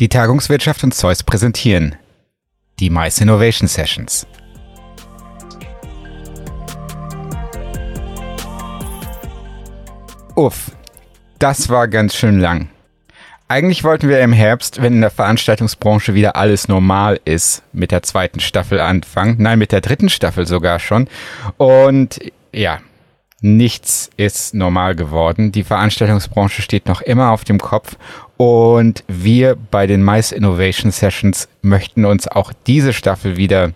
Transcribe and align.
Die 0.00 0.08
Tagungswirtschaft 0.08 0.82
und 0.82 0.94
Zeus 0.94 1.22
präsentieren 1.22 1.94
die 2.78 2.88
Mice 2.88 3.20
Innovation 3.20 3.68
Sessions. 3.68 4.26
Uff, 10.34 10.70
das 11.38 11.68
war 11.68 11.86
ganz 11.86 12.16
schön 12.16 12.40
lang. 12.40 12.70
Eigentlich 13.46 13.84
wollten 13.84 14.08
wir 14.08 14.22
im 14.22 14.32
Herbst, 14.32 14.80
wenn 14.80 14.94
in 14.94 15.00
der 15.02 15.10
Veranstaltungsbranche 15.10 16.14
wieder 16.14 16.34
alles 16.34 16.66
normal 16.66 17.20
ist, 17.26 17.62
mit 17.74 17.90
der 17.90 18.02
zweiten 18.02 18.40
Staffel 18.40 18.80
anfangen. 18.80 19.36
Nein, 19.38 19.58
mit 19.58 19.70
der 19.70 19.82
dritten 19.82 20.08
Staffel 20.08 20.46
sogar 20.46 20.78
schon. 20.78 21.08
Und 21.58 22.20
ja, 22.54 22.78
nichts 23.42 24.08
ist 24.16 24.54
normal 24.54 24.94
geworden. 24.94 25.52
Die 25.52 25.64
Veranstaltungsbranche 25.64 26.62
steht 26.62 26.86
noch 26.86 27.02
immer 27.02 27.32
auf 27.32 27.44
dem 27.44 27.58
Kopf 27.58 27.96
und 28.40 29.04
wir 29.06 29.54
bei 29.54 29.86
den 29.86 30.02
Mice 30.02 30.32
Innovation 30.32 30.90
Sessions 30.90 31.46
möchten 31.60 32.06
uns 32.06 32.26
auch 32.26 32.54
diese 32.66 32.94
Staffel 32.94 33.36
wieder 33.36 33.72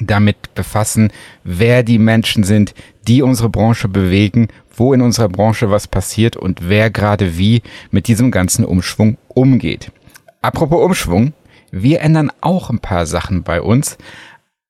damit 0.00 0.56
befassen, 0.56 1.12
wer 1.44 1.84
die 1.84 2.00
Menschen 2.00 2.42
sind, 2.42 2.74
die 3.06 3.22
unsere 3.22 3.48
Branche 3.48 3.86
bewegen, 3.86 4.48
wo 4.74 4.92
in 4.92 5.02
unserer 5.02 5.28
Branche 5.28 5.70
was 5.70 5.86
passiert 5.86 6.36
und 6.36 6.68
wer 6.68 6.90
gerade 6.90 7.38
wie 7.38 7.62
mit 7.92 8.08
diesem 8.08 8.32
ganzen 8.32 8.64
Umschwung 8.64 9.18
umgeht. 9.28 9.92
Apropos 10.40 10.84
Umschwung, 10.84 11.32
wir 11.70 12.00
ändern 12.00 12.32
auch 12.40 12.70
ein 12.70 12.80
paar 12.80 13.06
Sachen 13.06 13.44
bei 13.44 13.62
uns. 13.62 13.98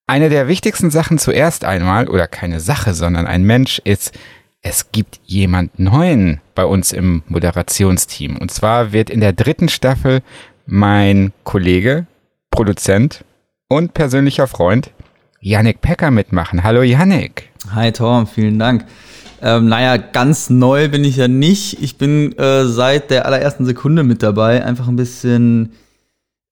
Eine 0.07 0.29
der 0.29 0.47
wichtigsten 0.47 0.91
Sachen 0.91 1.17
zuerst 1.17 1.65
einmal, 1.65 2.07
oder 2.07 2.27
keine 2.29 2.61
Sache, 2.61 2.93
sondern 2.93 3.27
ein 3.27 3.45
Mensch, 3.45 3.81
ist, 3.83 4.13
es 4.63 4.93
gibt 4.93 5.21
jemand 5.25 5.79
Neuen 5.79 6.41
bei 6.55 6.65
uns 6.65 6.93
im 6.93 7.23
Moderationsteam. 7.27 8.37
Und 8.37 8.51
zwar 8.51 8.93
wird 8.93 9.11
in 9.11 9.21
der 9.21 9.33
dritten 9.33 9.69
Staffel 9.69 10.23
mein 10.67 11.33
Kollege, 11.43 12.07
Produzent 12.51 13.25
und 13.69 13.93
persönlicher 13.93 14.47
Freund 14.47 14.93
Yannick 15.41 15.81
Pecker 15.81 16.13
mitmachen. 16.13 16.63
Hallo 16.63 16.83
Yannick. 16.83 17.51
Hi 17.75 17.91
Tom, 17.91 18.29
vielen 18.29 18.61
Dank. 18.61 18.85
Ähm, 19.41 19.69
naja, 19.69 19.97
ganz 19.97 20.51
neu 20.51 20.89
bin 20.89 21.03
ich 21.03 21.17
ja 21.17 21.27
nicht. 21.27 21.83
Ich 21.83 21.99
bin 21.99 22.39
äh, 22.39 22.65
seit 22.67 23.11
der 23.11 23.27
allerersten 23.27 23.65
Sekunde 23.65 24.05
mit 24.05 24.23
dabei. 24.23 24.65
Einfach 24.65 24.87
ein 24.87 24.95
bisschen 24.95 25.73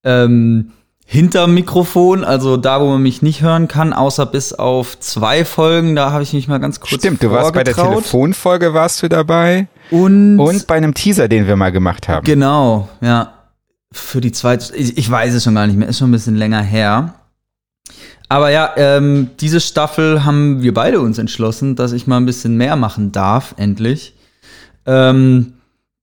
ähm, 0.02 0.72
hinterm 1.12 1.54
Mikrofon, 1.54 2.22
also 2.22 2.56
da, 2.56 2.80
wo 2.80 2.86
man 2.86 3.02
mich 3.02 3.20
nicht 3.20 3.42
hören 3.42 3.66
kann, 3.66 3.92
außer 3.92 4.26
bis 4.26 4.52
auf 4.52 4.96
zwei 5.00 5.44
Folgen, 5.44 5.96
da 5.96 6.12
habe 6.12 6.22
ich 6.22 6.32
mich 6.32 6.46
mal 6.46 6.58
ganz 6.58 6.78
kurz 6.78 7.00
Stimmt, 7.00 7.20
du 7.20 7.32
warst 7.32 7.52
bei 7.52 7.64
der 7.64 7.74
Telefonfolge 7.74 8.74
warst 8.74 9.02
du 9.02 9.08
dabei 9.08 9.66
und 9.90 10.38
und 10.38 10.68
bei 10.68 10.76
einem 10.76 10.94
Teaser, 10.94 11.26
den 11.26 11.48
wir 11.48 11.56
mal 11.56 11.72
gemacht 11.72 12.06
haben. 12.06 12.24
Genau, 12.24 12.88
ja. 13.00 13.32
Für 13.90 14.20
die 14.20 14.30
zweite, 14.30 14.76
ich, 14.76 14.96
ich 14.98 15.10
weiß 15.10 15.34
es 15.34 15.42
schon 15.42 15.56
gar 15.56 15.66
nicht 15.66 15.76
mehr, 15.76 15.88
ist 15.88 15.98
schon 15.98 16.10
ein 16.10 16.12
bisschen 16.12 16.36
länger 16.36 16.62
her. 16.62 17.14
Aber 18.28 18.50
ja, 18.50 18.70
ähm, 18.76 19.30
diese 19.40 19.58
Staffel 19.58 20.24
haben 20.24 20.62
wir 20.62 20.72
beide 20.72 21.00
uns 21.00 21.18
entschlossen, 21.18 21.74
dass 21.74 21.90
ich 21.90 22.06
mal 22.06 22.18
ein 22.18 22.26
bisschen 22.26 22.56
mehr 22.56 22.76
machen 22.76 23.10
darf, 23.10 23.56
endlich. 23.56 24.14
Ähm, 24.86 25.54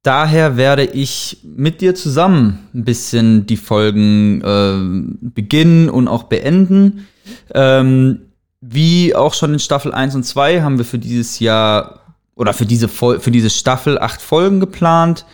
daher 0.08 0.56
werde 0.56 0.86
ich 0.86 1.40
mit 1.44 1.82
dir 1.82 1.94
zusammen 1.94 2.60
ein 2.74 2.86
bisschen 2.86 3.46
die 3.46 3.58
Folgen 3.58 4.42
äh, 4.42 5.28
beginnen 5.30 5.90
und 5.90 6.08
auch 6.08 6.24
beenden. 6.24 7.08
Ähm, 7.54 8.22
wie 8.62 9.14
auch 9.14 9.34
schon 9.34 9.52
in 9.52 9.60
Staffel 9.60 9.94
1 9.94 10.16
und 10.16 10.24
2 10.24 10.62
haben 10.62 10.78
wir 10.78 10.86
für 10.86 10.98
dieses 10.98 11.40
Jahr 11.40 12.16
oder 12.36 12.54
für 12.54 12.66
diese, 12.66 12.88
Fol 12.88 13.20
für 13.20 13.32
diese 13.32 13.50
Staffel 13.50 14.00
acht 14.00 14.22
Folgen 14.22 14.62
geplant. 14.62 15.26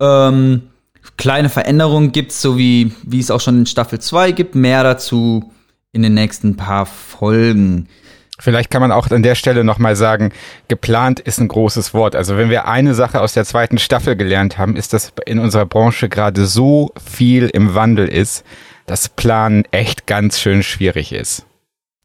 Ähm, 0.00 0.62
kleine 1.18 1.50
Veränderungen 1.50 2.10
gibt 2.10 2.32
es, 2.32 2.40
so 2.40 2.56
wie, 2.56 2.92
wie 3.02 3.20
es 3.20 3.30
auch 3.30 3.42
schon 3.42 3.58
in 3.58 3.66
Staffel 3.66 4.00
2 4.00 4.32
gibt. 4.32 4.54
Mehr 4.54 4.84
dazu 4.84 5.52
in 5.92 6.00
den 6.00 6.14
nächsten 6.14 6.56
paar 6.56 6.86
Folgen. 6.86 7.88
Vielleicht 8.40 8.70
kann 8.70 8.80
man 8.80 8.92
auch 8.92 9.10
an 9.10 9.22
der 9.22 9.34
Stelle 9.34 9.64
nochmal 9.64 9.96
sagen, 9.96 10.32
geplant 10.68 11.18
ist 11.18 11.40
ein 11.40 11.48
großes 11.48 11.92
Wort. 11.92 12.14
Also 12.14 12.36
wenn 12.36 12.50
wir 12.50 12.68
eine 12.68 12.94
Sache 12.94 13.20
aus 13.20 13.32
der 13.32 13.44
zweiten 13.44 13.78
Staffel 13.78 14.14
gelernt 14.14 14.58
haben, 14.58 14.76
ist, 14.76 14.92
dass 14.92 15.12
in 15.26 15.40
unserer 15.40 15.66
Branche 15.66 16.08
gerade 16.08 16.46
so 16.46 16.92
viel 17.04 17.48
im 17.48 17.74
Wandel 17.74 18.06
ist, 18.06 18.44
dass 18.86 19.08
Planen 19.08 19.64
echt 19.72 20.06
ganz 20.06 20.38
schön 20.38 20.62
schwierig 20.62 21.12
ist. 21.12 21.46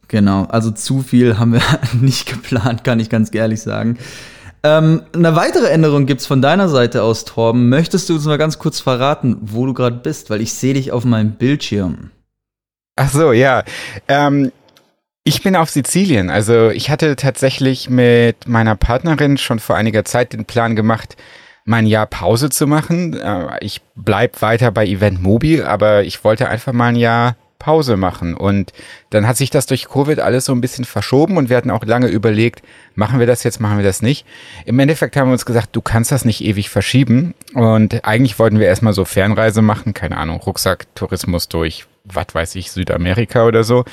Genau, 0.08 0.46
also 0.46 0.72
zu 0.72 1.02
viel 1.02 1.38
haben 1.38 1.54
wir 1.54 1.62
nicht 2.02 2.28
geplant, 2.28 2.84
kann 2.84 3.00
ich 3.00 3.10
ganz 3.10 3.34
ehrlich 3.34 3.62
sagen. 3.62 3.98
Ähm, 4.64 5.04
eine 5.14 5.36
weitere 5.36 5.68
Änderung 5.68 6.06
gibt's 6.06 6.26
von 6.26 6.42
deiner 6.42 6.70
Seite 6.70 7.04
aus, 7.04 7.26
Torben. 7.26 7.70
Möchtest 7.70 8.10
du 8.10 8.16
uns 8.16 8.26
mal 8.26 8.38
ganz 8.38 8.60
kurz 8.60 8.80
verraten, 8.80 9.38
wo 9.42 9.66
du 9.66 9.74
gerade 9.74 9.98
bist? 9.98 10.30
Weil 10.30 10.42
ich 10.42 10.54
sehe 10.54 10.74
dich 10.74 10.92
auf 10.92 11.04
meinem 11.04 11.34
Bildschirm. 11.34 12.12
Ach 12.96 13.10
so, 13.10 13.34
ja. 13.34 13.64
Ähm, 14.08 14.52
ich 15.24 15.42
bin 15.42 15.56
auf 15.56 15.70
Sizilien. 15.70 16.30
Also 16.30 16.70
ich 16.70 16.90
hatte 16.90 17.16
tatsächlich 17.16 17.90
mit 17.90 18.48
meiner 18.48 18.76
Partnerin 18.76 19.38
schon 19.38 19.60
vor 19.60 19.76
einiger 19.76 20.04
Zeit 20.04 20.34
den 20.34 20.46
Plan 20.46 20.76
gemacht, 20.76 21.16
mein 21.66 21.86
Jahr 21.88 22.08
Pause 22.08 22.50
zu 22.50 22.68
machen. 22.68 23.14
Äh, 23.14 23.58
ich 23.62 23.82
bleib 23.96 24.42
weiter 24.42 24.72
bei 24.72 24.86
Event 24.86 25.22
Mobil, 25.22 25.64
aber 25.64 26.04
ich 26.04 26.24
wollte 26.26 26.50
einfach 26.50 26.74
mal 26.74 26.88
ein 26.88 26.98
Jahr 26.98 27.38
Pause 27.58 27.96
machen. 27.96 28.34
Und 28.34 28.74
dann 29.12 29.26
hat 29.26 29.38
sich 29.38 29.50
das 29.50 29.66
durch 29.66 29.88
Covid 29.88 30.20
alles 30.20 30.44
so 30.44 30.52
ein 30.52 30.60
bisschen 30.60 30.84
verschoben 30.84 31.38
und 31.38 31.50
wir 31.50 31.56
hatten 31.56 31.72
auch 31.72 31.86
lange 31.86 32.08
überlegt, 32.08 32.62
machen 32.94 33.20
wir 33.20 33.28
das 33.28 33.44
jetzt, 33.44 33.62
machen 33.62 33.78
wir 33.78 33.86
das 33.86 34.02
nicht. 34.02 34.26
Im 34.66 34.78
Endeffekt 34.80 35.16
haben 35.16 35.30
wir 35.30 35.34
uns 35.34 35.46
gesagt, 35.46 35.70
du 35.72 35.80
kannst 35.82 36.12
das 36.12 36.26
nicht 36.26 36.44
ewig 36.44 36.70
verschieben. 36.70 37.34
Und 37.54 38.04
eigentlich 38.04 38.38
wollten 38.40 38.60
wir 38.60 38.68
erstmal 38.68 38.92
so 38.92 39.06
Fernreise 39.06 39.62
machen, 39.62 39.94
keine 39.94 40.18
Ahnung, 40.18 40.42
Rucksacktourismus 40.42 41.48
durch, 41.48 41.86
was 42.04 42.28
weiß 42.34 42.56
ich, 42.56 42.72
Südamerika 42.72 43.46
oder 43.46 43.64
so 43.64 43.86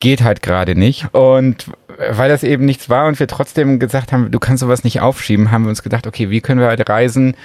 geht 0.00 0.22
halt 0.22 0.42
gerade 0.42 0.74
nicht. 0.74 1.14
Und 1.14 1.66
weil 2.10 2.30
das 2.30 2.42
eben 2.42 2.64
nichts 2.64 2.88
war 2.88 3.06
und 3.06 3.20
wir 3.20 3.26
trotzdem 3.28 3.78
gesagt 3.78 4.12
haben, 4.12 4.30
du 4.30 4.38
kannst 4.38 4.62
sowas 4.62 4.84
nicht 4.84 5.00
aufschieben, 5.00 5.50
haben 5.50 5.64
wir 5.64 5.68
uns 5.68 5.82
gedacht, 5.82 6.06
okay, 6.06 6.30
wie 6.30 6.40
können 6.40 6.60
wir 6.60 6.68
halt 6.68 6.88
reisen, 6.88 7.36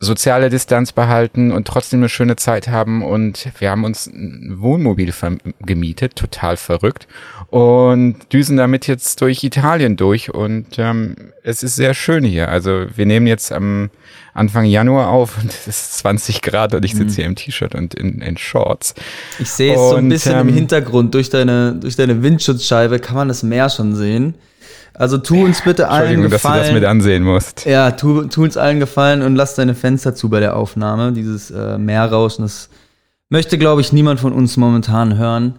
soziale 0.00 0.48
Distanz 0.48 0.92
behalten 0.92 1.50
und 1.50 1.66
trotzdem 1.66 2.00
eine 2.00 2.08
schöne 2.08 2.36
Zeit 2.36 2.68
haben. 2.68 3.02
Und 3.02 3.48
wir 3.58 3.70
haben 3.70 3.84
uns 3.84 4.06
ein 4.06 4.54
Wohnmobil 4.58 5.12
gemietet, 5.60 6.14
total 6.14 6.56
verrückt. 6.56 7.08
Und 7.48 8.16
düsen 8.32 8.56
damit 8.56 8.86
jetzt 8.86 9.20
durch 9.20 9.42
Italien 9.42 9.96
durch. 9.96 10.32
Und 10.32 10.78
ähm, 10.78 11.16
es 11.42 11.64
ist 11.64 11.74
sehr 11.74 11.94
schön 11.94 12.22
hier. 12.22 12.48
Also 12.48 12.86
wir 12.94 13.06
nehmen 13.06 13.26
jetzt 13.26 13.50
am 13.50 13.90
Anfang 14.34 14.66
Januar 14.66 15.08
auf 15.08 15.36
und 15.42 15.50
es 15.66 15.66
ist 15.66 15.98
20 15.98 16.42
Grad 16.42 16.74
und 16.74 16.84
ich 16.84 16.92
sitze 16.92 17.04
mhm. 17.04 17.16
hier 17.16 17.24
im 17.26 17.34
T-Shirt 17.34 17.74
und 17.74 17.94
in, 17.94 18.20
in, 18.20 18.36
Shorts. 18.36 18.94
Ich 19.40 19.50
sehe 19.50 19.74
es 19.74 19.80
so 19.80 19.96
ein 19.96 20.08
bisschen 20.08 20.38
ähm, 20.38 20.48
im 20.48 20.54
Hintergrund. 20.54 21.12
Durch 21.14 21.28
deine, 21.28 21.74
durch 21.74 21.96
deine 21.96 22.22
Windschutzscheibe 22.22 23.00
kann 23.00 23.16
man 23.16 23.26
das 23.26 23.42
Meer 23.42 23.68
schon 23.68 23.96
sehen. 23.96 24.34
Also 24.98 25.16
tu 25.16 25.44
uns 25.44 25.62
bitte 25.62 25.88
allen 25.88 26.22
Gefallen. 26.22 26.30
dass 26.30 26.42
du 26.42 26.48
das 26.58 26.72
mit 26.72 26.84
ansehen 26.84 27.22
musst. 27.22 27.64
Ja, 27.66 27.92
tu, 27.92 28.24
tu 28.24 28.42
uns 28.42 28.56
allen 28.56 28.80
Gefallen 28.80 29.22
und 29.22 29.36
lass 29.36 29.54
deine 29.54 29.76
Fenster 29.76 30.16
zu 30.16 30.28
bei 30.28 30.40
der 30.40 30.56
Aufnahme. 30.56 31.12
Dieses 31.12 31.52
äh, 31.52 31.78
Meerrauschen, 31.78 32.42
das 32.44 32.68
möchte, 33.28 33.58
glaube 33.58 33.80
ich, 33.80 33.92
niemand 33.92 34.18
von 34.18 34.32
uns 34.32 34.56
momentan 34.56 35.16
hören. 35.16 35.54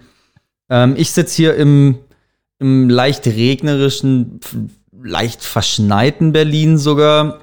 Ähm, 0.69 0.95
ich 0.97 1.11
sitze 1.11 1.37
hier 1.37 1.55
im, 1.55 1.99
im 2.59 2.89
leicht 2.89 3.27
regnerischen, 3.27 4.41
leicht 5.01 5.41
verschneiten 5.41 6.33
Berlin 6.33 6.77
sogar. 6.77 7.39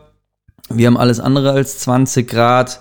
Wir 0.69 0.89
haben 0.89 0.99
alles 0.99 1.19
andere 1.19 1.53
als 1.53 1.79
20 1.79 2.29
Grad. 2.29 2.81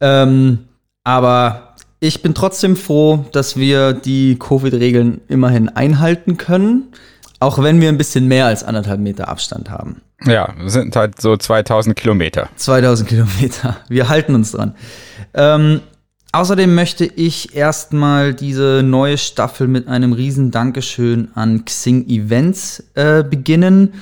Ähm, 0.00 0.60
aber 1.04 1.74
ich 1.98 2.22
bin 2.22 2.32
trotzdem 2.32 2.76
froh, 2.76 3.26
dass 3.32 3.58
wir 3.58 3.92
die 3.92 4.38
Covid-Regeln 4.38 5.20
immerhin 5.28 5.68
einhalten 5.68 6.38
können. 6.38 6.84
Auch 7.40 7.60
wenn 7.62 7.80
wir 7.80 7.88
ein 7.88 7.96
bisschen 7.96 8.28
mehr 8.28 8.46
als 8.46 8.62
anderthalb 8.62 9.00
Meter 9.00 9.28
Abstand 9.28 9.70
haben. 9.70 10.02
Ja, 10.26 10.54
sind 10.66 10.94
halt 10.94 11.20
so 11.20 11.36
2000 11.36 11.96
Kilometer. 11.96 12.50
2000 12.56 13.08
Kilometer. 13.08 13.78
Wir 13.88 14.10
halten 14.10 14.34
uns 14.34 14.52
dran. 14.52 14.74
Ähm, 15.32 15.80
außerdem 16.32 16.74
möchte 16.74 17.06
ich 17.06 17.56
erstmal 17.56 18.34
diese 18.34 18.82
neue 18.84 19.16
Staffel 19.16 19.68
mit 19.68 19.88
einem 19.88 20.12
riesen 20.12 20.50
Dankeschön 20.50 21.28
an 21.34 21.64
Xing 21.64 22.06
Events 22.08 22.84
äh, 22.94 23.24
beginnen. 23.24 23.94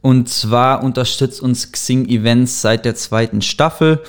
Und 0.00 0.28
zwar 0.28 0.84
unterstützt 0.84 1.40
uns 1.40 1.72
Xing 1.72 2.06
Events 2.08 2.62
seit 2.62 2.84
der 2.84 2.94
zweiten 2.94 3.42
Staffel. 3.42 4.00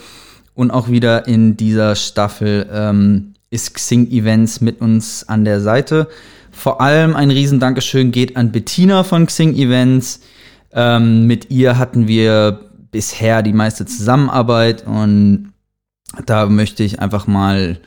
Und 0.54 0.69
auch 0.69 0.89
wieder 0.89 1.27
in 1.27 1.57
dieser 1.57 1.95
Staffel 1.95 2.69
ähm, 2.71 3.33
ist 3.50 3.74
Xing 3.74 4.12
Events 4.12 4.62
mit 4.62 4.80
uns 4.80 5.27
an 5.27 5.44
der 5.44 5.62
Seite. 5.62 6.07
Vor 6.56 6.80
allem 6.80 7.16
ein 7.16 7.31
riesen 7.31 7.60
Dankeschön 7.60 8.12
geht 8.12 8.38
an 8.38 8.52
Bettina 8.52 9.04
von 9.04 9.25
Xing 9.25 9.56
Events. 9.56 10.22
Ähm, 10.72 11.28
mit 11.28 11.52
ihr 11.52 11.78
hatten 11.78 12.07
wir 12.07 12.62
bisher 12.92 13.44
die 13.44 13.54
meiste 13.54 13.86
Zusammenarbeit 13.86 14.88
und 14.88 15.52
da 16.25 16.46
möchte 16.48 16.84
ich 16.84 17.02
einfach 17.02 17.28
mal 17.28 17.78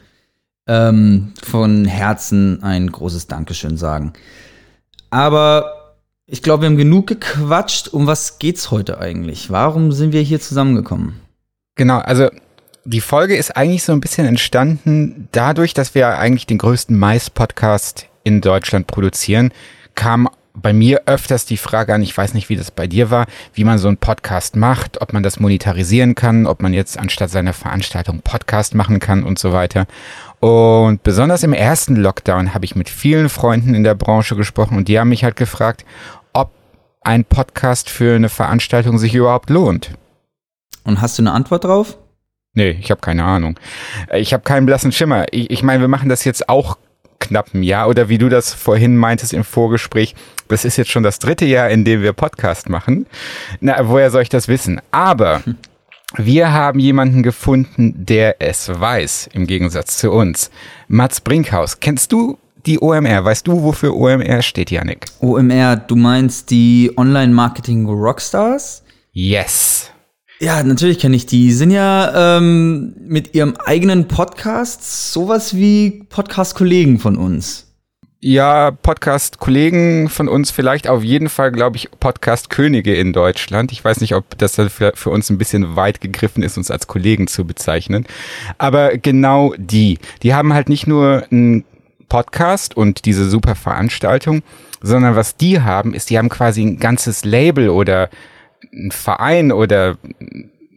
ähm, 0.67 1.33
von 1.43 1.87
Herzen 1.87 2.63
ein 2.63 2.93
großes 2.93 3.27
Dankeschön 3.27 3.79
sagen. 3.79 4.13
Aber 5.09 5.97
ich 6.27 6.43
glaube, 6.43 6.63
wir 6.63 6.67
haben 6.69 6.77
genug 6.77 7.07
gequatscht. 7.07 7.89
Um 7.89 8.07
was 8.07 8.39
geht's 8.39 8.71
heute 8.71 9.01
eigentlich? 9.01 9.51
Warum 9.51 9.93
sind 9.93 10.13
wir 10.13 10.21
hier 10.21 10.41
zusammengekommen? 10.41 11.15
Genau, 11.75 11.99
also 11.99 12.29
die 12.85 13.01
Folge 13.01 13.35
ist 13.35 13.57
eigentlich 13.57 13.83
so 13.83 13.93
ein 13.93 14.01
bisschen 14.01 14.27
entstanden 14.27 15.29
dadurch, 15.33 15.73
dass 15.73 15.95
wir 15.95 16.19
eigentlich 16.19 16.47
den 16.47 16.59
größten 16.59 16.97
Mais-Podcast 16.97 18.09
in 18.29 18.41
Deutschland 18.41 18.87
produzieren, 18.87 19.53
kam 19.95 20.29
bei 20.55 20.73
mir 20.73 21.03
öfters 21.07 21.47
die 21.47 21.57
Frage 21.57 21.95
an, 21.95 22.03
ich 22.03 22.17
weiß 22.17 22.35
nicht, 22.35 22.49
wie 22.49 22.57
das 22.57 22.71
bei 22.71 22.87
dir 22.87 23.11
war, 23.11 23.27
wie 23.55 23.65
man 23.65 23.79
so 23.79 23.89
einen 23.89 23.97
Podcast 23.97 24.57
macht, 24.57 25.01
ob 25.01 25.13
man 25.13 25.23
das 25.23 25.41
monetarisieren 25.41 26.15
kann, 26.15 26.47
ob 26.47 26.63
man 26.63 26.73
jetzt 26.73 26.99
anstatt 26.99 27.31
seiner 27.31 27.53
Veranstaltung 27.53 28.21
Podcast 28.21 28.75
machen 28.75 29.01
kann 29.01 29.23
und 29.23 29.39
so 29.39 29.53
weiter. 29.53 29.87
Und 30.41 31.03
besonders 31.03 31.43
im 31.43 31.53
ersten 31.53 31.97
Lockdown 31.97 32.55
habe 32.55 32.65
ich 32.65 32.77
mit 32.77 32.89
vielen 32.89 33.29
Freunden 33.29 33.75
in 33.75 33.85
der 33.85 33.95
Branche 33.95 34.37
gesprochen 34.37 34.77
und 34.77 34.89
die 34.89 34.99
haben 34.99 35.09
mich 35.09 35.25
halt 35.25 35.37
gefragt, 35.37 35.85
ob 36.33 36.51
ein 37.03 37.25
Podcast 37.25 37.89
für 37.89 38.17
eine 38.17 38.29
Veranstaltung 38.29 38.99
sich 38.99 39.15
überhaupt 39.15 39.51
lohnt. 39.51 39.93
Und 40.85 41.01
hast 41.01 41.19
du 41.19 41.23
eine 41.23 41.33
Antwort 41.33 41.65
drauf? 41.65 41.99
Nee, 42.55 42.71
ich 42.71 42.91
habe 42.91 43.01
keine 43.01 43.25
Ahnung. 43.25 43.59
Ich 44.13 44.33
habe 44.33 44.43
keinen 44.43 44.67
blassen 44.67 44.91
Schimmer. 44.91 45.27
Ich, 45.33 45.51
ich 45.51 45.63
meine, 45.63 45.81
wir 45.81 45.89
machen 45.89 46.09
das 46.09 46.25
jetzt 46.25 46.49
auch 46.49 46.77
knapp 47.21 47.55
ein 47.55 47.63
Jahr 47.63 47.89
oder 47.89 48.09
wie 48.09 48.19
du 48.19 48.29
das 48.29 48.55
vorhin 48.55 48.97
meintest 48.97 49.33
im 49.33 49.45
Vorgespräch, 49.45 50.15
das 50.49 50.65
ist 50.65 50.77
jetzt 50.77 50.91
schon 50.91 51.03
das 51.03 51.19
dritte 51.19 51.45
Jahr, 51.45 51.69
in 51.69 51.85
dem 51.85 52.03
wir 52.03 52.13
Podcast 52.13 52.69
machen. 52.69 53.07
Na, 53.61 53.89
woher 53.89 54.11
soll 54.11 54.23
ich 54.23 54.29
das 54.29 54.49
wissen? 54.49 54.81
Aber 54.91 55.43
wir 56.17 56.53
haben 56.53 56.79
jemanden 56.79 57.23
gefunden, 57.23 57.95
der 57.97 58.37
es 58.41 58.69
weiß, 58.69 59.29
im 59.33 59.47
Gegensatz 59.47 59.99
zu 59.99 60.11
uns. 60.11 60.51
Mats 60.89 61.21
Brinkhaus, 61.21 61.81
kennst 61.81 62.13
du 62.13 62.39
die 62.65 62.81
OMR? 62.81 63.25
Weißt 63.25 63.47
du, 63.47 63.63
wofür 63.63 63.95
OMR 63.95 64.43
steht, 64.43 64.71
Yannick? 64.71 65.07
OMR, 65.21 65.77
du 65.77 65.97
meinst 65.97 66.51
die 66.51 66.93
Online-Marketing 66.97 67.87
Rockstars? 67.87 68.83
Yes. 69.13 69.91
Ja, 70.41 70.63
natürlich 70.63 71.01
kenne 71.01 71.17
ich 71.17 71.27
die. 71.27 71.51
Sind 71.51 71.73
ja 71.73 72.37
ähm, 72.37 72.95
mit 73.01 73.35
ihrem 73.35 73.57
eigenen 73.57 74.07
Podcast 74.07 75.13
sowas 75.13 75.57
wie 75.57 76.05
Podcast-Kollegen 76.09 77.01
von 77.01 77.17
uns. 77.17 77.67
Ja, 78.21 78.71
Podcast-Kollegen 78.71 80.09
von 80.09 80.29
uns, 80.29 80.53
vielleicht 80.53 80.89
auf 80.89 81.03
jeden 81.03 81.29
Fall, 81.29 81.51
glaube 81.51 81.77
ich, 81.77 81.89
Podcast-Könige 81.99 82.95
in 82.95 83.13
Deutschland. 83.13 83.73
Ich 83.73 83.85
weiß 83.85 84.01
nicht, 84.01 84.15
ob 84.15 84.39
das 84.39 84.55
für, 84.55 84.93
für 84.95 85.11
uns 85.11 85.29
ein 85.29 85.39
bisschen 85.39 85.75
weit 85.75 86.01
gegriffen 86.01 86.45
ist, 86.45 86.57
uns 86.57 86.71
als 86.71 86.87
Kollegen 86.87 87.27
zu 87.27 87.45
bezeichnen. 87.45 88.07
Aber 88.59 88.97
genau 88.97 89.55
die. 89.57 89.99
Die 90.23 90.35
haben 90.35 90.55
halt 90.55 90.69
nicht 90.69 90.87
nur 90.87 91.25
einen 91.33 91.65
Podcast 92.09 92.77
und 92.77 93.07
diese 93.07 93.29
super 93.29 93.57
Veranstaltung, 93.57 94.43
sondern 94.81 95.17
was 95.17 95.37
die 95.37 95.61
haben, 95.61 95.95
ist, 95.95 96.11
die 96.11 96.19
haben 96.19 96.29
quasi 96.29 96.63
ein 96.63 96.79
ganzes 96.79 97.25
Label 97.25 97.71
oder 97.71 98.09
ein 98.73 98.91
Verein 98.91 99.53
oder 99.53 99.97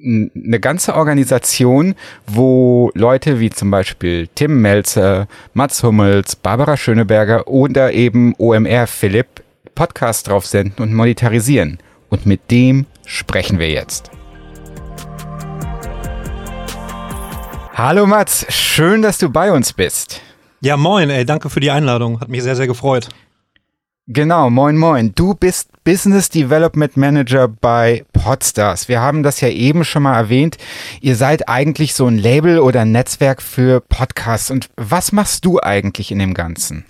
eine 0.04 0.60
ganze 0.60 0.96
Organisation, 0.96 1.96
wo 2.26 2.92
Leute 2.96 3.40
wie 3.40 3.50
zum 3.50 3.70
Beispiel 3.70 4.28
Tim 4.34 4.62
Melzer, 4.62 5.28
Mats 5.54 5.84
Hummels, 5.84 6.36
Barbara 6.36 6.76
Schöneberger 6.76 7.48
oder 7.48 7.94
eben 7.94 8.34
OMR 8.38 8.88
Philipp 8.88 9.44
Podcast 9.76 10.28
drauf 10.28 10.46
senden 10.46 10.84
und 10.84 10.94
monetarisieren. 10.94 11.78
Und 12.10 12.26
mit 12.26 12.52
dem 12.52 12.88
sprechen 13.06 13.60
wir 13.60 13.70
jetzt. 13.70 14.12
Hallo 17.74 18.06
Mats, 18.06 18.46
schön, 18.50 19.02
dass 19.02 19.18
du 19.18 19.30
bei 19.30 19.52
uns 19.52 19.74
bist. 19.74 20.22
Ja, 20.60 20.78
moin, 20.78 21.10
ey, 21.10 21.26
danke 21.26 21.50
für 21.50 21.60
die 21.60 21.72
Einladung. 21.72 22.20
Hat 22.20 22.30
mich 22.30 22.44
sehr, 22.44 22.56
sehr 22.56 22.68
gefreut. 22.68 23.10
Genau, 24.08 24.50
moin 24.50 24.78
moin. 24.78 25.14
Du 25.14 25.36
bist 25.36 25.70
Business 25.84 26.28
Development 26.30 26.98
Manager 26.98 27.48
bei 27.48 28.04
Podstars. 28.14 28.88
Wir 28.88 29.00
haben 29.00 29.22
das 29.22 29.42
ja 29.42 29.50
eben 29.50 29.86
schon 29.86 30.04
mal 30.04 30.18
erwähnt. 30.18 30.58
Ihr 31.02 31.16
seid 31.16 31.48
eigentlich 31.48 31.94
so 31.94 32.08
ein 32.08 32.18
Label 32.18 32.60
oder 32.60 32.82
ein 32.82 32.92
Netzwerk 32.92 33.44
für 33.44 33.80
Podcasts. 33.80 34.50
Und 34.50 34.70
was 34.76 35.12
machst 35.12 35.46
du 35.46 35.60
eigentlich 35.62 36.12
in 36.12 36.18
dem 36.18 36.34
Ganzen? 36.34 36.84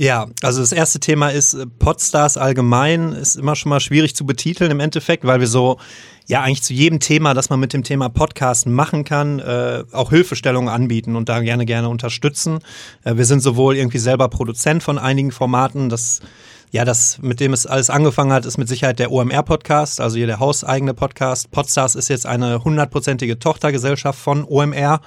Ja, 0.00 0.28
also 0.42 0.60
das 0.60 0.70
erste 0.70 1.00
Thema 1.00 1.30
ist 1.30 1.54
äh, 1.54 1.66
Podstars 1.66 2.36
allgemein, 2.36 3.12
ist 3.12 3.34
immer 3.34 3.56
schon 3.56 3.70
mal 3.70 3.80
schwierig 3.80 4.14
zu 4.14 4.24
betiteln 4.24 4.70
im 4.70 4.78
Endeffekt, 4.78 5.24
weil 5.24 5.40
wir 5.40 5.48
so 5.48 5.78
ja 6.26 6.42
eigentlich 6.42 6.62
zu 6.62 6.72
jedem 6.72 7.00
Thema, 7.00 7.34
das 7.34 7.50
man 7.50 7.58
mit 7.58 7.72
dem 7.72 7.82
Thema 7.82 8.08
Podcast 8.08 8.66
machen 8.66 9.02
kann, 9.02 9.40
äh, 9.40 9.82
auch 9.90 10.10
Hilfestellungen 10.10 10.68
anbieten 10.68 11.16
und 11.16 11.28
da 11.28 11.40
gerne 11.40 11.66
gerne 11.66 11.88
unterstützen. 11.88 12.60
Äh, 13.02 13.16
wir 13.16 13.24
sind 13.24 13.40
sowohl 13.40 13.76
irgendwie 13.76 13.98
selber 13.98 14.28
Produzent 14.28 14.84
von 14.84 14.98
einigen 14.98 15.32
Formaten, 15.32 15.88
das 15.88 16.20
ja, 16.70 16.84
das, 16.84 17.18
mit 17.22 17.40
dem 17.40 17.52
es 17.52 17.66
alles 17.66 17.90
angefangen 17.90 18.32
hat, 18.32 18.44
ist 18.44 18.58
mit 18.58 18.68
Sicherheit 18.68 18.98
der 18.98 19.10
OMR-Podcast, 19.10 20.00
also 20.00 20.16
hier 20.16 20.26
der 20.26 20.40
hauseigene 20.40 20.94
Podcast. 20.94 21.50
Podstars 21.50 21.94
ist 21.94 22.08
jetzt 22.08 22.26
eine 22.26 22.62
hundertprozentige 22.64 23.38
Tochtergesellschaft 23.38 24.18
von 24.18 24.44
OMR. 24.44 25.00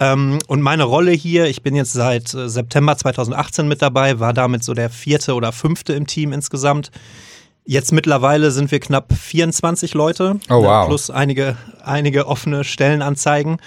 Ähm, 0.00 0.38
und 0.46 0.60
meine 0.60 0.84
Rolle 0.84 1.12
hier, 1.12 1.46
ich 1.46 1.62
bin 1.62 1.74
jetzt 1.74 1.92
seit 1.92 2.34
äh, 2.34 2.48
September 2.48 2.96
2018 2.96 3.68
mit 3.68 3.82
dabei, 3.82 4.20
war 4.20 4.32
damit 4.32 4.64
so 4.64 4.74
der 4.74 4.90
vierte 4.90 5.34
oder 5.34 5.52
fünfte 5.52 5.92
im 5.92 6.06
Team 6.06 6.32
insgesamt. 6.32 6.90
Jetzt 7.64 7.92
mittlerweile 7.92 8.50
sind 8.50 8.70
wir 8.70 8.80
knapp 8.80 9.12
24 9.12 9.94
Leute, 9.94 10.40
oh, 10.48 10.62
wow. 10.62 10.86
plus 10.86 11.10
einige, 11.10 11.56
einige 11.84 12.26
offene 12.26 12.64
Stellenanzeigen. 12.64 13.58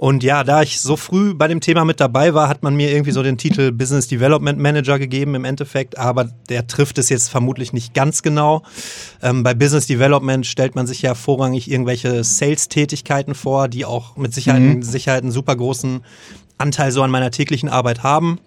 Und 0.00 0.24
ja, 0.24 0.44
da 0.44 0.62
ich 0.62 0.80
so 0.80 0.96
früh 0.96 1.34
bei 1.34 1.46
dem 1.46 1.60
Thema 1.60 1.84
mit 1.84 2.00
dabei 2.00 2.32
war, 2.32 2.48
hat 2.48 2.62
man 2.62 2.74
mir 2.74 2.90
irgendwie 2.90 3.10
so 3.10 3.22
den 3.22 3.36
Titel 3.36 3.70
Business 3.70 4.08
Development 4.08 4.58
Manager 4.58 4.98
gegeben 4.98 5.34
im 5.34 5.44
Endeffekt, 5.44 5.98
aber 5.98 6.24
der 6.48 6.66
trifft 6.66 6.96
es 6.96 7.10
jetzt 7.10 7.28
vermutlich 7.28 7.74
nicht 7.74 7.92
ganz 7.92 8.22
genau. 8.22 8.62
Ähm, 9.20 9.42
bei 9.42 9.52
Business 9.52 9.86
Development 9.88 10.46
stellt 10.46 10.74
man 10.74 10.86
sich 10.86 11.02
ja 11.02 11.14
vorrangig 11.14 11.70
irgendwelche 11.70 12.24
Sales-Tätigkeiten 12.24 13.34
vor, 13.34 13.68
die 13.68 13.84
auch 13.84 14.16
mit 14.16 14.32
Sicherheit, 14.32 14.62
mhm. 14.62 14.82
Sicherheit 14.82 15.22
einen 15.22 15.32
super 15.32 15.54
großen 15.54 16.00
Anteil 16.56 16.92
so 16.92 17.02
an 17.02 17.10
meiner 17.10 17.30
täglichen 17.30 17.68
Arbeit 17.68 18.02
haben. 18.02 18.38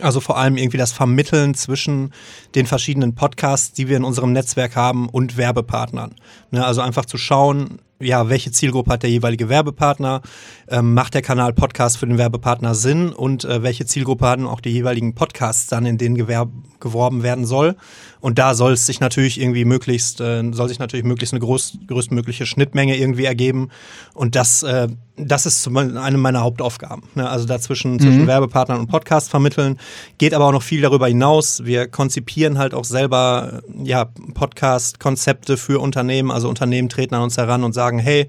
Also 0.00 0.18
vor 0.18 0.36
allem 0.36 0.56
irgendwie 0.56 0.78
das 0.78 0.90
Vermitteln 0.90 1.54
zwischen 1.54 2.12
den 2.56 2.66
verschiedenen 2.66 3.14
Podcasts, 3.14 3.72
die 3.72 3.86
wir 3.86 3.98
in 3.98 4.04
unserem 4.04 4.32
Netzwerk 4.32 4.74
haben 4.74 5.08
und 5.08 5.36
Werbepartnern. 5.36 6.16
Ne, 6.50 6.66
also 6.66 6.80
einfach 6.80 7.04
zu 7.04 7.18
schauen, 7.18 7.78
ja, 8.02 8.28
welche 8.28 8.52
Zielgruppe 8.52 8.92
hat 8.92 9.02
der 9.02 9.10
jeweilige 9.10 9.48
Werbepartner? 9.48 10.22
Ähm, 10.68 10.94
macht 10.94 11.14
der 11.14 11.22
Kanal 11.22 11.52
Podcast 11.52 11.98
für 11.98 12.06
den 12.06 12.18
Werbepartner 12.18 12.74
Sinn? 12.74 13.12
Und 13.12 13.44
äh, 13.44 13.62
welche 13.62 13.86
Zielgruppe 13.86 14.26
haben 14.26 14.46
auch 14.46 14.60
die 14.60 14.70
jeweiligen 14.70 15.14
Podcasts 15.14 15.66
dann, 15.68 15.86
in 15.86 15.98
denen 15.98 16.16
gewerb 16.16 16.50
geworben 16.80 17.22
werden 17.22 17.44
soll? 17.44 17.76
Und 18.20 18.38
da 18.38 18.54
soll 18.54 18.74
es 18.74 18.86
sich 18.86 19.00
natürlich 19.00 19.40
irgendwie 19.40 19.64
möglichst, 19.64 20.20
äh, 20.20 20.42
soll 20.52 20.68
sich 20.68 20.78
natürlich 20.78 21.04
möglichst 21.04 21.34
eine 21.34 21.40
groß, 21.40 21.78
größtmögliche 21.88 22.46
Schnittmenge 22.46 22.96
irgendwie 22.96 23.24
ergeben. 23.24 23.68
Und 24.14 24.36
das, 24.36 24.62
äh, 24.62 24.88
das 25.16 25.44
ist 25.44 25.68
eine 25.68 26.18
meiner 26.18 26.40
Hauptaufgaben. 26.40 27.02
Ne? 27.14 27.28
Also 27.28 27.46
dazwischen 27.46 27.94
mhm. 27.94 28.00
zwischen 28.00 28.26
Werbepartnern 28.26 28.78
und 28.78 28.86
Podcast 28.86 29.28
vermitteln. 29.28 29.78
Geht 30.18 30.34
aber 30.34 30.46
auch 30.46 30.52
noch 30.52 30.62
viel 30.62 30.80
darüber 30.80 31.08
hinaus. 31.08 31.64
Wir 31.64 31.88
konzipieren 31.88 32.58
halt 32.58 32.74
auch 32.74 32.84
selber 32.84 33.62
ja, 33.82 34.04
Podcast-Konzepte 34.34 35.56
für 35.56 35.80
Unternehmen. 35.80 36.30
Also 36.30 36.48
Unternehmen 36.48 36.88
treten 36.88 37.16
an 37.16 37.22
uns 37.22 37.36
heran 37.36 37.64
und 37.64 37.72
sagen, 37.72 37.91
hey, 37.98 38.28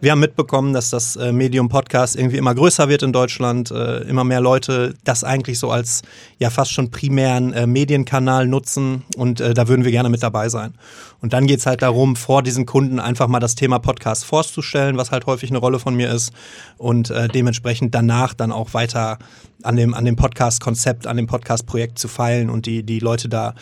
wir 0.00 0.12
haben 0.12 0.20
mitbekommen, 0.20 0.72
dass 0.72 0.90
das 0.90 1.16
äh, 1.16 1.32
Medium 1.32 1.68
Podcast 1.68 2.14
irgendwie 2.14 2.36
immer 2.36 2.54
größer 2.54 2.88
wird 2.88 3.02
in 3.02 3.12
Deutschland, 3.12 3.70
äh, 3.70 4.02
immer 4.02 4.22
mehr 4.22 4.40
Leute 4.40 4.94
das 5.04 5.24
eigentlich 5.24 5.58
so 5.58 5.70
als 5.70 6.02
ja 6.38 6.50
fast 6.50 6.72
schon 6.72 6.90
primären 6.90 7.52
äh, 7.52 7.66
Medienkanal 7.66 8.46
nutzen 8.46 9.04
und 9.16 9.40
da 9.40 9.68
würden 9.68 9.84
wir 9.84 9.90
gerne 9.90 10.08
mit 10.08 10.22
dabei 10.22 10.48
sein. 10.48 10.74
Und 11.20 11.32
dann 11.32 11.46
geht 11.46 11.58
es 11.58 11.66
halt 11.66 11.82
darum, 11.82 12.14
vor 12.14 12.42
diesen 12.42 12.64
Kunden 12.64 13.00
einfach 13.00 13.26
mal 13.26 13.40
das 13.40 13.54
Thema 13.54 13.78
Podcast 13.78 14.24
vorzustellen, 14.24 14.96
was 14.96 15.10
halt 15.10 15.26
häufig 15.26 15.50
eine 15.50 15.58
Rolle 15.58 15.78
von 15.78 15.94
mir 15.94 16.10
ist 16.10 16.32
und 16.76 17.10
äh, 17.10 17.28
dementsprechend 17.28 17.94
danach 17.94 18.34
dann 18.34 18.52
auch 18.52 18.72
weiter 18.74 19.18
an 19.62 19.74
dem, 19.74 19.94
an 19.94 20.04
dem 20.04 20.14
Podcast-Konzept, 20.14 21.08
an 21.08 21.16
dem 21.16 21.26
Podcast-Projekt 21.26 21.98
zu 21.98 22.06
feilen 22.06 22.48
und 22.50 22.66
die, 22.66 22.84
die 22.84 23.00
Leute 23.00 23.28
da 23.28 23.54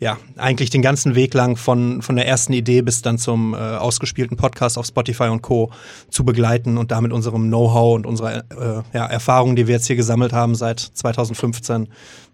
ja, 0.00 0.18
eigentlich 0.36 0.70
den 0.70 0.82
ganzen 0.82 1.14
Weg 1.14 1.34
lang 1.34 1.56
von, 1.56 2.02
von 2.02 2.16
der 2.16 2.26
ersten 2.26 2.52
Idee 2.52 2.82
bis 2.82 3.00
dann 3.00 3.16
zum 3.16 3.54
äh, 3.54 3.56
ausgespielten 3.56 4.36
Podcast 4.36 4.76
auf 4.76 4.86
Spotify 4.86 5.28
und 5.28 5.42
Co. 5.42 5.70
zu 6.10 6.24
begleiten 6.24 6.76
und 6.78 6.90
damit 6.90 7.12
unserem 7.12 7.46
Know-how 7.46 7.94
und 7.94 8.06
unserer 8.06 8.38
äh, 8.38 8.82
ja, 8.92 9.06
Erfahrung, 9.06 9.54
die 9.54 9.68
wir 9.68 9.76
jetzt 9.76 9.86
hier 9.86 9.96
gesammelt 9.96 10.32
haben 10.32 10.56
seit 10.56 10.80
2015, 10.80 11.88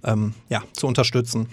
ähm, 0.04 0.34
ja, 0.48 0.62
zu 0.72 0.86
unterstützen. 0.86 1.48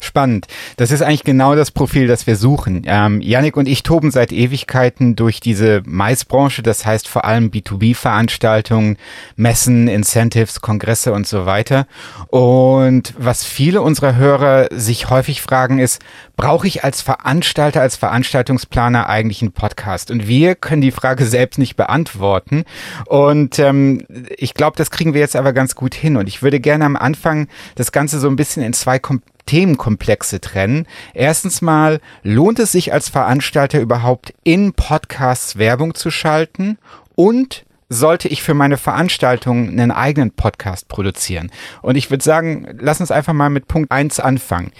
Spannend. 0.00 0.46
Das 0.76 0.90
ist 0.90 1.02
eigentlich 1.02 1.24
genau 1.24 1.54
das 1.54 1.70
Profil, 1.70 2.06
das 2.06 2.26
wir 2.26 2.36
suchen. 2.36 2.82
Ähm, 2.86 3.20
Yannick 3.20 3.56
und 3.56 3.68
ich 3.68 3.82
toben 3.82 4.10
seit 4.10 4.32
Ewigkeiten 4.32 5.16
durch 5.16 5.40
diese 5.40 5.82
Maisbranche, 5.84 6.62
das 6.62 6.86
heißt 6.86 7.08
vor 7.08 7.24
allem 7.24 7.50
B2B-Veranstaltungen, 7.50 8.96
Messen, 9.36 9.88
Incentives, 9.88 10.60
Kongresse 10.60 11.12
und 11.12 11.26
so 11.26 11.46
weiter. 11.46 11.86
Und 12.28 13.14
was 13.18 13.44
viele 13.44 13.82
unserer 13.82 14.16
Hörer 14.16 14.68
sich 14.70 15.10
häufig 15.10 15.42
fragen 15.42 15.78
ist, 15.78 16.02
brauche 16.36 16.66
ich 16.66 16.84
als 16.84 17.02
Veranstalter, 17.02 17.80
als 17.80 17.96
Veranstaltungsplaner 17.96 19.08
eigentlich 19.08 19.42
einen 19.42 19.52
Podcast? 19.52 20.10
Und 20.10 20.28
wir 20.28 20.54
können 20.54 20.82
die 20.82 20.90
Frage 20.90 21.26
selbst 21.26 21.58
nicht 21.58 21.76
beantworten. 21.76 22.64
Und 23.06 23.58
ähm, 23.58 24.06
ich 24.36 24.54
glaube, 24.54 24.76
das 24.76 24.90
kriegen 24.90 25.14
wir 25.14 25.20
jetzt 25.20 25.36
aber 25.36 25.52
ganz 25.52 25.74
gut 25.74 25.94
hin. 25.94 26.16
Und 26.16 26.28
ich 26.28 26.42
würde 26.42 26.60
gerne 26.60 26.84
am 26.84 26.96
Anfang 26.96 27.48
das 27.74 27.92
Ganze 27.92 28.18
so 28.20 28.28
ein 28.28 28.36
bisschen 28.36 28.62
in 28.62 28.72
zwei 28.72 28.98
Kom 28.98 29.22
Themenkomplexe 29.46 30.40
trennen. 30.40 30.86
Erstens 31.14 31.62
mal, 31.62 32.00
lohnt 32.22 32.58
es 32.58 32.72
sich 32.72 32.92
als 32.92 33.08
Veranstalter 33.08 33.80
überhaupt 33.80 34.34
in 34.44 34.72
Podcasts 34.74 35.56
Werbung 35.56 35.94
zu 35.94 36.10
schalten? 36.10 36.78
und 37.16 37.64
sollte 37.88 38.28
ich 38.28 38.42
für 38.42 38.54
meine 38.54 38.76
Veranstaltung 38.76 39.68
einen 39.68 39.90
eigenen 39.90 40.30
Podcast 40.30 40.88
produzieren? 40.88 41.50
Und 41.82 41.96
ich 41.96 42.10
würde 42.10 42.22
sagen, 42.22 42.68
lass 42.78 43.00
uns 43.00 43.10
einfach 43.10 43.32
mal 43.32 43.50
mit 43.50 43.66
Punkt 43.66 43.90
eins 43.90 44.20
anfangen. 44.20 44.72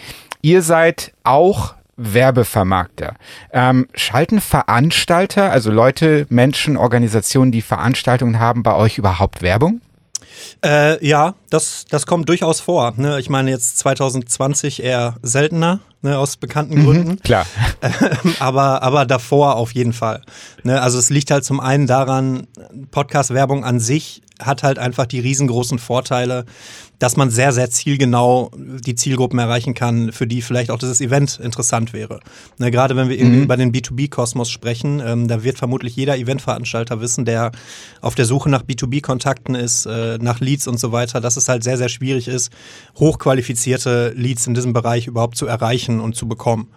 Ihr 0.43 0.63
seid 0.63 1.13
auch 1.25 1.75
Werbevermarkter. 1.97 3.15
Ähm, 3.53 3.89
schalten 3.95 4.41
Veranstalter, 4.41 5.51
also 5.51 5.71
Leute, 5.71 6.27
Menschen, 6.29 6.77
Organisationen, 6.77 7.53
die 7.53 7.63
Veranstaltungen 7.63 8.39
haben, 8.39 8.63
bei 8.63 8.75
euch 8.75 8.99
überhaupt 8.99 9.41
Werbung? 9.41 9.81
Äh, 10.64 11.05
ja, 11.07 11.35
das, 11.50 11.85
das 11.88 12.07
kommt 12.07 12.28
durchaus 12.28 12.61
vor. 12.61 12.95
Ne? 12.97 13.19
Ich 13.21 13.28
meine 13.28 13.50
jetzt 13.50 13.78
2020 13.78 14.83
eher 14.83 15.16
seltener, 15.23 15.81
ne, 16.02 16.19
aus 16.19 16.37
bekannten 16.37 16.81
mhm, 16.81 16.85
Gründen. 16.85 17.23
Klar. 17.23 17.47
aber, 18.38 18.83
aber 18.83 19.07
davor 19.07 19.57
auf 19.57 19.73
jeden 19.73 19.93
Fall. 19.93 20.23
Ne? 20.62 20.81
Also 20.81 20.99
es 20.99 21.11
liegt 21.11 21.31
halt 21.31 21.45
zum 21.45 21.61
einen 21.61 21.87
daran, 21.87 22.47
Podcast-Werbung 22.90 23.64
an 23.64 23.81
sich 23.81 24.23
hat 24.40 24.62
halt 24.62 24.78
einfach 24.78 25.07
die 25.07 25.21
riesengroßen 25.21 25.78
Vorteile, 25.78 26.45
dass 26.99 27.16
man 27.16 27.31
sehr, 27.31 27.52
sehr 27.52 27.71
zielgenau 27.71 28.50
die 28.57 28.95
Zielgruppen 28.95 29.38
erreichen 29.38 29.75
kann, 29.75 30.12
für 30.12 30.26
die 30.26 30.40
vielleicht 30.43 30.71
auch 30.71 30.78
dieses 30.78 31.00
Event 31.00 31.38
interessant 31.43 31.93
wäre. 31.93 32.21
Ne, 32.59 32.71
gerade 32.71 32.97
wenn 32.97 33.09
wir 33.09 33.23
mhm. 33.23 33.43
über 33.43 33.57
den 33.57 33.73
B2B-Kosmos 33.73 34.50
sprechen, 34.50 35.02
ähm, 35.05 35.28
da 35.28 35.45
wird 35.45 35.59
vermutlich 35.59 35.97
jeder 35.97 36.16
Eventveranstalter 36.16 37.00
wissen, 37.00 37.25
der 37.25 37.52
auf 38.00 38.14
der 38.14 38.25
Suche 38.25 38.49
nach 38.49 38.62
B2B-Kontakten 38.62 39.55
ist, 39.55 39.87
äh, 39.87 40.19
nach 40.21 40.40
Leads 40.40 40.66
und 40.69 40.81
so 40.81 40.93
weiter, 40.93 41.21
dass 41.21 41.37
es 41.37 41.49
halt 41.49 41.64
sehr, 41.64 41.76
sehr 41.76 41.88
schwierig 41.88 42.28
ist, 42.28 42.50
hochqualifizierte 42.99 44.12
Leads 44.16 44.47
in 44.47 44.55
diesem 44.55 44.73
Bereich 44.73 45.07
überhaupt 45.07 45.37
zu 45.37 45.47
erreichen 45.47 46.00
und 46.00 46.16
zu 46.16 46.26
bekommen. 46.28 46.69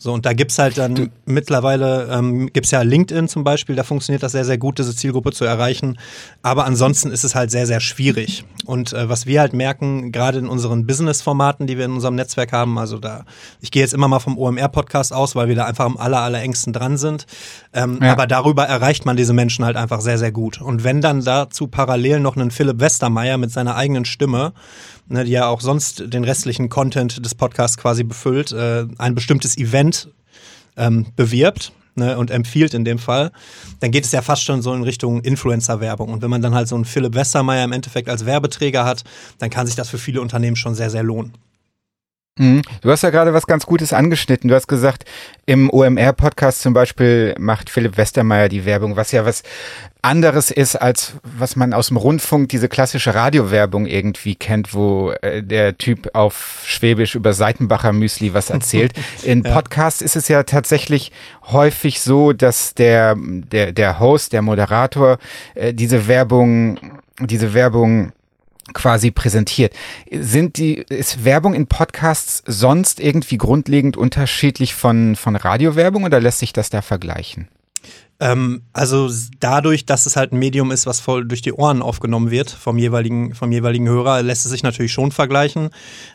So, 0.00 0.12
und 0.12 0.24
da 0.24 0.32
gibt's 0.32 0.58
halt 0.58 0.78
dann 0.78 0.94
du 0.94 1.06
mittlerweile, 1.26 2.08
ähm, 2.12 2.52
gibt's 2.52 2.70
ja 2.70 2.82
LinkedIn 2.82 3.26
zum 3.26 3.42
Beispiel, 3.42 3.74
da 3.74 3.82
funktioniert 3.82 4.22
das 4.22 4.30
sehr, 4.30 4.44
sehr 4.44 4.56
gut, 4.56 4.78
diese 4.78 4.94
Zielgruppe 4.94 5.32
zu 5.32 5.44
erreichen. 5.44 5.98
Aber 6.40 6.66
ansonsten 6.66 7.10
ist 7.10 7.24
es 7.24 7.34
halt 7.34 7.50
sehr, 7.50 7.66
sehr 7.66 7.80
schwierig. 7.80 8.44
Und 8.64 8.92
äh, 8.92 9.08
was 9.08 9.26
wir 9.26 9.40
halt 9.40 9.54
merken, 9.54 10.12
gerade 10.12 10.38
in 10.38 10.46
unseren 10.46 10.86
Business-Formaten, 10.86 11.66
die 11.66 11.78
wir 11.78 11.84
in 11.84 11.92
unserem 11.92 12.14
Netzwerk 12.14 12.52
haben, 12.52 12.78
also 12.78 12.98
da, 12.98 13.24
ich 13.60 13.72
gehe 13.72 13.82
jetzt 13.82 13.92
immer 13.92 14.06
mal 14.06 14.20
vom 14.20 14.38
OMR-Podcast 14.38 15.12
aus, 15.12 15.34
weil 15.34 15.48
wir 15.48 15.56
da 15.56 15.64
einfach 15.64 15.86
am 15.86 15.96
aller, 15.96 16.20
aller 16.20 16.40
engsten 16.42 16.72
dran 16.72 16.96
sind. 16.96 17.26
Ähm, 17.72 17.98
ja. 18.00 18.12
Aber 18.12 18.28
darüber 18.28 18.66
erreicht 18.66 19.04
man 19.04 19.16
diese 19.16 19.32
Menschen 19.32 19.64
halt 19.64 19.76
einfach 19.76 20.00
sehr, 20.00 20.18
sehr 20.18 20.30
gut. 20.30 20.62
Und 20.62 20.84
wenn 20.84 21.00
dann 21.00 21.24
dazu 21.24 21.66
parallel 21.66 22.20
noch 22.20 22.36
einen 22.36 22.52
Philipp 22.52 22.78
Westermeier 22.78 23.36
mit 23.36 23.50
seiner 23.50 23.74
eigenen 23.74 24.04
Stimme 24.04 24.52
ne, 25.08 25.24
die 25.24 25.32
ja 25.32 25.46
auch 25.46 25.60
sonst 25.60 26.12
den 26.12 26.24
restlichen 26.24 26.68
Content 26.68 27.24
des 27.24 27.34
Podcasts 27.34 27.76
quasi 27.76 28.04
befüllt, 28.04 28.52
äh, 28.52 28.86
ein 28.98 29.14
bestimmtes 29.14 29.56
Event 29.56 30.08
ähm, 30.76 31.06
bewirbt 31.16 31.72
ne, 31.96 32.16
und 32.16 32.30
empfiehlt 32.30 32.74
in 32.74 32.84
dem 32.84 32.98
Fall, 32.98 33.30
dann 33.80 33.90
geht 33.90 34.04
es 34.04 34.12
ja 34.12 34.22
fast 34.22 34.44
schon 34.44 34.62
so 34.62 34.72
in 34.72 34.82
Richtung 34.82 35.20
Influencer-Werbung. 35.20 36.10
Und 36.12 36.22
wenn 36.22 36.30
man 36.30 36.42
dann 36.42 36.54
halt 36.54 36.68
so 36.68 36.74
einen 36.74 36.84
Philipp 36.84 37.14
Westermeier 37.14 37.64
im 37.64 37.72
Endeffekt 37.72 38.08
als 38.08 38.24
Werbeträger 38.24 38.84
hat, 38.84 39.04
dann 39.38 39.50
kann 39.50 39.66
sich 39.66 39.76
das 39.76 39.88
für 39.88 39.98
viele 39.98 40.20
Unternehmen 40.20 40.56
schon 40.56 40.74
sehr, 40.74 40.90
sehr 40.90 41.02
lohnen. 41.02 41.32
Mhm. 42.38 42.62
Du 42.80 42.90
hast 42.90 43.02
ja 43.02 43.10
gerade 43.10 43.34
was 43.34 43.46
ganz 43.46 43.66
Gutes 43.66 43.92
angeschnitten. 43.92 44.48
Du 44.48 44.54
hast 44.54 44.68
gesagt, 44.68 45.04
im 45.46 45.70
OMR-Podcast 45.70 46.62
zum 46.62 46.72
Beispiel 46.72 47.34
macht 47.38 47.70
Philipp 47.70 47.96
Westermeier 47.96 48.48
die 48.48 48.64
Werbung, 48.64 48.96
was 48.96 49.12
ja 49.12 49.24
was 49.24 49.42
anderes 50.02 50.50
ist, 50.50 50.76
als 50.76 51.14
was 51.22 51.56
man 51.56 51.72
aus 51.72 51.88
dem 51.88 51.96
Rundfunk, 51.96 52.48
diese 52.48 52.68
klassische 52.68 53.14
Radiowerbung 53.14 53.86
irgendwie 53.86 54.36
kennt, 54.36 54.72
wo 54.72 55.10
äh, 55.22 55.42
der 55.42 55.76
Typ 55.76 56.10
auf 56.14 56.62
Schwäbisch 56.64 57.14
über 57.14 57.32
Seitenbacher 57.32 57.92
Müsli 57.92 58.32
was 58.32 58.50
erzählt. 58.50 58.92
In. 59.22 59.42
Podcasts 59.42 60.00
ist 60.00 60.16
es 60.16 60.28
ja 60.28 60.44
tatsächlich 60.44 61.12
häufig 61.50 62.00
so, 62.00 62.32
dass 62.32 62.74
der, 62.74 63.16
der, 63.18 63.72
der 63.72 63.98
Host, 63.98 64.32
der 64.32 64.42
Moderator 64.42 65.18
äh, 65.54 65.74
diese 65.74 66.06
Werbung, 66.06 66.78
diese 67.20 67.54
Werbung 67.54 68.12
quasi 68.74 69.10
präsentiert. 69.10 69.74
Sind 70.10 70.56
die, 70.58 70.76
ist 70.76 71.24
Werbung 71.24 71.54
in 71.54 71.66
Podcasts 71.66 72.42
sonst 72.46 73.00
irgendwie 73.00 73.38
grundlegend 73.38 73.96
unterschiedlich 73.96 74.74
von, 74.74 75.16
von 75.16 75.36
Radiowerbung 75.36 76.04
oder 76.04 76.20
lässt 76.20 76.38
sich 76.38 76.52
das 76.52 76.70
da 76.70 76.82
vergleichen? 76.82 77.48
Ähm, 78.20 78.62
also 78.72 79.08
dadurch, 79.38 79.86
dass 79.86 80.04
es 80.06 80.16
halt 80.16 80.32
ein 80.32 80.40
Medium 80.40 80.72
ist, 80.72 80.86
was 80.86 80.98
voll 80.98 81.24
durch 81.24 81.40
die 81.40 81.52
Ohren 81.52 81.82
aufgenommen 81.82 82.32
wird 82.32 82.50
vom 82.50 82.76
jeweiligen, 82.76 83.34
vom 83.34 83.52
jeweiligen 83.52 83.88
Hörer, 83.88 84.22
lässt 84.22 84.44
es 84.44 84.50
sich 84.50 84.64
natürlich 84.64 84.92
schon 84.92 85.12
vergleichen. 85.12 85.70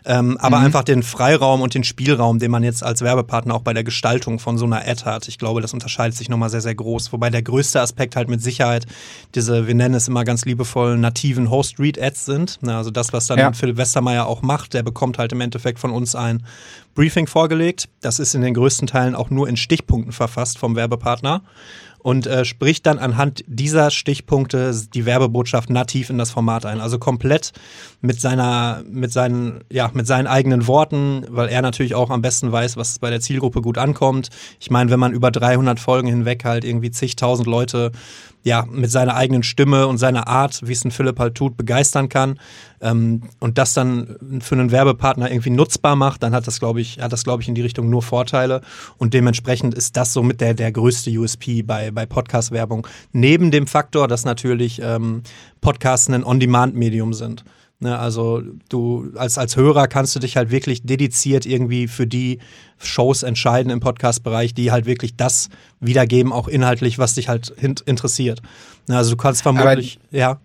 Ähm, 0.06 0.38
aber 0.40 0.60
mhm. 0.60 0.66
einfach 0.66 0.84
den 0.84 1.02
Freiraum 1.02 1.62
und 1.62 1.74
den 1.74 1.86
Spielraum, 1.86 2.40
den 2.40 2.52
man 2.52 2.64
jetzt 2.64 2.84
als 2.84 3.02
Werbepartner 3.02 3.56
auch 3.56 3.62
bei 3.62 3.74
der 3.74 3.86
Gestaltung 3.86 4.40
von 4.40 4.58
so 4.58 4.66
einer 4.66 4.86
Ad 4.86 5.06
hat, 5.06 5.30
ich 5.30 5.38
glaube, 5.38 5.62
das 5.62 5.74
unterscheidet 5.74 6.18
sich 6.18 6.28
nochmal 6.28 6.50
sehr, 6.50 6.60
sehr 6.60 6.76
groß. 6.76 7.14
Wobei 7.14 7.30
der 7.30 7.42
größte 7.42 7.80
Aspekt 7.80 8.18
halt 8.18 8.28
mit 8.28 8.42
Sicherheit 8.42 8.86
diese, 9.34 9.68
wir 9.68 9.76
nennen 9.76 9.96
es 9.96 10.10
immer 10.10 10.26
ganz 10.26 10.44
liebevoll, 10.44 10.98
nativen 10.98 11.50
Host-Read-Ads 11.50 12.26
sind. 12.26 12.60
Also 12.68 12.92
das, 12.92 13.14
was 13.14 13.28
dann 13.28 13.40
ja. 13.40 13.54
Philipp 13.54 13.78
Westermeier 13.78 14.26
auch 14.26 14.42
macht, 14.42 14.74
der 14.74 14.84
bekommt 14.84 15.18
halt 15.18 15.32
im 15.32 15.40
Endeffekt 15.40 15.80
von 15.80 15.92
uns 15.92 16.16
ein 16.16 16.44
Briefing 16.96 17.28
vorgelegt. 17.28 17.88
Das 18.02 18.20
ist 18.20 18.36
in 18.36 18.42
den 18.42 18.54
größten 18.54 18.88
Teilen 18.88 19.16
auch 19.16 19.30
nur 19.30 19.48
in 19.48 19.56
Stichpunkten 19.56 20.12
verfasst 20.12 20.58
vom 20.58 20.76
Werbepartner 20.76 21.42
und 22.04 22.28
äh, 22.28 22.46
spricht 22.46 22.86
dann 22.86 23.00
anhand 23.00 23.44
dieser 23.48 23.90
Stichpunkte 23.90 24.76
die 24.94 25.06
Werbebotschaft 25.06 25.70
nativ 25.70 26.10
in 26.10 26.18
das 26.18 26.32
Format 26.32 26.66
ein. 26.66 26.82
Also 26.82 27.00
komplett 27.00 27.54
mit 28.02 28.20
seiner, 28.20 28.84
mit 28.88 29.12
seinen, 29.12 29.64
ja, 29.72 29.90
mit 29.94 30.06
seinen 30.06 30.28
eigenen 30.28 30.68
Worten, 30.68 31.26
weil 31.30 31.48
er 31.48 31.62
natürlich 31.62 31.96
auch 31.96 32.10
am 32.10 32.22
besten 32.22 32.52
weiß, 32.52 32.76
was 32.76 33.00
bei 33.00 33.10
der 33.10 33.22
Zielgruppe 33.22 33.62
gut 33.62 33.78
ankommt. 33.78 34.30
Ich 34.60 34.70
meine, 34.70 34.92
wenn 34.92 35.00
man 35.00 35.14
über 35.14 35.32
300 35.32 35.80
Folgen 35.80 36.10
hinweg 36.10 36.44
halt 36.44 36.66
irgendwie 36.66 36.92
zigtausend 36.92 37.48
Leute 37.48 37.94
ja, 38.44 38.66
mit 38.70 38.92
seiner 38.92 39.16
eigenen 39.16 39.44
Stimme 39.44 39.88
und 39.88 39.98
seiner 39.98 40.28
Art, 40.28 40.62
wie 40.66 40.74
es 40.74 40.84
ein 40.84 40.92
Philipp 40.92 41.18
halt 41.18 41.36
tut, 41.36 41.56
begeistern 41.56 42.10
kann 42.10 42.40
ähm, 42.82 43.24
und 43.40 43.58
das 43.58 43.74
dann 43.74 44.18
für 44.42 44.56
einen 44.56 44.72
Werbepartner 44.72 45.32
irgendwie 45.32 45.50
nutzbar 45.50 45.96
macht, 45.96 46.24
dann 46.24 46.34
hat 46.34 46.46
das, 46.46 46.60
glaube 46.60 46.82
ich, 46.82 47.00
hat 47.00 47.14
das, 47.14 47.24
glaube 47.24 47.42
ich, 47.42 47.48
in 47.48 47.56
die 47.56 47.62
Richtung 47.62 47.90
nur 47.90 48.02
Vorteile 48.02 48.62
und 48.98 49.14
dementsprechend 49.14 49.74
ist 49.74 49.96
das 49.96 50.14
somit 50.14 50.42
der, 50.42 50.54
der 50.54 50.72
größte 50.72 51.10
USP 51.12 51.64
bei, 51.64 51.92
bei 51.92 52.06
Podcast-Werbung. 52.06 52.86
Neben 53.14 53.50
dem 53.50 53.66
Faktor, 53.66 54.08
dass 54.10 54.26
natürlich 54.26 54.82
ähm, 54.84 55.24
Podcasts 55.62 56.10
ein 56.10 56.26
On-Demand-Medium 56.26 57.14
sind. 57.14 57.46
Ne, 57.80 58.00
also 58.00 58.42
du 58.70 59.12
als, 59.16 59.38
als 59.38 59.58
Hörer 59.58 59.88
kannst 59.88 60.16
du 60.16 60.20
dich 60.20 60.38
halt 60.38 60.52
wirklich 60.52 60.84
dediziert 60.84 61.46
irgendwie 61.46 61.88
für 61.88 62.08
die 62.08 62.40
Shows 62.78 63.24
entscheiden 63.24 63.70
im 63.72 63.82
Podcast-Bereich, 63.82 64.54
die 64.54 64.72
halt 64.72 64.86
wirklich 64.86 65.18
das 65.18 65.50
wiedergeben, 65.82 66.32
auch 66.32 66.48
inhaltlich, 66.48 66.98
was 66.98 67.16
dich 67.16 67.28
halt 67.28 67.50
interessiert. 67.50 68.42
Ne, 68.88 68.98
also 68.98 69.12
du 69.12 69.18
kannst 69.18 69.42
vermutlich, 69.42 70.00
Aber 70.10 70.18
ja. 70.18 70.40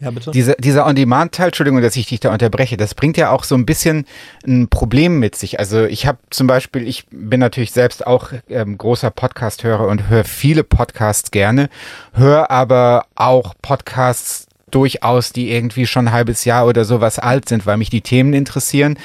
Ja, 0.00 0.10
bitte. 0.10 0.30
Diese, 0.30 0.56
dieser 0.58 0.86
On-Demand-Teil, 0.86 1.48
Entschuldigung, 1.48 1.82
dass 1.82 1.94
ich 1.94 2.06
dich 2.06 2.20
da 2.20 2.32
unterbreche, 2.32 2.78
das 2.78 2.94
bringt 2.94 3.18
ja 3.18 3.30
auch 3.30 3.44
so 3.44 3.54
ein 3.54 3.66
bisschen 3.66 4.06
ein 4.46 4.68
Problem 4.68 5.18
mit 5.18 5.36
sich. 5.36 5.58
Also 5.58 5.84
ich 5.84 6.06
habe 6.06 6.18
zum 6.30 6.46
Beispiel, 6.46 6.88
ich 6.88 7.06
bin 7.10 7.38
natürlich 7.38 7.72
selbst 7.72 8.06
auch 8.06 8.32
ähm, 8.48 8.78
großer 8.78 9.10
Podcast-Hörer 9.10 9.86
und 9.86 10.08
höre 10.08 10.24
viele 10.24 10.64
Podcasts 10.64 11.30
gerne, 11.30 11.68
höre 12.14 12.50
aber 12.50 13.04
auch 13.14 13.54
Podcasts 13.60 14.46
durchaus, 14.70 15.32
die 15.32 15.50
irgendwie 15.50 15.86
schon 15.86 16.08
ein 16.08 16.12
halbes 16.12 16.44
Jahr 16.44 16.66
oder 16.66 16.84
sowas 16.84 17.18
alt 17.18 17.48
sind, 17.48 17.66
weil 17.66 17.76
mich 17.76 17.90
die 17.90 18.00
Themen 18.00 18.32
interessieren. 18.32 18.98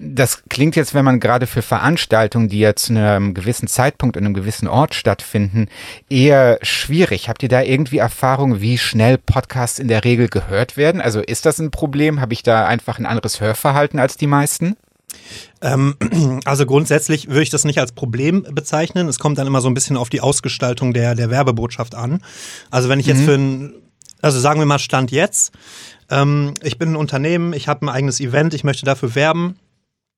Das 0.00 0.44
klingt 0.48 0.74
jetzt, 0.74 0.94
wenn 0.94 1.04
man 1.04 1.20
gerade 1.20 1.46
für 1.46 1.60
Veranstaltungen, 1.60 2.48
die 2.48 2.60
ja 2.60 2.74
zu 2.74 2.92
einem 2.94 3.34
gewissen 3.34 3.68
Zeitpunkt 3.68 4.16
und 4.16 4.24
einem 4.24 4.34
gewissen 4.34 4.66
Ort 4.66 4.94
stattfinden, 4.94 5.68
eher 6.08 6.58
schwierig. 6.62 7.28
Habt 7.28 7.42
ihr 7.42 7.48
da 7.48 7.60
irgendwie 7.60 7.98
Erfahrung, 7.98 8.60
wie 8.60 8.78
schnell 8.78 9.18
Podcasts 9.18 9.78
in 9.78 9.88
der 9.88 10.04
Regel 10.04 10.28
gehört 10.28 10.76
werden? 10.76 11.00
Also 11.00 11.20
ist 11.20 11.44
das 11.44 11.58
ein 11.58 11.70
Problem? 11.70 12.20
Habe 12.20 12.32
ich 12.32 12.42
da 12.42 12.66
einfach 12.66 12.98
ein 12.98 13.06
anderes 13.06 13.40
Hörverhalten 13.40 14.00
als 14.00 14.16
die 14.16 14.26
meisten? 14.26 14.76
Ähm, 15.60 15.96
also 16.44 16.66
grundsätzlich 16.66 17.28
würde 17.28 17.42
ich 17.42 17.50
das 17.50 17.64
nicht 17.64 17.78
als 17.78 17.92
Problem 17.92 18.46
bezeichnen. 18.50 19.08
Es 19.08 19.18
kommt 19.18 19.38
dann 19.38 19.46
immer 19.46 19.60
so 19.60 19.68
ein 19.68 19.74
bisschen 19.74 19.96
auf 19.96 20.08
die 20.08 20.20
Ausgestaltung 20.20 20.92
der, 20.92 21.14
der 21.14 21.30
Werbebotschaft 21.30 21.94
an. 21.94 22.22
Also 22.70 22.88
wenn 22.88 23.00
ich 23.00 23.06
jetzt 23.06 23.20
mhm. 23.20 23.24
für 23.24 23.34
ein 23.34 23.74
also 24.22 24.40
sagen 24.40 24.60
wir 24.60 24.66
mal 24.66 24.78
Stand 24.78 25.10
jetzt. 25.10 25.52
Ähm, 26.10 26.54
ich 26.62 26.78
bin 26.78 26.90
ein 26.90 26.96
Unternehmen, 26.96 27.52
ich 27.52 27.68
habe 27.68 27.84
ein 27.84 27.88
eigenes 27.88 28.20
Event, 28.20 28.54
ich 28.54 28.64
möchte 28.64 28.86
dafür 28.86 29.14
werben. 29.14 29.56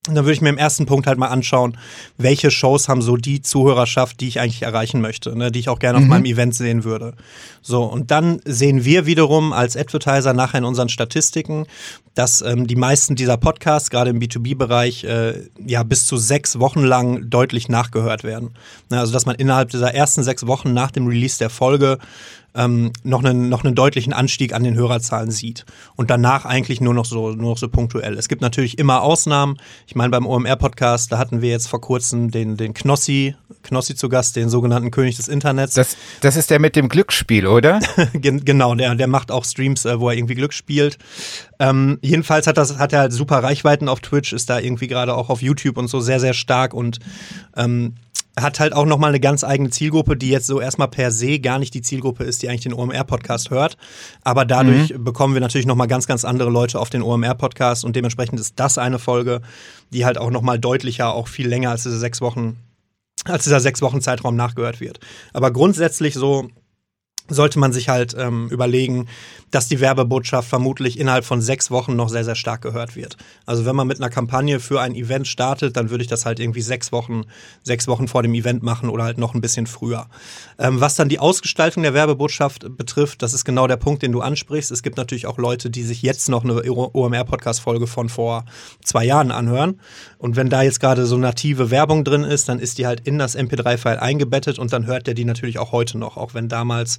Und 0.07 0.17
dann 0.17 0.27
würde 0.27 0.35
ich 0.35 0.43
mir 0.43 0.51
im 0.51 0.59
ersten 0.59 0.85
Punkt 0.85 1.07
halt 1.07 1.17
mal 1.17 1.29
anschauen, 1.29 1.79
welche 2.19 2.51
Shows 2.51 2.91
haben 2.91 3.01
so 3.01 3.17
die 3.17 3.41
Zuhörerschaft, 3.41 4.21
die 4.21 4.29
ich 4.29 4.39
eigentlich 4.39 4.61
erreichen 4.61 5.01
möchte, 5.01 5.35
ne, 5.35 5.51
die 5.51 5.61
ich 5.61 5.71
auch 5.71 5.79
gerne 5.79 5.99
mhm. 5.99 6.05
auf 6.05 6.09
meinem 6.11 6.27
Event 6.27 6.55
sehen 6.55 6.85
würde. 6.85 7.15
So, 7.63 7.85
und 7.85 8.11
dann 8.11 8.43
sehen 8.45 8.85
wir 8.85 9.07
wiederum 9.07 9.55
als 9.55 9.79
Advertiser 9.79 10.35
nachher 10.35 10.59
in 10.59 10.65
unseren 10.65 10.91
Statistiken, 10.91 11.65
dass 12.15 12.43
ähm, 12.43 12.67
die 12.67 12.77
meisten 12.77 13.17
dieser 13.17 13.39
Podcasts, 13.39 13.89
gerade 13.89 14.11
im 14.11 14.19
B2B-Bereich, 14.19 15.05
äh, 15.05 15.49
ja 15.65 15.83
bis 15.85 16.07
zu 16.07 16.19
sechs 16.19 16.59
Wochen 16.59 16.83
lang 16.83 17.31
deutlich 17.31 17.71
nachgehört 17.71 18.25
werden. 18.25 18.51
Ne, 18.91 19.01
also, 19.01 19.11
dass 19.11 19.25
man 19.25 19.37
innerhalb 19.37 19.71
dieser 19.71 19.95
ersten 19.95 20.23
sechs 20.23 20.47
Wochen 20.47 20.75
nach 20.75 20.91
dem 20.91 21.07
Release 21.07 21.39
der 21.39 21.49
Folge 21.49 21.97
ähm, 22.55 22.93
noch, 23.03 23.25
einen, 23.25 23.49
noch 23.49 23.65
einen 23.65 23.75
deutlichen 23.75 24.13
Anstieg 24.13 24.53
an 24.55 24.63
den 24.63 24.75
Hörerzahlen 24.75 25.31
sieht. 25.31 25.65
Und 25.97 26.11
danach 26.11 26.45
eigentlich 26.45 26.81
nur 26.81 26.95
noch 26.95 27.05
so, 27.05 27.31
nur 27.31 27.51
noch 27.51 27.59
so 27.59 27.69
punktuell. 27.69 28.17
Es 28.17 28.29
gibt 28.29 28.43
natürlich 28.43 28.79
immer 28.79 29.03
Ausnahmen. 29.03 29.57
Ich 29.87 29.95
meine, 29.95 30.11
beim 30.11 30.27
OMR-Podcast, 30.27 31.11
da 31.11 31.19
hatten 31.19 31.43
wir 31.43 31.51
jetzt 31.51 31.69
vor 31.69 31.81
kurzem 31.81 32.31
den, 32.31 32.57
den 32.57 32.73
Knossi, 32.75 33.35
Knossi 33.63 33.95
zu 33.97 34.09
Gast, 34.09 34.37
den 34.37 34.49
sogenannten 34.49 34.91
König 34.91 35.17
des 35.17 35.29
Internets. 35.29 35.75
Das, 35.75 35.97
das 36.21 36.37
ist 36.37 36.51
der 36.51 36.61
mit 36.61 36.77
dem 36.77 36.89
Glücksspiel, 36.89 37.47
oder? 37.47 37.81
genau, 38.13 38.75
der, 38.75 38.95
der 38.95 39.09
macht 39.09 39.31
auch 39.31 39.45
Streams, 39.45 39.85
äh, 39.85 39.99
wo 39.99 40.09
er 40.09 40.17
irgendwie 40.17 40.37
Glück 40.37 40.53
spielt. 40.53 40.99
Ähm, 41.59 41.99
jedenfalls 42.03 42.47
hat, 42.47 42.57
das, 42.57 42.79
hat 42.79 42.93
er 42.93 43.01
halt 43.01 43.13
super 43.13 43.43
Reichweiten 43.43 43.89
auf 43.89 44.01
Twitch, 44.01 44.33
ist 44.33 44.49
da 44.51 44.61
irgendwie 44.61 44.87
gerade 44.87 45.15
auch 45.15 45.29
auf 45.29 45.43
YouTube 45.43 45.77
und 45.77 45.89
so 45.89 46.01
sehr, 46.01 46.21
sehr 46.21 46.35
stark 46.35 46.75
und 46.75 46.99
ähm, 47.57 47.95
hat 48.39 48.59
halt 48.59 48.73
auch 48.73 48.87
nochmal 48.87 49.11
eine 49.11 49.21
ganz 49.21 49.45
eigene 49.45 49.71
Zielgruppe, 49.71 50.17
die 50.17 50.29
jetzt 50.29 50.47
so 50.47 50.61
erstmal 50.61 50.89
per 50.89 51.11
se 51.13 51.39
gar 51.39 51.59
nicht 51.59 51.73
die 51.75 51.83
Zielgruppe 51.83 52.25
ist, 52.25 52.43
die 52.43 52.49
eigentlich 52.49 52.63
den 52.63 52.75
OMR-Podcast 52.75 53.51
hört. 53.51 53.77
Aber 54.23 54.45
dadurch 54.45 54.93
mhm. 54.93 55.05
bekommen 55.05 55.35
wir 55.35 55.41
natürlich 55.41 55.67
nochmal 55.67 55.87
ganz, 55.87 56.07
ganz 56.07 56.25
andere 56.25 56.51
Leute 56.51 56.81
auf 56.81 56.91
den 56.91 57.03
OMR-Podcast 57.03 57.85
und 57.85 57.95
dementsprechend 57.97 58.41
ist 58.41 58.59
das 58.59 58.79
eine 58.79 58.99
Folge, 58.99 59.41
die 59.93 60.05
halt 60.05 60.19
auch 60.19 60.31
nochmal 60.31 60.59
deutlicher, 60.59 61.13
auch 61.15 61.29
viel 61.29 61.49
länger 61.49 61.71
als 61.71 61.85
diese 61.85 61.99
sechs 61.99 62.21
Wochen, 62.21 62.57
als 63.25 63.45
dieser 63.45 63.61
sechs 63.61 63.83
Wochen 63.83 64.01
Zeitraum 64.01 64.35
nachgehört 64.35 64.81
wird. 64.81 64.99
Aber 65.33 65.53
grundsätzlich 65.53 66.15
so 66.15 66.49
sollte 67.29 67.59
man 67.59 67.73
sich 67.73 67.89
halt 67.89 68.15
ähm, 68.19 68.49
überlegen, 68.51 69.07
dass 69.51 69.69
die 69.69 69.81
Werbebotschaft 69.81 70.49
vermutlich 70.49 70.99
innerhalb 70.99 71.25
von 71.25 71.41
sechs 71.41 71.71
Wochen 71.71 71.97
noch 71.97 72.09
sehr, 72.09 72.25
sehr 72.25 72.35
stark 72.35 72.61
gehört 72.61 72.97
wird. 72.97 73.17
Also 73.47 73.65
wenn 73.65 73.77
man 73.77 73.87
mit 73.87 73.99
einer 73.99 74.11
Kampagne 74.11 74.61
für 74.61 74.81
ein 74.81 74.95
Event 74.95 75.27
startet, 75.27 75.77
dann 75.77 75.91
würde 75.91 76.03
ich 76.03 76.09
das 76.09 76.27
halt 76.27 76.41
irgendwie 76.41 76.61
sechs 76.61 76.93
Wochen, 76.93 77.23
sechs 77.63 77.87
Wochen 77.87 78.09
vor 78.09 78.23
dem 78.23 78.35
Event 78.35 78.63
machen 78.63 78.91
oder 78.91 79.05
halt 79.05 79.17
noch 79.17 79.33
ein 79.33 79.41
bisschen 79.41 79.67
früher. 79.67 80.07
Ähm, 80.59 80.81
was 80.81 80.97
dann 80.97 81.09
die 81.09 81.19
Ausgestaltung 81.19 81.83
der 81.83 81.95
Werbebotschaft 81.95 82.77
betrifft, 82.77 83.23
das 83.23 83.33
ist 83.33 83.45
genau 83.45 83.67
der 83.67 83.77
Punkt, 83.77 84.03
den 84.03 84.13
du 84.13 84.21
ansprichst. 84.21 84.71
Es 84.71 84.83
gibt 84.83 84.97
natürlich 84.97 85.27
auch 85.27 85.39
Leute, 85.39 85.71
die 85.71 85.83
sich 85.83 86.03
jetzt 86.03 86.29
noch 86.29 86.45
eine 86.45 86.63
OMR-Podcast-Folge 86.71 87.87
von 87.87 88.09
vor 88.09 88.45
zwei 88.83 89.05
Jahren 89.05 89.31
anhören. 89.31 89.81
Und 90.19 90.37
wenn 90.37 90.51
da 90.51 90.63
jetzt 90.63 90.81
gerade 90.81 91.07
so 91.07 91.17
native 91.17 91.71
Werbung 91.71 92.05
drin 92.05 92.25
ist, 92.25 92.49
dann 92.49 92.59
ist 92.59 92.79
die 92.79 92.87
halt 92.87 93.07
in 93.07 93.19
das 93.19 93.37
MP3-File 93.37 93.99
eingebettet 93.99 94.59
und 94.59 94.73
dann 94.73 94.87
hört 94.87 95.07
der 95.07 95.15
die 95.15 95.25
natürlich 95.25 95.59
auch 95.59 95.73
heute 95.73 95.97
noch, 95.97 96.17
auch 96.17 96.35
wenn 96.35 96.49
damals 96.49 96.99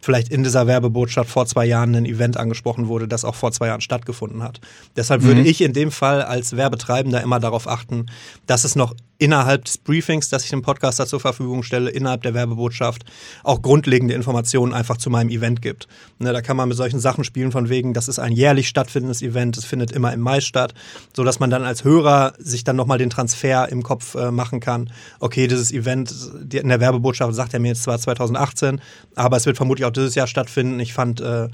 vielleicht 0.00 0.30
in 0.30 0.44
dieser 0.44 0.66
Werbebotschaft 0.66 1.30
vor 1.30 1.46
zwei 1.46 1.66
Jahren 1.66 1.94
ein 1.94 2.06
Event 2.06 2.36
angesprochen 2.36 2.88
wurde, 2.88 3.08
das 3.08 3.24
auch 3.24 3.34
vor 3.34 3.52
zwei 3.52 3.66
Jahren 3.66 3.80
stattgefunden 3.80 4.42
hat. 4.42 4.60
Deshalb 4.96 5.22
mhm. 5.22 5.26
würde 5.26 5.40
ich 5.42 5.60
in 5.60 5.72
dem 5.72 5.90
Fall 5.90 6.22
als 6.22 6.56
Werbetreibender 6.56 7.22
immer 7.22 7.40
darauf 7.40 7.68
achten, 7.68 8.06
dass 8.46 8.64
es 8.64 8.76
noch 8.76 8.94
innerhalb 9.18 9.64
des 9.64 9.78
Briefings, 9.78 10.28
das 10.28 10.44
ich 10.44 10.50
dem 10.50 10.62
Podcaster 10.62 11.06
zur 11.06 11.20
Verfügung 11.20 11.62
stelle, 11.62 11.90
innerhalb 11.90 12.22
der 12.22 12.34
Werbebotschaft 12.34 13.04
auch 13.42 13.62
grundlegende 13.62 14.14
Informationen 14.14 14.72
einfach 14.72 14.96
zu 14.96 15.10
meinem 15.10 15.28
Event 15.28 15.60
gibt. 15.60 15.88
Ne, 16.18 16.32
da 16.32 16.40
kann 16.40 16.56
man 16.56 16.68
mit 16.68 16.76
solchen 16.76 17.00
Sachen 17.00 17.24
spielen 17.24 17.50
von 17.50 17.68
wegen, 17.68 17.94
das 17.94 18.08
ist 18.08 18.20
ein 18.20 18.32
jährlich 18.32 18.68
stattfindendes 18.68 19.20
Event, 19.22 19.56
es 19.58 19.64
findet 19.64 19.90
immer 19.90 20.12
im 20.12 20.20
Mai 20.20 20.40
statt, 20.40 20.72
so 21.14 21.24
dass 21.24 21.40
man 21.40 21.50
dann 21.50 21.64
als 21.64 21.84
Hörer 21.84 22.34
sich 22.38 22.62
dann 22.62 22.76
nochmal 22.76 22.98
den 22.98 23.10
Transfer 23.10 23.68
im 23.68 23.82
Kopf 23.82 24.14
äh, 24.14 24.30
machen 24.30 24.60
kann. 24.60 24.90
Okay, 25.18 25.48
dieses 25.48 25.72
Event 25.72 26.14
in 26.52 26.68
der 26.68 26.80
Werbebotschaft 26.80 27.34
sagt 27.34 27.54
er 27.54 27.60
mir 27.60 27.68
jetzt 27.68 27.82
zwar 27.82 27.98
2018, 27.98 28.80
aber 29.16 29.36
es 29.36 29.46
wird 29.46 29.56
vermutlich 29.56 29.84
auch 29.84 29.87
dieses 29.90 30.14
Jahr 30.14 30.26
stattfinden. 30.26 30.80
Ich 30.80 30.92
fand, 30.92 31.20
äh, 31.20 31.48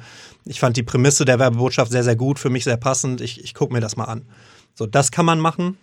ich 0.44 0.60
fand 0.60 0.76
die 0.76 0.82
Prämisse 0.82 1.24
der 1.24 1.38
Werbebotschaft 1.38 1.90
sehr, 1.90 2.04
sehr 2.04 2.16
gut, 2.16 2.38
für 2.38 2.50
mich 2.50 2.64
sehr 2.64 2.76
passend. 2.76 3.20
Ich, 3.20 3.42
ich 3.42 3.54
gucke 3.54 3.72
mir 3.72 3.80
das 3.80 3.96
mal 3.96 4.04
an. 4.04 4.26
So, 4.74 4.86
das 4.86 5.10
kann 5.10 5.26
man 5.26 5.40
machen. 5.40 5.78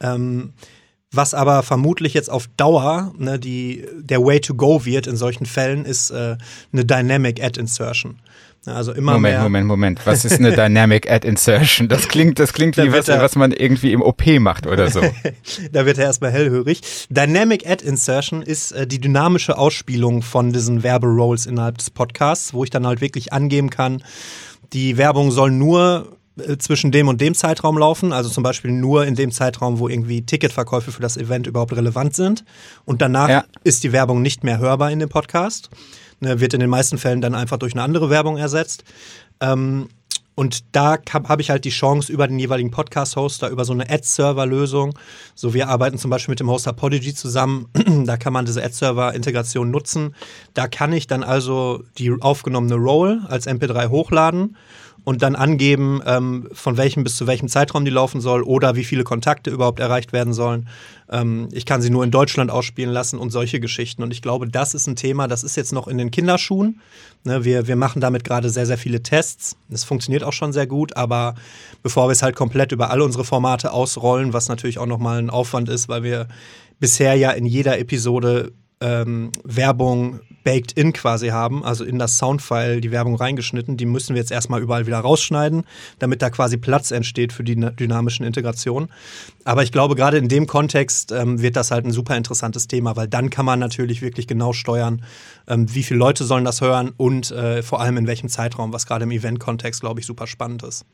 Ähm, 0.00 0.52
was 1.12 1.34
aber 1.34 1.62
vermutlich 1.62 2.14
jetzt 2.14 2.30
auf 2.30 2.48
Dauer 2.56 3.14
ne, 3.16 3.38
die, 3.38 3.86
der 4.00 4.22
Way 4.22 4.40
to 4.40 4.54
go 4.54 4.84
wird 4.84 5.06
in 5.06 5.16
solchen 5.16 5.46
Fällen, 5.46 5.84
ist 5.84 6.10
äh, 6.10 6.36
eine 6.72 6.84
Dynamic 6.84 7.42
Ad 7.42 7.58
Insertion. 7.58 8.20
Also 8.66 8.92
immer 8.92 9.12
Moment, 9.12 9.34
mehr. 9.34 9.42
Moment, 9.42 9.66
Moment. 9.66 10.00
Was 10.06 10.24
ist 10.24 10.38
eine 10.38 10.52
Dynamic 10.52 11.10
Ad 11.10 11.26
Insertion? 11.26 11.88
Das 11.88 12.08
klingt, 12.08 12.38
das 12.38 12.52
klingt 12.52 12.76
wie 12.76 12.92
was, 12.92 13.08
er, 13.08 13.20
was 13.20 13.36
man 13.36 13.52
irgendwie 13.52 13.92
im 13.92 14.02
OP 14.02 14.26
macht 14.38 14.66
oder 14.66 14.90
so. 14.90 15.00
da 15.72 15.86
wird 15.86 15.98
er 15.98 16.04
erstmal 16.04 16.32
hellhörig. 16.32 16.80
Dynamic 17.10 17.68
Ad 17.68 17.84
Insertion 17.84 18.42
ist 18.42 18.72
äh, 18.72 18.86
die 18.86 19.00
dynamische 19.00 19.56
Ausspielung 19.58 20.22
von 20.22 20.52
diesen 20.52 20.82
Werberolls 20.82 21.46
innerhalb 21.46 21.78
des 21.78 21.90
Podcasts, 21.90 22.54
wo 22.54 22.64
ich 22.64 22.70
dann 22.70 22.86
halt 22.86 23.00
wirklich 23.00 23.32
angeben 23.32 23.70
kann, 23.70 24.02
die 24.72 24.96
Werbung 24.96 25.30
soll 25.30 25.50
nur 25.50 26.16
äh, 26.38 26.58
zwischen 26.58 26.92
dem 26.92 27.08
und 27.08 27.20
dem 27.20 27.34
Zeitraum 27.34 27.78
laufen, 27.78 28.12
also 28.12 28.28
zum 28.28 28.42
Beispiel 28.42 28.70
nur 28.70 29.06
in 29.06 29.14
dem 29.14 29.30
Zeitraum, 29.30 29.78
wo 29.78 29.88
irgendwie 29.88 30.22
Ticketverkäufe 30.22 30.92
für 30.92 31.02
das 31.02 31.16
Event 31.16 31.46
überhaupt 31.46 31.74
relevant 31.74 32.14
sind. 32.14 32.44
Und 32.84 33.00
danach 33.02 33.28
ja. 33.28 33.44
ist 33.64 33.84
die 33.84 33.92
Werbung 33.92 34.22
nicht 34.22 34.44
mehr 34.44 34.58
hörbar 34.58 34.90
in 34.90 34.98
dem 34.98 35.08
Podcast. 35.08 35.70
Ne, 36.20 36.40
wird 36.40 36.54
in 36.54 36.60
den 36.60 36.70
meisten 36.70 36.96
Fällen 36.96 37.20
dann 37.20 37.34
einfach 37.34 37.58
durch 37.58 37.74
eine 37.74 37.82
andere 37.82 38.08
Werbung 38.08 38.38
ersetzt. 38.38 38.84
Ähm, 39.40 39.88
und 40.36 40.76
da 40.76 40.98
habe 41.14 41.40
ich 41.40 41.48
halt 41.48 41.64
die 41.64 41.70
Chance 41.70 42.12
über 42.12 42.28
den 42.28 42.38
jeweiligen 42.38 42.70
Podcast-Hoster, 42.70 43.48
über 43.48 43.64
so 43.64 43.72
eine 43.72 43.88
Ad-Server-Lösung. 43.88 44.96
So, 45.34 45.54
wir 45.54 45.68
arbeiten 45.68 45.96
zum 45.96 46.10
Beispiel 46.10 46.32
mit 46.32 46.40
dem 46.40 46.50
Hoster 46.50 46.74
Podigy 46.74 47.14
zusammen. 47.14 47.68
da 48.04 48.18
kann 48.18 48.34
man 48.34 48.44
diese 48.44 48.62
Ad-Server-Integration 48.62 49.70
nutzen. 49.70 50.14
Da 50.52 50.68
kann 50.68 50.92
ich 50.92 51.06
dann 51.06 51.22
also 51.22 51.84
die 51.96 52.12
aufgenommene 52.20 52.74
Roll 52.74 53.22
als 53.28 53.46
MP3 53.46 53.88
hochladen 53.88 54.56
und 55.06 55.22
dann 55.22 55.36
angeben, 55.36 56.00
ähm, 56.04 56.48
von 56.52 56.76
welchem 56.76 57.04
bis 57.04 57.16
zu 57.16 57.28
welchem 57.28 57.46
Zeitraum 57.46 57.84
die 57.84 57.92
laufen 57.92 58.20
soll 58.20 58.42
oder 58.42 58.74
wie 58.74 58.82
viele 58.82 59.04
Kontakte 59.04 59.50
überhaupt 59.50 59.78
erreicht 59.78 60.12
werden 60.12 60.32
sollen. 60.32 60.66
Ähm, 61.08 61.48
ich 61.52 61.64
kann 61.64 61.80
sie 61.80 61.90
nur 61.90 62.02
in 62.02 62.10
Deutschland 62.10 62.50
ausspielen 62.50 62.92
lassen 62.92 63.20
und 63.20 63.30
solche 63.30 63.60
Geschichten. 63.60 64.02
Und 64.02 64.10
ich 64.10 64.20
glaube, 64.20 64.48
das 64.48 64.74
ist 64.74 64.88
ein 64.88 64.96
Thema, 64.96 65.28
das 65.28 65.44
ist 65.44 65.56
jetzt 65.56 65.72
noch 65.72 65.86
in 65.86 65.96
den 65.96 66.10
Kinderschuhen. 66.10 66.80
Ne, 67.22 67.44
wir, 67.44 67.68
wir 67.68 67.76
machen 67.76 68.00
damit 68.00 68.24
gerade 68.24 68.50
sehr, 68.50 68.66
sehr 68.66 68.78
viele 68.78 69.00
Tests. 69.00 69.56
Es 69.70 69.84
funktioniert 69.84 70.24
auch 70.24 70.32
schon 70.32 70.52
sehr 70.52 70.66
gut, 70.66 70.96
aber 70.96 71.36
bevor 71.84 72.08
wir 72.08 72.12
es 72.12 72.22
halt 72.22 72.34
komplett 72.34 72.72
über 72.72 72.90
all 72.90 73.00
unsere 73.00 73.24
Formate 73.24 73.70
ausrollen, 73.70 74.32
was 74.32 74.48
natürlich 74.48 74.80
auch 74.80 74.86
nochmal 74.86 75.20
ein 75.20 75.30
Aufwand 75.30 75.68
ist, 75.68 75.88
weil 75.88 76.02
wir 76.02 76.26
bisher 76.80 77.14
ja 77.14 77.30
in 77.30 77.46
jeder 77.46 77.78
Episode 77.78 78.50
ähm, 78.80 79.30
Werbung 79.44 80.18
baked 80.46 80.70
in 80.70 80.92
quasi 80.92 81.30
haben, 81.30 81.64
also 81.64 81.84
in 81.84 81.98
das 81.98 82.18
Soundfile 82.18 82.80
die 82.80 82.92
Werbung 82.92 83.16
reingeschnitten. 83.16 83.76
Die 83.76 83.84
müssen 83.84 84.14
wir 84.14 84.22
jetzt 84.22 84.30
erstmal 84.30 84.62
überall 84.62 84.86
wieder 84.86 85.00
rausschneiden, 85.00 85.64
damit 85.98 86.22
da 86.22 86.30
quasi 86.30 86.56
Platz 86.56 86.92
entsteht 86.92 87.32
für 87.32 87.42
die 87.42 87.56
dynamischen 87.56 88.24
Integrationen. 88.24 88.88
Aber 89.44 89.64
ich 89.64 89.72
glaube, 89.72 89.96
gerade 89.96 90.18
in 90.18 90.28
dem 90.28 90.46
Kontext 90.46 91.10
ähm, 91.10 91.42
wird 91.42 91.56
das 91.56 91.72
halt 91.72 91.84
ein 91.84 91.90
super 91.90 92.16
interessantes 92.16 92.68
Thema, 92.68 92.94
weil 92.94 93.08
dann 93.08 93.28
kann 93.28 93.44
man 93.44 93.58
natürlich 93.58 94.02
wirklich 94.02 94.28
genau 94.28 94.52
steuern, 94.52 95.02
ähm, 95.48 95.66
wie 95.74 95.82
viele 95.82 95.98
Leute 95.98 96.22
sollen 96.22 96.44
das 96.44 96.60
hören 96.60 96.92
und 96.96 97.32
äh, 97.32 97.64
vor 97.64 97.80
allem 97.80 97.96
in 97.96 98.06
welchem 98.06 98.28
Zeitraum, 98.28 98.72
was 98.72 98.86
gerade 98.86 99.02
im 99.02 99.10
Event-Kontext, 99.10 99.80
glaube 99.80 99.98
ich, 99.98 100.06
super 100.06 100.28
spannend 100.28 100.62
ist. 100.62 100.84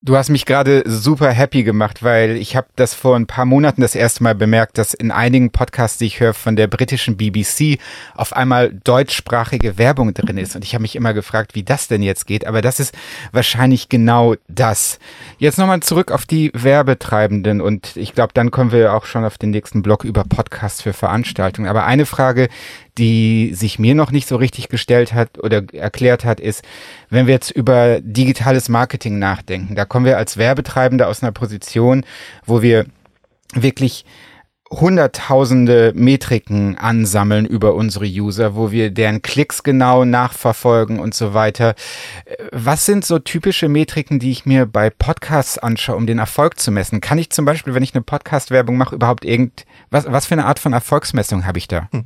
Du 0.00 0.16
hast 0.16 0.28
mich 0.28 0.46
gerade 0.46 0.84
super 0.86 1.32
happy 1.32 1.64
gemacht, 1.64 2.04
weil 2.04 2.36
ich 2.36 2.54
habe 2.54 2.68
das 2.76 2.94
vor 2.94 3.16
ein 3.16 3.26
paar 3.26 3.44
Monaten 3.44 3.80
das 3.80 3.96
erste 3.96 4.22
Mal 4.22 4.36
bemerkt, 4.36 4.78
dass 4.78 4.94
in 4.94 5.10
einigen 5.10 5.50
Podcasts, 5.50 5.98
die 5.98 6.06
ich 6.06 6.20
höre 6.20 6.34
von 6.34 6.54
der 6.54 6.68
britischen 6.68 7.16
BBC, 7.16 7.80
auf 8.14 8.32
einmal 8.32 8.72
deutschsprachige 8.72 9.76
Werbung 9.76 10.14
drin 10.14 10.38
ist. 10.38 10.54
Und 10.54 10.64
ich 10.64 10.74
habe 10.74 10.82
mich 10.82 10.94
immer 10.94 11.14
gefragt, 11.14 11.56
wie 11.56 11.64
das 11.64 11.88
denn 11.88 12.04
jetzt 12.04 12.28
geht. 12.28 12.46
Aber 12.46 12.62
das 12.62 12.78
ist 12.78 12.96
wahrscheinlich 13.32 13.88
genau 13.88 14.36
das. 14.46 15.00
Jetzt 15.38 15.58
nochmal 15.58 15.80
zurück 15.80 16.12
auf 16.12 16.26
die 16.26 16.52
Werbetreibenden. 16.54 17.60
Und 17.60 17.96
ich 17.96 18.14
glaube, 18.14 18.32
dann 18.34 18.52
kommen 18.52 18.70
wir 18.70 18.94
auch 18.94 19.04
schon 19.04 19.24
auf 19.24 19.36
den 19.36 19.50
nächsten 19.50 19.82
Blog 19.82 20.04
über 20.04 20.22
Podcasts 20.22 20.80
für 20.80 20.92
Veranstaltungen. 20.92 21.68
Aber 21.68 21.86
eine 21.86 22.06
Frage, 22.06 22.50
die 22.98 23.54
sich 23.54 23.78
mir 23.78 23.94
noch 23.94 24.10
nicht 24.10 24.28
so 24.28 24.36
richtig 24.36 24.68
gestellt 24.68 25.14
hat 25.14 25.42
oder 25.42 25.62
erklärt 25.72 26.24
hat, 26.24 26.40
ist, 26.40 26.62
wenn 27.08 27.26
wir 27.26 27.34
jetzt 27.34 27.50
über 27.50 28.00
digitales 28.00 28.68
Marketing 28.68 29.18
nachdenken, 29.18 29.74
da 29.74 29.84
kommen 29.84 30.04
wir 30.04 30.18
als 30.18 30.36
Werbetreibende 30.36 31.06
aus 31.06 31.22
einer 31.22 31.32
Position, 31.32 32.04
wo 32.44 32.60
wir 32.60 32.86
wirklich 33.54 34.04
hunderttausende 34.70 35.92
Metriken 35.94 36.76
ansammeln 36.76 37.46
über 37.46 37.74
unsere 37.74 38.04
User, 38.04 38.54
wo 38.54 38.70
wir 38.70 38.90
deren 38.90 39.22
Klicks 39.22 39.62
genau 39.62 40.04
nachverfolgen 40.04 40.98
und 41.00 41.14
so 41.14 41.32
weiter. 41.32 41.74
Was 42.52 42.84
sind 42.84 43.04
so 43.04 43.18
typische 43.18 43.68
Metriken, 43.68 44.18
die 44.18 44.30
ich 44.30 44.44
mir 44.44 44.66
bei 44.66 44.90
Podcasts 44.90 45.56
anschaue, 45.56 45.96
um 45.96 46.06
den 46.06 46.18
Erfolg 46.18 46.60
zu 46.60 46.70
messen? 46.70 47.00
Kann 47.00 47.16
ich 47.16 47.30
zum 47.30 47.46
Beispiel, 47.46 47.72
wenn 47.74 47.82
ich 47.82 47.94
eine 47.94 48.02
Podcast-Werbung 48.02 48.76
mache, 48.76 48.94
überhaupt 48.94 49.24
irgend, 49.24 49.64
was, 49.90 50.04
was 50.12 50.26
für 50.26 50.34
eine 50.34 50.44
Art 50.44 50.58
von 50.58 50.74
Erfolgsmessung 50.74 51.46
habe 51.46 51.58
ich 51.58 51.68
da? 51.68 51.88
Hm. 51.92 52.04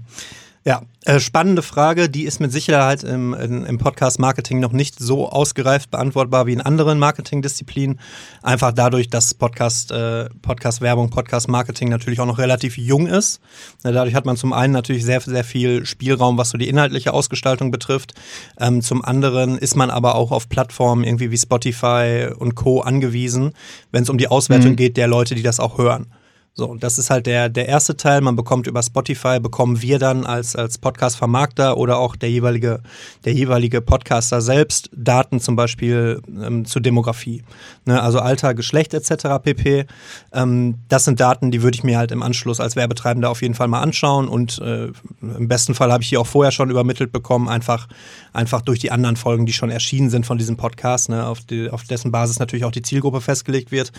Ja, 0.64 0.83
äh, 1.05 1.18
spannende 1.18 1.61
Frage, 1.61 2.09
die 2.09 2.22
ist 2.22 2.38
mit 2.38 2.53
Sicherheit 2.53 3.03
im, 3.03 3.35
im 3.35 3.79
Podcast-Marketing 3.79 4.61
noch 4.61 4.70
nicht 4.70 4.96
so 4.96 5.29
ausgereift 5.29 5.90
beantwortbar 5.90 6.46
wie 6.46 6.53
in 6.53 6.61
anderen 6.61 7.01
Marketingdisziplinen. 7.01 7.98
Einfach 8.42 8.70
dadurch, 8.70 9.11
dass 9.11 9.35
Podcast, 9.35 9.90
äh, 9.90 10.29
Podcast-Werbung, 10.40 11.11
Podcast-Marketing 11.11 11.88
natürlich 11.88 12.20
auch 12.20 12.27
noch 12.27 12.38
relativ 12.38 12.79
jung 12.79 13.09
ist. 13.09 13.40
Dadurch 13.83 14.14
hat 14.14 14.25
man 14.25 14.37
zum 14.37 14.53
einen 14.53 14.72
natürlich 14.72 15.05
sehr, 15.05 15.20
sehr 15.20 15.42
viel 15.42 15.85
Spielraum, 15.85 16.38
was 16.38 16.51
so 16.51 16.59
die 16.59 16.68
inhaltliche 16.68 17.12
Ausgestaltung 17.12 17.72
betrifft. 17.72 18.14
Ähm, 18.61 18.83
zum 18.83 19.05
anderen 19.05 19.59
ist 19.59 19.75
man 19.75 19.90
aber 19.90 20.14
auch 20.14 20.31
auf 20.31 20.48
Plattformen 20.48 21.03
irgendwie 21.03 21.33
wie 21.33 21.38
Spotify 21.38 22.29
und 22.38 22.55
Co. 22.55 22.83
angewiesen, 22.83 23.55
wenn 23.90 24.05
es 24.05 24.11
um 24.11 24.18
die 24.18 24.29
Auswertung 24.29 24.72
mhm. 24.72 24.77
geht 24.77 24.96
der 24.96 25.09
Leute, 25.09 25.35
die 25.35 25.42
das 25.42 25.59
auch 25.59 25.79
hören. 25.79 26.07
So, 26.55 26.75
das 26.75 26.99
ist 26.99 27.09
halt 27.09 27.25
der, 27.25 27.49
der 27.49 27.67
erste 27.67 27.97
Teil. 27.97 28.21
Man 28.21 28.37
bekommt 28.37 28.67
über 28.67 28.83
Spotify, 28.83 29.41
bekommen 29.41 29.81
wir 29.81 29.99
dann 29.99 30.27
als, 30.27 30.55
als 30.55 30.77
Podcast-Vermarkter 30.77 31.79
oder 31.79 31.97
auch 31.97 32.15
der 32.15 32.31
jeweilige, 32.31 32.83
der 33.25 33.33
jeweilige 33.33 33.81
Podcaster 33.81 34.43
selbst 34.43 34.91
Daten 34.95 35.41
zum 35.41 35.57
Beispiel 35.57 36.21
ähm, 36.29 36.67
zur 36.67 36.83
Demografie. 36.83 37.43
Ne, 37.87 38.03
also 38.03 38.19
Alter, 38.19 38.53
Geschlecht 38.53 38.93
etc. 38.93 39.43
pp. 39.43 39.87
Ähm, 40.35 40.75
das 40.91 41.07
sind 41.07 41.21
Daten, 41.21 41.53
die 41.53 41.62
würde 41.62 41.75
ich 41.75 41.85
mir 41.85 41.97
halt 41.97 42.12
im 42.12 42.23
Anschluss 42.23 42.61
als 42.61 42.77
Werbetreibender 42.77 43.31
auf 43.31 43.41
jeden 43.41 43.55
Fall 43.55 43.69
mal 43.69 43.81
anschauen 43.81 44.29
und 44.29 44.59
äh, 44.59 44.88
im 45.23 45.49
besten 45.49 45.75
Fall 45.75 45.91
habe 45.91 46.03
ich 46.03 46.11
die 46.11 46.19
auch 46.19 46.27
vorher 46.27 46.53
schon 46.53 46.69
übermittelt 46.69 47.12
bekommen, 47.12 47.49
einfach, 47.49 47.88
einfach 48.35 48.61
durch 48.61 48.79
die 48.79 48.91
anderen 48.91 49.17
Folgen, 49.17 49.47
die 49.47 49.55
schon 49.55 49.71
erschienen 49.71 50.11
sind 50.11 50.27
von 50.27 50.37
diesem 50.37 50.59
Podcast, 50.59 51.09
ne, 51.09 51.27
auf, 51.27 51.41
die, 51.41 51.71
auf 51.71 51.85
dessen 51.85 52.12
Basis 52.12 52.38
natürlich 52.38 52.67
auch 52.67 52.73
die 52.73 52.83
Zielgruppe 52.83 53.23
festgelegt 53.23 53.73
wird. 53.73 53.91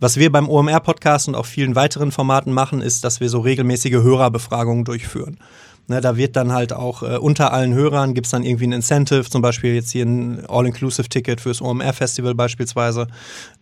Was 0.00 0.18
wir 0.18 0.30
beim 0.30 0.50
OMR-Podcast 0.50 1.28
und 1.28 1.34
auch 1.34 1.46
vielen 1.46 1.74
weiteren 1.74 1.93
weiteren 1.94 2.10
Formaten 2.10 2.52
machen, 2.52 2.80
ist, 2.80 3.04
dass 3.04 3.20
wir 3.20 3.28
so 3.28 3.40
regelmäßige 3.40 4.02
Hörerbefragungen 4.02 4.84
durchführen. 4.84 5.38
Ne, 5.86 6.00
da 6.00 6.16
wird 6.16 6.34
dann 6.34 6.50
halt 6.50 6.72
auch 6.72 7.02
äh, 7.02 7.18
unter 7.18 7.52
allen 7.52 7.74
Hörern 7.74 8.14
gibt 8.14 8.26
es 8.26 8.30
dann 8.30 8.42
irgendwie 8.42 8.66
ein 8.66 8.72
Incentive, 8.72 9.28
zum 9.28 9.42
Beispiel 9.42 9.74
jetzt 9.74 9.90
hier 9.90 10.06
ein 10.06 10.42
All-Inclusive-Ticket 10.48 11.42
fürs 11.42 11.60
OMR-Festival 11.60 12.34
beispielsweise. 12.34 13.06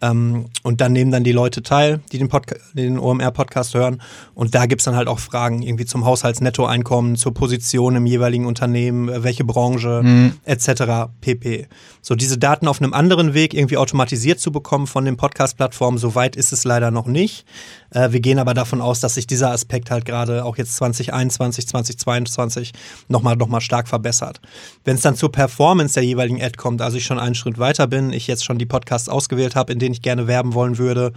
Ähm, 0.01 0.45
und 0.63 0.81
dann 0.81 0.93
nehmen 0.93 1.11
dann 1.11 1.25
die 1.25 1.33
Leute 1.33 1.65
teil, 1.65 1.99
die 2.13 2.19
den, 2.19 2.29
den 2.75 3.01
OMR-Podcast 3.01 3.75
hören. 3.75 4.01
Und 4.35 4.55
da 4.55 4.67
gibt 4.67 4.83
es 4.83 4.85
dann 4.85 4.95
halt 4.95 5.09
auch 5.09 5.19
Fragen 5.19 5.63
irgendwie 5.63 5.85
zum 5.85 6.05
Haushaltsnettoeinkommen, 6.05 7.17
zur 7.17 7.35
Position 7.35 7.97
im 7.97 8.07
jeweiligen 8.07 8.47
Unternehmen, 8.47 9.09
äh, 9.09 9.25
welche 9.25 9.43
Branche 9.43 10.03
mhm. 10.05 10.35
etc. 10.45 11.11
pp. 11.21 11.67
So 12.03 12.15
diese 12.15 12.39
Daten 12.39 12.69
auf 12.69 12.81
einem 12.81 12.95
anderen 12.95 13.35
Weg 13.35 13.53
irgendwie 13.53 13.79
automatisiert 13.79 14.39
zu 14.39 14.53
bekommen 14.53 14.87
von 14.87 15.05
den 15.05 15.17
Podcast-Plattformen, 15.17 15.99
so 15.99 16.15
weit 16.15 16.37
ist 16.37 16.53
es 16.53 16.63
leider 16.63 16.93
noch 16.93 17.07
nicht. 17.09 17.47
Äh, 17.93 18.13
wir 18.13 18.21
gehen 18.21 18.39
aber 18.39 18.55
davon 18.55 18.81
aus, 18.81 19.01
dass 19.01 19.15
sich 19.15 19.27
dieser 19.27 19.51
Aspekt 19.51 19.91
halt 19.91 20.05
gerade 20.05 20.45
auch 20.45 20.57
jetzt 20.57 20.77
2021, 20.77 21.69
2022 21.69 22.73
nochmal 23.09 23.37
noch 23.37 23.49
mal 23.49 23.61
stark 23.61 23.89
verbessert. 23.89 24.41
Wenn 24.85 24.97
es 24.97 25.03
dann 25.03 25.17
zur 25.17 25.33
Performance 25.33 25.95
der 25.95 26.05
jeweiligen 26.05 26.43
Ad 26.43 26.57
kommt, 26.57 26.83
also 26.83 26.97
ich 26.97 27.05
schon 27.05 27.19
einen 27.19 27.35
Schritt 27.35 27.59
weiter 27.59 27.87
bin, 27.87 28.13
ich 28.13 28.27
jetzt 28.27 28.45
schon 28.45 28.59
die 28.59 28.67
Podcasts 28.67 29.09
ausgewählt 29.09 29.57
habe, 29.57 29.73
in 29.73 29.79
denen 29.79 29.95
ich 29.95 30.03
gerne 30.03 30.27
werben 30.27 30.55
wollen 30.55 30.79
würde, 30.79 31.13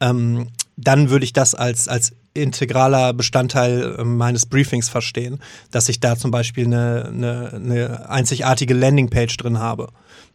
ähm, 0.00 0.48
dann 0.76 1.10
würde 1.10 1.24
ich 1.24 1.32
das 1.32 1.54
als, 1.54 1.88
als 1.88 2.12
integraler 2.34 3.14
Bestandteil 3.14 3.96
ähm, 3.98 4.16
meines 4.16 4.46
Briefings 4.46 4.88
verstehen, 4.88 5.40
dass 5.70 5.88
ich 5.88 6.00
da 6.00 6.16
zum 6.16 6.30
Beispiel 6.30 6.66
eine, 6.66 7.06
eine, 7.06 7.52
eine 7.54 8.10
einzigartige 8.10 8.74
Landingpage 8.74 9.36
drin 9.38 9.58
habe. 9.58 9.88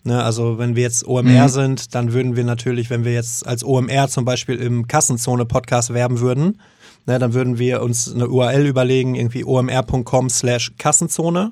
Ne, 0.04 0.24
also 0.24 0.58
wenn 0.58 0.76
wir 0.76 0.82
jetzt 0.82 1.06
OMR 1.06 1.44
mhm. 1.44 1.50
sind, 1.50 1.96
dann 1.96 2.12
würden 2.12 2.36
wir 2.36 2.44
natürlich, 2.44 2.90
wenn 2.90 3.06
wir 3.06 3.14
jetzt 3.14 3.46
als 3.46 3.64
OMR 3.64 4.08
zum 4.08 4.26
Beispiel 4.26 4.56
im 4.56 4.88
Kassenzone-Podcast 4.88 5.94
werben 5.94 6.20
würden, 6.20 6.60
ne, 7.06 7.20
dann 7.20 7.36
würden 7.36 7.60
wir 7.60 7.84
uns 7.84 8.12
eine 8.12 8.28
URL 8.28 8.66
überlegen, 8.66 9.14
irgendwie 9.14 9.44
omr.com 9.44 10.30
slash 10.32 10.72
Kassenzone 10.80 11.52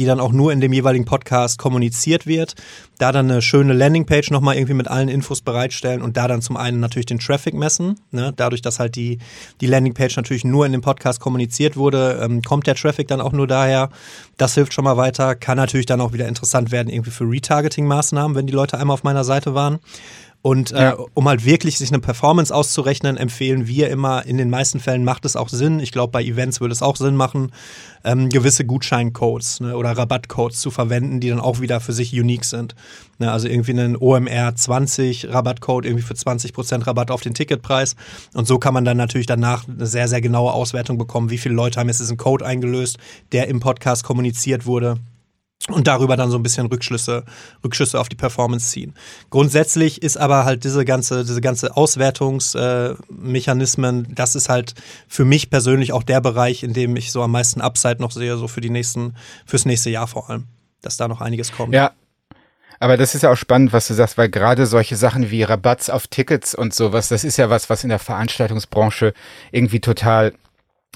die 0.00 0.06
dann 0.06 0.18
auch 0.18 0.32
nur 0.32 0.50
in 0.50 0.62
dem 0.62 0.72
jeweiligen 0.72 1.04
Podcast 1.04 1.58
kommuniziert 1.58 2.26
wird. 2.26 2.54
Da 2.96 3.12
dann 3.12 3.30
eine 3.30 3.42
schöne 3.42 3.74
Landingpage 3.74 4.30
nochmal 4.30 4.56
irgendwie 4.56 4.72
mit 4.72 4.88
allen 4.88 5.10
Infos 5.10 5.42
bereitstellen 5.42 6.00
und 6.00 6.16
da 6.16 6.26
dann 6.26 6.40
zum 6.40 6.56
einen 6.56 6.80
natürlich 6.80 7.04
den 7.04 7.18
Traffic 7.18 7.52
messen. 7.52 8.00
Ne? 8.10 8.32
Dadurch, 8.34 8.62
dass 8.62 8.78
halt 8.78 8.96
die, 8.96 9.18
die 9.60 9.66
Landingpage 9.66 10.16
natürlich 10.16 10.42
nur 10.42 10.64
in 10.64 10.72
dem 10.72 10.80
Podcast 10.80 11.20
kommuniziert 11.20 11.76
wurde, 11.76 12.18
ähm, 12.22 12.40
kommt 12.40 12.66
der 12.66 12.76
Traffic 12.76 13.08
dann 13.08 13.20
auch 13.20 13.32
nur 13.32 13.46
daher. 13.46 13.90
Das 14.38 14.54
hilft 14.54 14.72
schon 14.72 14.84
mal 14.84 14.96
weiter. 14.96 15.34
Kann 15.34 15.58
natürlich 15.58 15.84
dann 15.84 16.00
auch 16.00 16.14
wieder 16.14 16.26
interessant 16.26 16.72
werden 16.72 16.88
irgendwie 16.88 17.10
für 17.10 17.24
Retargeting-Maßnahmen, 17.24 18.34
wenn 18.34 18.46
die 18.46 18.54
Leute 18.54 18.78
einmal 18.78 18.94
auf 18.94 19.04
meiner 19.04 19.24
Seite 19.24 19.52
waren. 19.52 19.80
Und 20.42 20.72
äh, 20.72 20.94
um 21.12 21.28
halt 21.28 21.44
wirklich 21.44 21.76
sich 21.76 21.90
eine 21.90 22.00
Performance 22.00 22.54
auszurechnen, 22.54 23.18
empfehlen 23.18 23.66
wir 23.66 23.90
immer, 23.90 24.24
in 24.24 24.38
den 24.38 24.48
meisten 24.48 24.80
Fällen 24.80 25.04
macht 25.04 25.26
es 25.26 25.36
auch 25.36 25.50
Sinn, 25.50 25.80
ich 25.80 25.92
glaube 25.92 26.12
bei 26.12 26.22
Events 26.22 26.62
würde 26.62 26.72
es 26.72 26.80
auch 26.80 26.96
Sinn 26.96 27.14
machen, 27.14 27.52
ähm, 28.04 28.30
gewisse 28.30 28.64
Gutscheincodes 28.64 29.60
ne, 29.60 29.76
oder 29.76 29.90
Rabattcodes 29.90 30.58
zu 30.60 30.70
verwenden, 30.70 31.20
die 31.20 31.28
dann 31.28 31.40
auch 31.40 31.60
wieder 31.60 31.80
für 31.80 31.92
sich 31.92 32.18
unique 32.18 32.46
sind. 32.46 32.74
Ne, 33.18 33.30
also 33.30 33.48
irgendwie 33.48 33.72
einen 33.72 33.96
OMR 33.98 34.56
20 34.56 35.28
Rabattcode 35.28 35.84
irgendwie 35.84 36.04
für 36.04 36.14
20% 36.14 36.86
Rabatt 36.86 37.10
auf 37.10 37.20
den 37.20 37.34
Ticketpreis. 37.34 37.94
Und 38.32 38.46
so 38.46 38.58
kann 38.58 38.72
man 38.72 38.86
dann 38.86 38.96
natürlich 38.96 39.26
danach 39.26 39.68
eine 39.68 39.86
sehr, 39.86 40.08
sehr 40.08 40.22
genaue 40.22 40.54
Auswertung 40.54 40.96
bekommen, 40.96 41.28
wie 41.28 41.38
viele 41.38 41.54
Leute 41.54 41.78
haben 41.78 41.88
jetzt 41.88 42.00
diesen 42.00 42.16
Code 42.16 42.46
eingelöst, 42.46 42.96
der 43.32 43.48
im 43.48 43.60
Podcast 43.60 44.04
kommuniziert 44.04 44.64
wurde 44.64 44.96
und 45.68 45.86
darüber 45.86 46.16
dann 46.16 46.30
so 46.30 46.38
ein 46.38 46.42
bisschen 46.42 46.64
Rückschlüsse, 46.66 47.24
Rückschlüsse 47.62 48.00
auf 48.00 48.08
die 48.08 48.16
Performance 48.16 48.70
ziehen. 48.70 48.94
Grundsätzlich 49.28 50.00
ist 50.02 50.16
aber 50.16 50.46
halt 50.46 50.64
diese 50.64 50.86
ganze, 50.86 51.24
diese 51.24 51.40
ganze 51.40 51.76
Auswertungsmechanismen, 51.76 54.04
äh, 54.04 54.08
das 54.14 54.34
ist 54.34 54.48
halt 54.48 54.74
für 55.06 55.24
mich 55.24 55.48
persönlich 55.50 55.92
auch 55.92 56.02
der 56.02 56.20
Bereich, 56.20 56.62
in 56.62 56.72
dem 56.72 56.96
ich 56.96 57.12
so 57.12 57.22
am 57.22 57.30
meisten 57.32 57.60
Upside 57.60 58.00
noch 58.00 58.10
sehe, 58.10 58.38
so 58.38 58.48
für 58.48 58.62
die 58.62 58.70
nächsten, 58.70 59.14
fürs 59.44 59.66
nächste 59.66 59.90
Jahr 59.90 60.06
vor 60.06 60.30
allem, 60.30 60.46
dass 60.80 60.96
da 60.96 61.08
noch 61.08 61.20
einiges 61.20 61.52
kommt. 61.52 61.74
Ja. 61.74 61.90
Aber 62.82 62.96
das 62.96 63.14
ist 63.14 63.20
ja 63.20 63.30
auch 63.30 63.36
spannend, 63.36 63.74
was 63.74 63.88
du 63.88 63.94
sagst, 63.94 64.16
weil 64.16 64.30
gerade 64.30 64.64
solche 64.64 64.96
Sachen 64.96 65.30
wie 65.30 65.42
Rabatts 65.42 65.90
auf 65.90 66.06
Tickets 66.06 66.54
und 66.54 66.72
sowas, 66.72 67.08
das 67.08 67.24
ist 67.24 67.36
ja 67.36 67.50
was, 67.50 67.68
was 67.68 67.84
in 67.84 67.90
der 67.90 67.98
Veranstaltungsbranche 67.98 69.12
irgendwie 69.52 69.80
total 69.80 70.32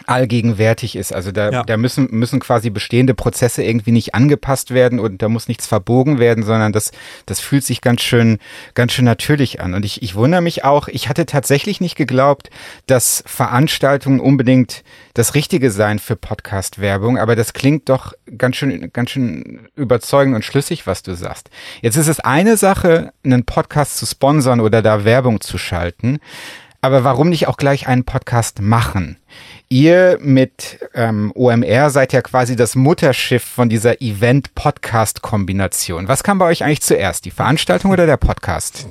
allgegenwärtig 0.06 0.96
ist. 0.96 1.14
Also 1.14 1.32
da, 1.32 1.50
ja. 1.50 1.62
da 1.62 1.76
müssen, 1.76 2.08
müssen 2.10 2.40
quasi 2.40 2.68
bestehende 2.68 3.14
Prozesse 3.14 3.62
irgendwie 3.62 3.92
nicht 3.92 4.14
angepasst 4.14 4.72
werden 4.72 4.98
und 4.98 5.22
da 5.22 5.28
muss 5.28 5.48
nichts 5.48 5.66
verbogen 5.66 6.18
werden, 6.18 6.44
sondern 6.44 6.72
das, 6.72 6.90
das 7.26 7.40
fühlt 7.40 7.64
sich 7.64 7.80
ganz 7.80 8.02
schön, 8.02 8.38
ganz 8.74 8.92
schön 8.92 9.04
natürlich 9.04 9.60
an. 9.60 9.72
Und 9.72 9.84
ich, 9.84 10.02
ich 10.02 10.14
wundere 10.14 10.42
mich 10.42 10.64
auch, 10.64 10.88
ich 10.88 11.08
hatte 11.08 11.26
tatsächlich 11.26 11.80
nicht 11.80 11.96
geglaubt, 11.96 12.50
dass 12.86 13.22
Veranstaltungen 13.26 14.20
unbedingt 14.20 14.84
das 15.14 15.34
Richtige 15.34 15.70
seien 15.70 16.00
für 16.00 16.16
Podcast-Werbung, 16.16 17.16
aber 17.16 17.36
das 17.36 17.52
klingt 17.52 17.88
doch 17.88 18.12
ganz 18.36 18.56
schön, 18.56 18.90
ganz 18.92 19.10
schön 19.10 19.68
überzeugend 19.76 20.34
und 20.34 20.44
schlüssig, 20.44 20.86
was 20.86 21.02
du 21.02 21.14
sagst. 21.14 21.50
Jetzt 21.80 21.96
ist 21.96 22.08
es 22.08 22.20
eine 22.20 22.56
Sache, 22.56 23.12
einen 23.24 23.44
Podcast 23.44 23.96
zu 23.96 24.06
sponsern 24.06 24.60
oder 24.60 24.82
da 24.82 25.04
Werbung 25.04 25.40
zu 25.40 25.56
schalten. 25.56 26.18
Aber 26.84 27.02
warum 27.02 27.30
nicht 27.30 27.48
auch 27.48 27.56
gleich 27.56 27.88
einen 27.88 28.04
Podcast 28.04 28.60
machen? 28.60 29.16
Ihr 29.70 30.18
mit 30.20 30.80
ähm, 30.92 31.32
OMR 31.34 31.88
seid 31.88 32.12
ja 32.12 32.20
quasi 32.20 32.56
das 32.56 32.74
Mutterschiff 32.74 33.42
von 33.42 33.70
dieser 33.70 34.02
Event-Podcast-Kombination. 34.02 36.08
Was 36.08 36.22
kam 36.22 36.38
bei 36.38 36.44
euch 36.44 36.62
eigentlich 36.62 36.82
zuerst, 36.82 37.24
die 37.24 37.30
Veranstaltung 37.30 37.90
oder 37.90 38.04
der 38.04 38.18
Podcast? 38.18 38.86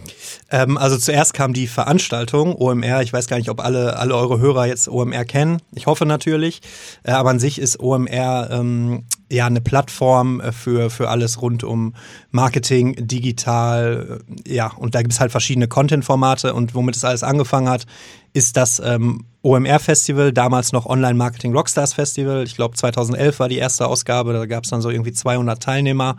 Ähm, 0.50 0.80
also 0.80 0.98
zuerst 0.98 1.36
kam 1.36 1.54
die 1.54 1.68
Veranstaltung, 1.68 2.56
OMR. 2.56 3.04
Ich 3.04 3.14
weiß 3.14 3.28
gar 3.28 3.38
nicht, 3.38 3.52
ob 3.52 3.64
alle, 3.64 4.00
alle 4.00 4.16
eure 4.16 4.40
Hörer 4.40 4.66
jetzt 4.66 4.90
OMR 4.90 5.26
kennen. 5.26 5.62
Ich 5.72 5.86
hoffe 5.86 6.08
natürlich. 6.08 6.62
Äh, 7.04 7.12
aber 7.12 7.30
an 7.30 7.38
sich 7.38 7.62
ist 7.62 7.80
OMR 7.80 8.50
ähm, 8.52 9.06
ja 9.34 9.48
eine 9.48 9.62
Plattform 9.62 10.40
äh, 10.40 10.52
für, 10.52 10.90
für 10.90 11.10
alles 11.10 11.42
rund 11.42 11.64
um 11.64 11.94
Marketing, 12.32 12.96
digital, 13.08 14.22
äh, 14.48 14.54
ja, 14.54 14.72
und 14.78 14.96
da 14.96 15.02
gibt 15.02 15.14
es 15.14 15.20
halt 15.20 15.32
verschiedene 15.32 15.68
Content-Formate 15.68 16.54
und 16.54 16.76
womit 16.76 16.96
es 16.96 17.04
alles 17.04 17.24
angefangen 17.24 17.70
hat, 17.70 17.86
ist 18.34 18.58
das 18.58 18.82
ähm, 18.84 19.26
OMR-Festival, 19.44 20.32
damals 20.32 20.72
noch 20.72 20.86
Online 20.86 21.16
Marketing 21.16 21.54
Rockstars 21.54 21.94
Festival. 21.94 22.44
Ich 22.44 22.56
glaube, 22.56 22.76
2011 22.76 23.40
war 23.40 23.50
die 23.50 23.58
erste 23.58 23.88
Ausgabe. 23.88 24.34
Da 24.34 24.46
gab 24.46 24.64
es 24.64 24.70
dann 24.70 24.82
so 24.82 24.90
irgendwie 24.90 25.12
200 25.12 25.62
Teilnehmer. 25.62 26.18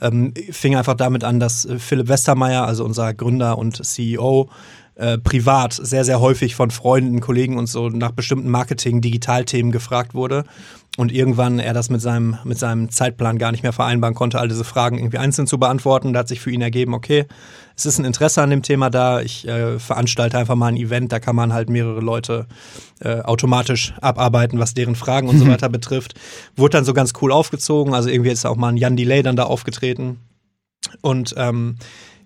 Ähm, 0.00 0.34
fing 0.50 0.76
einfach 0.76 0.94
damit 0.94 1.24
an, 1.24 1.40
dass 1.40 1.64
äh, 1.64 1.78
Philipp 1.78 2.08
Westermeier, 2.08 2.66
also 2.66 2.84
unser 2.84 3.14
Gründer 3.14 3.58
und 3.58 3.84
CEO, 3.84 4.50
äh, 4.96 5.18
privat 5.18 5.72
sehr, 5.72 6.04
sehr 6.04 6.20
häufig 6.20 6.54
von 6.54 6.70
Freunden, 6.70 7.20
Kollegen 7.20 7.58
und 7.58 7.66
so 7.66 7.88
nach 7.88 8.12
bestimmten 8.12 8.48
Marketing-Digitalthemen 8.50 9.72
gefragt 9.72 10.14
wurde 10.14 10.44
und 10.96 11.10
irgendwann 11.10 11.58
er 11.58 11.74
das 11.74 11.90
mit 11.90 12.00
seinem, 12.00 12.38
mit 12.44 12.58
seinem 12.58 12.88
Zeitplan 12.88 13.38
gar 13.38 13.50
nicht 13.50 13.64
mehr 13.64 13.72
vereinbaren 13.72 14.14
konnte, 14.14 14.38
all 14.38 14.46
diese 14.46 14.62
Fragen 14.62 14.98
irgendwie 14.98 15.18
einzeln 15.18 15.48
zu 15.48 15.58
beantworten. 15.58 16.12
Da 16.12 16.20
hat 16.20 16.28
sich 16.28 16.40
für 16.40 16.52
ihn 16.52 16.60
ergeben, 16.60 16.94
okay, 16.94 17.26
es 17.76 17.86
ist 17.86 17.98
ein 17.98 18.04
Interesse 18.04 18.42
an 18.42 18.50
dem 18.50 18.62
Thema 18.62 18.90
da, 18.90 19.20
ich 19.20 19.48
äh, 19.48 19.80
veranstalte 19.80 20.38
einfach 20.38 20.54
mal 20.54 20.68
ein 20.68 20.76
Event, 20.76 21.10
da 21.10 21.18
kann 21.18 21.34
man 21.34 21.52
halt 21.52 21.68
mehrere 21.68 22.00
Leute 22.00 22.46
äh, 23.00 23.20
automatisch 23.20 23.94
abarbeiten, 24.00 24.60
was 24.60 24.74
deren 24.74 24.94
Fragen 24.94 25.28
und 25.28 25.38
so 25.38 25.46
weiter 25.48 25.68
betrifft. 25.68 26.14
Wurde 26.54 26.76
dann 26.76 26.84
so 26.84 26.94
ganz 26.94 27.12
cool 27.20 27.32
aufgezogen, 27.32 27.94
also 27.94 28.08
irgendwie 28.08 28.30
ist 28.30 28.46
auch 28.46 28.56
mal 28.56 28.68
ein 28.68 28.76
Jan 28.76 28.96
Delay 28.96 29.24
dann 29.24 29.36
da 29.36 29.44
aufgetreten. 29.44 30.20
Und 31.00 31.34
ähm, 31.36 31.76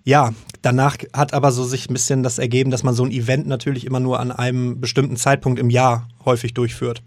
ja, 0.03 0.33
danach 0.61 0.97
hat 1.13 1.33
aber 1.33 1.51
so 1.51 1.63
sich 1.63 1.89
ein 1.89 1.93
bisschen 1.93 2.23
das 2.23 2.39
ergeben, 2.39 2.71
dass 2.71 2.83
man 2.83 2.93
so 2.93 3.03
ein 3.03 3.11
Event 3.11 3.47
natürlich 3.47 3.85
immer 3.85 3.99
nur 3.99 4.19
an 4.19 4.31
einem 4.31 4.79
bestimmten 4.79 5.17
Zeitpunkt 5.17 5.59
im 5.59 5.69
Jahr 5.69 6.07
häufig 6.25 6.53
durchführt. 6.53 7.01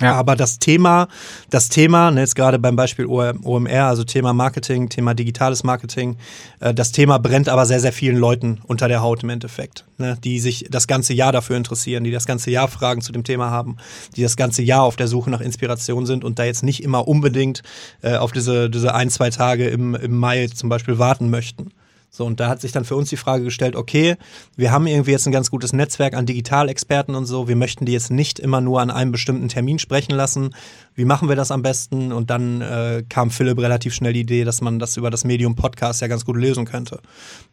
Ja. 0.00 0.14
Aber 0.14 0.34
das 0.34 0.58
Thema, 0.58 1.06
das 1.50 1.68
Thema, 1.68 2.10
ne, 2.10 2.20
jetzt 2.20 2.34
gerade 2.34 2.58
beim 2.58 2.74
Beispiel 2.74 3.06
OMR, 3.06 3.84
also 3.84 4.02
Thema 4.02 4.32
Marketing, 4.32 4.88
Thema 4.88 5.14
digitales 5.14 5.62
Marketing, 5.62 6.16
äh, 6.58 6.74
das 6.74 6.90
Thema 6.90 7.18
brennt 7.18 7.48
aber 7.48 7.64
sehr, 7.64 7.78
sehr 7.78 7.92
vielen 7.92 8.16
Leuten 8.16 8.60
unter 8.66 8.88
der 8.88 9.02
Haut 9.02 9.22
im 9.22 9.28
Endeffekt, 9.28 9.84
ne, 9.98 10.18
die 10.24 10.40
sich 10.40 10.66
das 10.68 10.88
ganze 10.88 11.14
Jahr 11.14 11.30
dafür 11.30 11.56
interessieren, 11.56 12.02
die 12.02 12.10
das 12.10 12.26
ganze 12.26 12.50
Jahr 12.50 12.66
Fragen 12.66 13.02
zu 13.02 13.12
dem 13.12 13.22
Thema 13.22 13.52
haben, 13.52 13.76
die 14.16 14.22
das 14.22 14.36
ganze 14.36 14.62
Jahr 14.62 14.82
auf 14.82 14.96
der 14.96 15.06
Suche 15.06 15.30
nach 15.30 15.40
Inspiration 15.40 16.06
sind 16.06 16.24
und 16.24 16.40
da 16.40 16.44
jetzt 16.44 16.64
nicht 16.64 16.82
immer 16.82 17.06
unbedingt 17.06 17.62
äh, 18.02 18.16
auf 18.16 18.32
diese, 18.32 18.70
diese 18.70 18.96
ein, 18.96 19.10
zwei 19.10 19.30
Tage 19.30 19.68
im, 19.68 19.94
im 19.94 20.18
Mai 20.18 20.48
zum 20.48 20.70
Beispiel 20.70 20.98
warten 20.98 21.30
möchten 21.30 21.70
So, 22.16 22.24
und 22.24 22.38
da 22.38 22.48
hat 22.48 22.60
sich 22.60 22.70
dann 22.70 22.84
für 22.84 22.94
uns 22.94 23.08
die 23.08 23.16
Frage 23.16 23.42
gestellt, 23.42 23.74
okay, 23.74 24.14
wir 24.54 24.70
haben 24.70 24.86
irgendwie 24.86 25.10
jetzt 25.10 25.26
ein 25.26 25.32
ganz 25.32 25.50
gutes 25.50 25.72
Netzwerk 25.72 26.14
an 26.14 26.26
Digitalexperten 26.26 27.16
und 27.16 27.26
so, 27.26 27.48
wir 27.48 27.56
möchten 27.56 27.86
die 27.86 27.92
jetzt 27.92 28.12
nicht 28.12 28.38
immer 28.38 28.60
nur 28.60 28.80
an 28.80 28.92
einem 28.92 29.10
bestimmten 29.10 29.48
Termin 29.48 29.80
sprechen 29.80 30.12
lassen. 30.12 30.54
Wie 30.94 31.04
machen 31.04 31.28
wir 31.28 31.34
das 31.34 31.50
am 31.50 31.62
besten? 31.62 32.12
Und 32.12 32.30
dann 32.30 32.60
äh, 32.60 33.02
kam 33.08 33.32
Philipp 33.32 33.58
relativ 33.58 33.94
schnell 33.94 34.12
die 34.12 34.20
Idee, 34.20 34.44
dass 34.44 34.60
man 34.60 34.78
das 34.78 34.96
über 34.96 35.10
das 35.10 35.24
Medium 35.24 35.56
Podcast 35.56 36.02
ja 36.02 36.06
ganz 36.06 36.24
gut 36.24 36.36
lösen 36.36 36.66
könnte. 36.66 37.00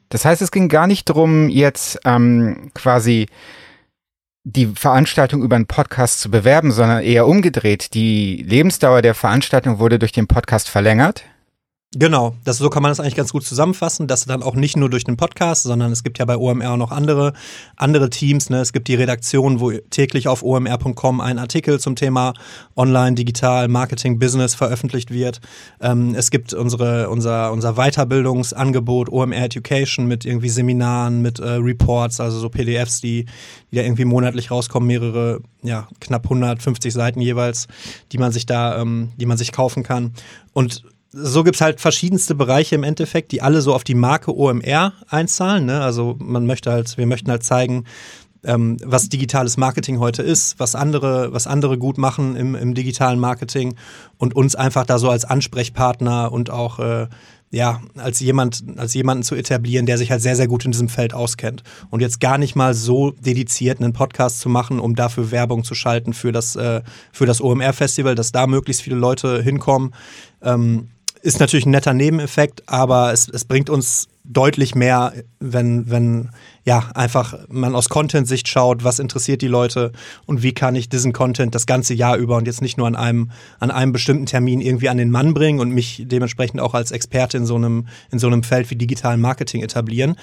Das 0.10 0.26
heißt, 0.26 0.43
es 0.43 0.52
ging 0.52 0.69
gar 0.69 0.86
nicht 0.86 1.10
darum, 1.10 1.50
jetzt 1.50 2.00
ähm, 2.06 2.69
quasi 2.76 3.26
die 4.43 4.67
Veranstaltung 4.67 5.41
über 5.41 5.56
einen 5.56 5.65
Podcast 5.65 6.21
zu 6.21 6.30
bewerben, 6.30 6.71
sondern 6.71 7.02
eher 7.02 7.26
umgedreht. 7.26 7.95
Die 7.95 8.45
Lebensdauer 8.47 9.02
der 9.02 9.15
Veranstaltung 9.15 9.80
wurde 9.80 9.97
durch 9.97 10.12
den 10.12 10.28
Podcast 10.28 10.69
verlängert. 10.69 11.24
Genau, 11.93 12.36
das, 12.45 12.58
so 12.58 12.69
kann 12.69 12.84
man 12.84 12.89
das 12.89 13.01
eigentlich 13.01 13.17
ganz 13.17 13.34
gut 13.34 13.43
zusammenfassen. 13.43 14.08
Das 14.08 14.23
dann 14.23 14.43
auch 14.43 14.56
nicht 14.56 14.77
nur 14.77 14.89
durch 14.89 15.04
den 15.04 15.17
Podcast, 15.17 15.63
sondern 15.63 15.91
es 15.91 16.06
gibt 16.06 16.19
ja 16.19 16.25
bei 16.25 16.38
OMR 16.38 16.77
noch 16.77 16.89
andere, 16.89 17.34
andere 17.75 18.10
Teams. 18.10 18.49
Ne? 18.49 18.62
Es 18.62 18.71
gibt 18.71 18.88
die 18.88 18.95
Redaktion, 18.95 19.60
wo 19.60 19.71
täglich 19.71 20.30
auf 20.30 20.41
omr.com 20.41 21.19
ein 21.19 21.38
Artikel 21.38 21.82
zum 21.82 21.97
Thema 21.97 22.34
Online, 22.77 23.15
Digital, 23.15 23.67
Marketing, 23.67 24.19
Business 24.19 24.56
veröffentlicht 24.56 25.12
wird. 25.12 25.41
Ähm, 25.82 26.15
es 26.15 26.32
gibt 26.32 26.54
unsere, 26.54 27.10
unser, 27.10 27.51
unser 27.51 27.73
Weiterbildungsangebot 27.73 29.10
OMR 29.10 29.43
Education 29.43 30.08
mit 30.08 30.23
irgendwie 30.23 30.47
Seminaren, 30.47 31.21
mit 31.21 31.39
äh, 31.39 31.49
Reports, 31.56 32.21
also 32.21 32.39
so 32.39 32.47
PDFs, 32.47 33.01
die, 33.01 33.25
die 33.69 33.75
da 33.75 33.82
irgendwie 33.82 34.06
monatlich 34.06 34.49
rauskommen, 34.49 34.88
mehrere, 34.88 35.41
ja, 35.62 35.89
knapp 35.99 36.23
150 36.23 36.93
Seiten 36.93 37.19
jeweils, 37.19 37.67
die 38.13 38.17
man 38.17 38.32
sich 38.32 38.45
da, 38.45 38.80
ähm, 38.80 39.10
die 39.17 39.25
man 39.25 39.38
sich 39.38 39.51
kaufen 39.51 39.84
kann. 39.84 40.13
Und 40.54 40.84
so 41.12 41.43
gibt 41.43 41.56
es 41.56 41.62
halt 41.62 41.82
verschiedenste 41.82 42.36
Bereiche 42.36 42.76
im 42.76 42.84
Endeffekt, 42.84 43.32
die 43.32 43.41
alle 43.41 43.62
so 43.62 43.74
auf 43.74 43.84
die 43.84 43.95
Marke 43.95 44.36
OMR 44.36 44.93
einzahlen. 45.10 45.65
Ne? 45.65 45.82
Also 45.82 46.15
man 46.19 46.45
möchte 46.45 46.71
halt, 46.71 46.97
wir 46.97 47.06
möchten 47.06 47.30
halt 47.30 47.43
zeigen, 47.43 47.86
ähm, 48.43 48.78
was 48.84 49.10
digitales 49.10 49.58
Marketing 49.58 50.00
heute 50.00 50.24
ist, 50.24 50.60
was 50.60 50.74
andere, 50.74 51.34
was 51.34 51.47
andere 51.47 51.78
gut 51.78 51.97
machen 51.97 52.36
im, 52.36 52.56
im 52.56 52.74
digitalen 52.74 53.19
Marketing 53.19 53.76
und 54.17 54.36
uns 54.36 54.56
einfach 54.56 54.86
da 54.86 54.97
so 54.97 55.10
als 55.10 55.26
Ansprechpartner 55.26 56.32
und 56.32 56.50
auch 56.50 56.80
äh, 56.80 57.08
ja, 57.52 57.82
als 57.97 58.21
jemand, 58.21 58.63
als 58.78 58.93
jemanden 58.93 59.24
zu 59.24 59.36
etablieren, 59.36 59.86
der 59.86 59.97
sich 59.97 60.10
halt 60.10 60.21
sehr, 60.21 60.38
sehr 60.38 60.47
gut 60.47 60.63
in 60.63 60.71
diesem 60.71 60.88
Feld 60.88 61.13
auskennt. 61.13 61.63
Und 61.89 62.00
jetzt 62.00 62.21
gar 62.21 62.38
nicht 62.38 62.56
mal 62.56 62.74
so 62.74 63.12
dediziert 63.12 63.82
einen 63.82 63.91
Podcast 63.91 64.39
zu 64.39 64.47
machen, 64.47 64.80
um 64.80 64.95
dafür 64.95 65.32
Werbung 65.32 65.65
zu 65.65 65.76
schalten 65.76 66.13
für 66.13 66.32
das, 66.32 66.56
äh, 66.56 66.82
für 67.12 67.26
das 67.26 67.41
OMR-Festival, 67.41 68.15
dass 68.15 68.32
da 68.32 68.47
möglichst 68.47 68.82
viele 68.82 68.95
Leute 68.95 69.43
hinkommen. 69.43 69.93
Ähm, 70.41 70.88
ist 71.21 71.39
natürlich 71.39 71.65
ein 71.65 71.71
netter 71.71 71.93
Nebeneffekt, 71.93 72.67
aber 72.67 73.12
es, 73.13 73.27
es 73.29 73.45
bringt 73.45 73.69
uns 73.69 74.07
deutlich 74.23 74.75
mehr, 74.75 75.13
wenn, 75.39 75.89
wenn 75.89 76.29
ja 76.63 76.91
einfach 76.93 77.36
man 77.49 77.75
aus 77.75 77.89
Content-Sicht 77.89 78.47
schaut, 78.47 78.84
was 78.84 78.99
interessiert 78.99 79.41
die 79.41 79.47
Leute 79.47 79.91
und 80.25 80.43
wie 80.43 80.53
kann 80.53 80.75
ich 80.75 80.89
diesen 80.89 81.12
Content 81.12 81.55
das 81.55 81.65
ganze 81.65 81.95
Jahr 81.95 82.17
über 82.17 82.38
und 82.38 82.45
jetzt 82.45 82.62
nicht 82.62 82.77
nur 82.77 82.88
an 82.88 82.95
einem, 82.95 83.31
an 83.60 83.71
einem 83.71 83.91
bestimmten 83.91 84.27
Termin 84.27 84.62
irgendwie 84.62 84.89
an 84.89 84.97
den 84.97 85.10
Mann 85.10 85.34
bringen 85.34 85.60
und 85.60 85.71
mich 85.71 86.03
dementsprechend 86.05 86.62
auch 86.62 86.75
als 86.75 86.91
Experte 86.91 87.38
in 87.38 87.45
so 87.45 87.55
einem, 87.55 87.88
in 88.12 88.19
so 88.19 88.27
einem 88.27 88.43
Feld 88.43 88.69
wie 88.69 88.75
digitalen 88.75 89.19
Marketing 89.19 89.63
etablieren. 89.63 90.15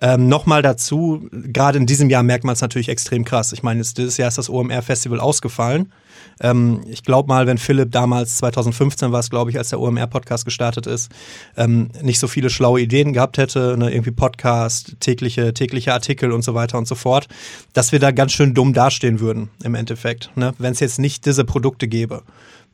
Ähm, 0.00 0.28
Nochmal 0.28 0.62
dazu, 0.62 1.28
gerade 1.30 1.78
in 1.78 1.86
diesem 1.86 2.10
Jahr 2.10 2.22
merkt 2.22 2.44
man 2.44 2.52
es 2.52 2.60
natürlich 2.60 2.88
extrem 2.88 3.24
krass. 3.24 3.52
Ich 3.52 3.62
meine, 3.62 3.82
dieses 3.82 4.16
Jahr 4.16 4.28
ist 4.28 4.38
das 4.38 4.50
OMR-Festival 4.50 5.20
ausgefallen. 5.20 5.92
Ähm, 6.40 6.82
ich 6.86 7.02
glaube 7.02 7.28
mal, 7.28 7.46
wenn 7.46 7.58
Philipp 7.58 7.92
damals, 7.92 8.36
2015 8.36 9.12
war 9.12 9.20
es, 9.20 9.30
glaube 9.30 9.50
ich, 9.50 9.58
als 9.58 9.70
der 9.70 9.80
OMR-Podcast 9.80 10.44
gestartet 10.44 10.86
ist, 10.86 11.10
ähm, 11.56 11.88
nicht 12.02 12.18
so 12.18 12.28
viele 12.28 12.50
schlaue 12.50 12.80
Ideen 12.80 13.12
gehabt 13.12 13.38
hätte, 13.38 13.76
ne, 13.78 13.90
irgendwie 13.90 14.10
Podcast, 14.10 14.96
tägliche, 15.00 15.54
tägliche 15.54 15.92
Artikel 15.92 16.32
und 16.32 16.42
so 16.42 16.54
weiter 16.54 16.76
und 16.78 16.86
so 16.86 16.94
fort, 16.94 17.28
dass 17.72 17.92
wir 17.92 17.98
da 17.98 18.10
ganz 18.10 18.32
schön 18.32 18.52
dumm 18.54 18.74
dastehen 18.74 19.20
würden 19.20 19.48
im 19.64 19.74
Endeffekt, 19.74 20.30
ne, 20.36 20.54
wenn 20.58 20.72
es 20.72 20.80
jetzt 20.80 20.98
nicht 20.98 21.24
diese 21.24 21.44
Produkte 21.44 21.88
gäbe 21.88 22.22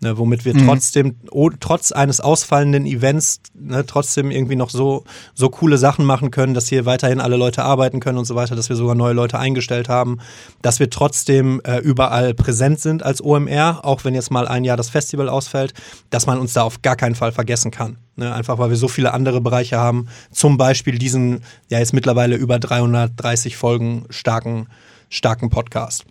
ne, 0.03 0.19
womit 0.19 0.45
wir 0.45 0.55
mhm. 0.55 0.67
trotzdem, 0.67 1.17
oh, 1.31 1.51
trotz 1.59 1.93
eines 1.93 2.21
ausfallenden 2.21 2.85
Events, 2.87 3.41
ne, 3.55 3.87
trotzdem 3.87 4.31
irgendwie 4.31 4.57
noch 4.57 4.69
so, 4.69 5.05
so 5.35 5.49
coole 5.49 5.79
Sachen 5.79 6.05
machen 6.05 6.31
können, 6.31 6.55
dass 6.55 6.69
hier 6.69 6.85
weiterhin 6.85 7.21
alle 7.21 7.37
Leute 7.37 7.63
arbeiten 7.63 8.01
können 8.01 8.19
und 8.19 8.25
so 8.25 8.35
weiter, 8.35 8.57
dass 8.57 8.69
wir 8.69 8.77
sogar 8.77 8.95
neue 8.95 9.15
Leute 9.15 9.39
eingestellt 9.39 9.89
haben, 9.89 10.19
dass 10.61 10.81
wir 10.81 10.91
trotzdem 10.91 11.61
äh, 11.65 11.79
überall 11.79 12.35
präsent 12.35 12.81
sind 12.81 13.03
als 13.03 13.23
OMR, 13.23 13.85
auch 13.85 14.05
wenn 14.05 14.15
jetzt 14.15 14.31
mal 14.31 14.49
ein 14.49 14.65
Jahr 14.65 14.77
das 14.77 14.91
Festival 14.91 15.29
ausfällt, 15.29 15.73
dass 16.11 16.27
man 16.27 16.39
uns 16.39 16.53
da 16.53 16.63
auf 16.63 16.83
gar 16.83 16.97
keinen 16.97 17.15
Fall 17.15 17.33
vergessen 17.33 17.71
kann. 17.71 17.99
Ne, 18.17 18.35
einfach 18.35 18.59
weil 18.59 18.69
wir 18.69 18.77
so 18.77 18.89
viele 18.89 19.15
andere 19.15 19.41
Bereiche 19.41 19.79
haben, 19.79 20.09
zum 20.31 20.59
Beispiel 20.59 20.99
diesen, 20.99 21.43
ja 21.71 21.79
jetzt 21.79 21.95
mittlerweile 21.95 22.37
über 22.37 22.59
330 22.59 23.57
Folgen 23.57 24.05
starken, 24.11 24.67
starken 25.09 25.49
Podcast. 25.49 26.05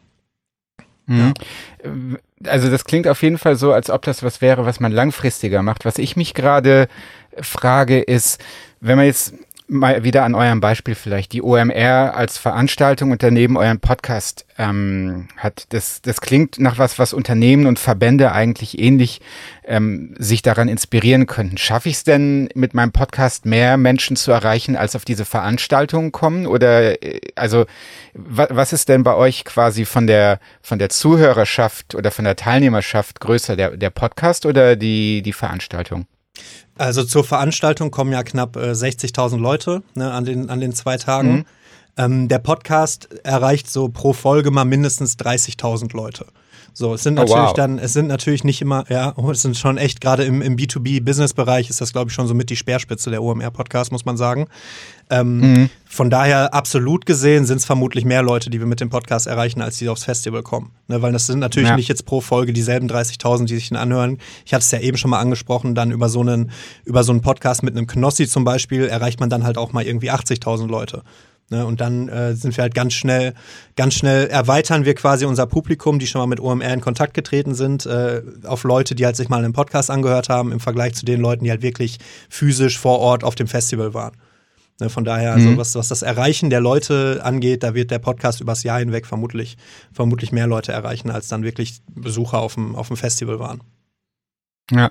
Mhm. 1.06 1.34
Ja 1.84 2.19
also 2.47 2.69
das 2.69 2.86
klingt 2.86 3.08
auf 3.08 3.21
jeden 3.23 3.38
Fall 3.38 3.56
so, 3.56 3.73
als 3.73 3.89
ob 3.89 4.04
das 4.04 4.23
was 4.23 4.41
wäre, 4.41 4.65
was 4.65 4.80
man 4.80 4.91
langfristiger 4.91 5.62
macht. 5.62 5.86
Was 5.86 5.97
ich 5.97 6.15
mich 6.15 6.34
gerade 6.34 6.88
frage, 7.41 7.99
ist, 8.01 8.41
wenn 8.80 8.97
man 8.97 9.06
jetzt 9.06 9.34
mal 9.71 10.03
wieder 10.03 10.25
an 10.25 10.36
eurem 10.36 10.60
Beispiel 10.60 10.95
vielleicht 10.95 11.31
die 11.31 11.41
OMR 11.41 12.13
als 12.13 12.38
Veranstaltung 12.38 13.12
und 13.12 13.23
daneben 13.23 13.55
euren 13.55 13.79
Podcast 13.79 14.45
ähm, 14.57 15.29
hat. 15.38 15.65
Das, 15.69 16.01
das 16.01 16.19
klingt 16.19 16.60
nach 16.60 16.77
was, 16.77 16.99
was 16.99 17.13
Unternehmen 17.13 17.65
und 17.65 17.79
Verbände 17.79 18.34
eigentlich 18.34 18.77
ähnlich 18.79 19.21
ähm, 19.63 20.13
sich 20.19 20.41
daran 20.41 20.67
inspirieren 20.67 21.25
könnten. 21.25 21.57
Schaffe 21.57 21.88
ich 21.88 21.95
es 21.95 22.03
denn 22.03 22.49
mit 22.53 22.73
meinem 22.73 22.91
Podcast 22.91 23.45
mehr 23.45 23.77
Menschen 23.77 24.17
zu 24.17 24.31
erreichen, 24.31 24.75
als 24.75 24.95
auf 24.97 25.05
diese 25.05 25.23
Veranstaltungen 25.23 26.12
kommen? 26.12 26.47
Oder 26.47 27.01
äh, 27.01 27.21
also 27.36 27.65
wa 28.13 28.47
was 28.49 28.73
ist 28.73 28.89
denn 28.89 29.03
bei 29.03 29.15
euch 29.15 29.45
quasi 29.45 29.86
von 29.86 30.05
der 30.05 30.39
von 30.62 30.79
der 30.79 30.89
Zuhörerschaft 30.89 31.95
oder 31.95 32.12
von 32.12 32.25
der 32.25 32.36
Teilnehmerschaft 32.36 33.21
größer, 33.21 33.55
der, 33.55 33.77
der 33.77 33.89
Podcast 33.89 34.45
oder 34.45 34.75
die, 34.75 35.21
die 35.21 35.34
Veranstaltung? 35.34 36.07
Also 36.78 37.04
zur 37.04 37.24
Veranstaltung 37.24 37.91
kommen 37.91 38.12
ja 38.12 38.24
knapp 38.24 38.56
äh, 38.56 38.72
60.000 38.72 39.38
Leute 39.38 39.84
ne, 39.94 40.12
an, 40.12 40.26
den, 40.26 40.50
an 40.50 40.60
den 40.60 40.74
zwei 40.74 40.98
Tagen. 40.98 41.32
Mhm. 41.32 41.46
Ähm, 41.97 42.27
der 42.27 42.39
Podcast 42.39 43.10
erreicht 43.23 43.69
so 43.69 43.89
pro 43.89 44.13
Folge 44.13 44.51
mal 44.51 44.65
mindestens 44.65 45.17
30.000 45.17 45.95
Leute. 45.95 46.27
So, 46.73 46.93
es 46.93 47.04
sind 47.04 47.17
oh, 47.17 47.23
natürlich 47.23 47.43
oh, 47.43 47.47
wow. 47.47 47.54
dann, 47.54 47.80
es 47.80 47.91
sind 47.93 48.08
natürlich 48.08 48.43
nicht 48.45 48.62
immer, 48.62 48.86
ja, 48.89 49.13
oh, 49.17 49.30
es 49.32 49.41
sind 49.41 49.58
schon 49.58 49.77
echt, 49.77 49.99
gerade 49.99 50.23
im, 50.23 50.41
im 50.41 50.56
B2B-Business-Bereich 50.56 51.69
ist 51.69 51.82
das, 51.82 51.91
glaube 51.91 52.10
ich, 52.10 52.13
schon 52.13 52.27
so 52.27 52.34
mit 52.34 52.49
die 52.49 52.56
Speerspitze 52.56 53.10
der 53.10 53.21
OMR-Podcast, 53.21 53.91
muss 53.91 54.06
man 54.06 54.15
sagen. 54.15 54.47
Ähm, 55.10 55.39
mhm. 55.39 55.69
Von 55.86 56.10
daher, 56.10 56.54
absolut 56.54 57.06
gesehen, 57.06 57.45
sind 57.45 57.58
es 57.58 57.65
vermutlich 57.65 58.06
mehr 58.06 58.23
Leute, 58.23 58.49
die 58.49 58.60
wir 58.60 58.67
mit 58.67 58.80
dem 58.80 58.89
Podcast 58.89 59.27
erreichen, 59.27 59.62
als 59.62 59.80
die 59.80 59.89
aufs 59.89 60.06
Festival 60.06 60.43
kommen. 60.43 60.71
Ne, 60.88 61.01
weil 61.01 61.12
das 61.12 61.25
sind 61.25 61.39
natürlich 61.39 61.67
ja. 61.67 61.75
nicht 61.75 61.89
jetzt 61.89 62.06
pro 62.06 62.21
Folge 62.21 62.54
dieselben 62.54 62.89
30.000, 62.89 63.45
die 63.45 63.56
sich 63.56 63.67
den 63.67 63.77
anhören. 63.77 64.17
Ich 64.45 64.54
hatte 64.54 64.63
es 64.63 64.71
ja 64.71 64.80
eben 64.80 64.95
schon 64.95 65.12
mal 65.12 65.19
angesprochen, 65.19 65.75
dann 65.75 65.91
über 65.91 66.08
so 66.08 66.21
einen, 66.21 66.51
über 66.86 67.04
so 67.04 67.12
einen 67.12 67.21
Podcast 67.21 67.63
mit 67.63 67.75
einem 67.75 67.88
Knossi 67.88 68.27
zum 68.30 68.45
Beispiel 68.45 68.86
erreicht 68.86 69.19
man 69.19 69.30
dann 69.30 69.43
halt 69.43 69.58
auch 69.58 69.73
mal 69.73 69.86
irgendwie 69.86 70.12
80.000 70.12 70.67
Leute. 70.67 71.04
Ne, 71.52 71.66
und 71.66 71.82
dann 71.82 72.08
äh, 72.08 72.34
sind 72.34 72.56
wir 72.56 72.62
halt 72.62 72.74
ganz 72.74 72.94
schnell, 72.94 73.34
ganz 73.76 73.96
schnell 73.96 74.28
erweitern 74.28 74.86
wir 74.86 74.96
quasi 74.96 75.26
unser 75.26 75.46
Publikum, 75.48 76.00
die 76.00 76.08
schon 76.08 76.22
mal 76.22 76.26
mit 76.26 76.40
OMR 76.40 76.74
in 76.74 76.80
Kontakt 76.80 77.14
getreten 77.14 77.56
sind, 77.56 77.86
äh, 77.86 78.22
auf 78.46 78.64
Leute, 78.64 78.96
die 78.96 79.06
halt 79.06 79.18
sich 79.18 79.28
mal 79.28 79.44
einen 79.44 79.52
Podcast 79.52 79.92
angehört 79.92 80.30
haben, 80.30 80.54
im 80.54 80.62
Vergleich 80.62 80.94
zu 80.94 81.04
den 81.04 81.20
Leuten, 81.20 81.44
die 81.44 81.50
halt 81.50 81.62
wirklich 81.62 81.98
physisch 82.30 82.80
vor 82.80 83.00
Ort 83.00 83.26
auf 83.26 83.36
dem 83.36 83.48
Festival 83.48 83.94
waren. 83.94 84.14
Ne, 84.80 84.90
von 84.90 85.04
daher, 85.04 85.34
also 85.34 85.50
mhm. 85.50 85.58
was, 85.58 85.76
was 85.76 85.90
das 85.90 86.04
Erreichen 86.04 86.50
der 86.50 86.62
Leute 86.62 87.20
angeht, 87.22 87.64
da 87.64 87.76
wird 87.76 87.92
der 87.92 88.00
Podcast 88.00 88.40
übers 88.40 88.64
Jahr 88.64 88.80
hinweg 88.80 89.06
vermutlich, 89.06 89.58
vermutlich 89.92 90.32
mehr 90.32 90.48
Leute 90.48 90.72
erreichen, 90.72 91.12
als 91.12 91.28
dann 91.28 91.44
wirklich 91.44 91.82
Besucher 91.94 92.40
auf 92.40 92.54
dem, 92.54 92.78
auf 92.78 92.88
dem 92.88 92.96
Festival 92.96 93.40
waren. 93.40 93.60
Ja, 94.71 94.89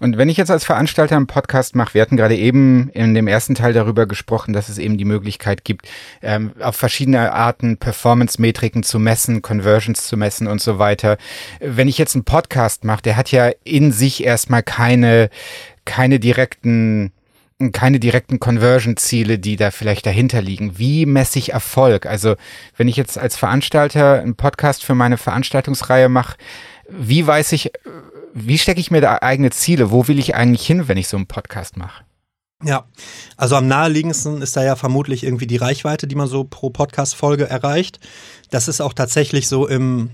und 0.00 0.16
wenn 0.16 0.30
ich 0.30 0.38
jetzt 0.38 0.50
als 0.50 0.64
Veranstalter 0.64 1.14
einen 1.14 1.26
Podcast 1.26 1.76
mache, 1.76 1.92
wir 1.92 2.00
hatten 2.00 2.16
gerade 2.16 2.34
eben 2.34 2.88
in 2.90 3.12
dem 3.12 3.28
ersten 3.28 3.54
Teil 3.54 3.74
darüber 3.74 4.06
gesprochen, 4.06 4.54
dass 4.54 4.70
es 4.70 4.78
eben 4.78 4.96
die 4.96 5.04
Möglichkeit 5.04 5.64
gibt, 5.64 5.86
ähm, 6.22 6.52
auf 6.60 6.76
verschiedene 6.76 7.32
Arten 7.32 7.76
Performance-Metriken 7.76 8.82
zu 8.82 8.98
messen, 8.98 9.42
Conversions 9.42 10.06
zu 10.06 10.16
messen 10.16 10.46
und 10.46 10.62
so 10.62 10.78
weiter. 10.78 11.18
Wenn 11.60 11.88
ich 11.88 11.98
jetzt 11.98 12.14
einen 12.14 12.24
Podcast 12.24 12.84
mache, 12.84 13.02
der 13.02 13.16
hat 13.16 13.30
ja 13.30 13.50
in 13.64 13.92
sich 13.92 14.24
erstmal 14.24 14.62
keine, 14.62 15.28
keine 15.84 16.18
direkten 16.18 17.12
keine 17.72 17.98
direkten 17.98 18.38
Conversion-Ziele, 18.38 19.40
die 19.40 19.56
da 19.56 19.72
vielleicht 19.72 20.06
dahinter 20.06 20.40
liegen. 20.40 20.78
Wie 20.78 21.06
messe 21.06 21.40
ich 21.40 21.52
Erfolg? 21.52 22.06
Also 22.06 22.36
wenn 22.76 22.86
ich 22.86 22.94
jetzt 22.94 23.18
als 23.18 23.36
Veranstalter 23.36 24.20
einen 24.20 24.36
Podcast 24.36 24.84
für 24.84 24.94
meine 24.94 25.16
Veranstaltungsreihe 25.16 26.08
mache, 26.08 26.36
wie 26.88 27.26
weiß 27.26 27.50
ich, 27.52 27.72
wie 28.46 28.58
stecke 28.58 28.80
ich 28.80 28.90
mir 28.90 29.00
da 29.00 29.18
eigene 29.20 29.50
Ziele? 29.50 29.90
Wo 29.90 30.08
will 30.08 30.18
ich 30.18 30.34
eigentlich 30.34 30.66
hin, 30.66 30.88
wenn 30.88 30.98
ich 30.98 31.08
so 31.08 31.16
einen 31.16 31.26
Podcast 31.26 31.76
mache? 31.76 32.04
Ja, 32.64 32.86
also 33.36 33.54
am 33.54 33.68
naheliegendsten 33.68 34.42
ist 34.42 34.56
da 34.56 34.64
ja 34.64 34.74
vermutlich 34.74 35.22
irgendwie 35.22 35.46
die 35.46 35.56
Reichweite, 35.56 36.08
die 36.08 36.16
man 36.16 36.26
so 36.26 36.42
pro 36.42 36.70
Podcast-Folge 36.70 37.48
erreicht. 37.48 38.00
Das 38.50 38.66
ist 38.66 38.80
auch 38.80 38.92
tatsächlich 38.92 39.46
so 39.46 39.68
im, 39.68 40.10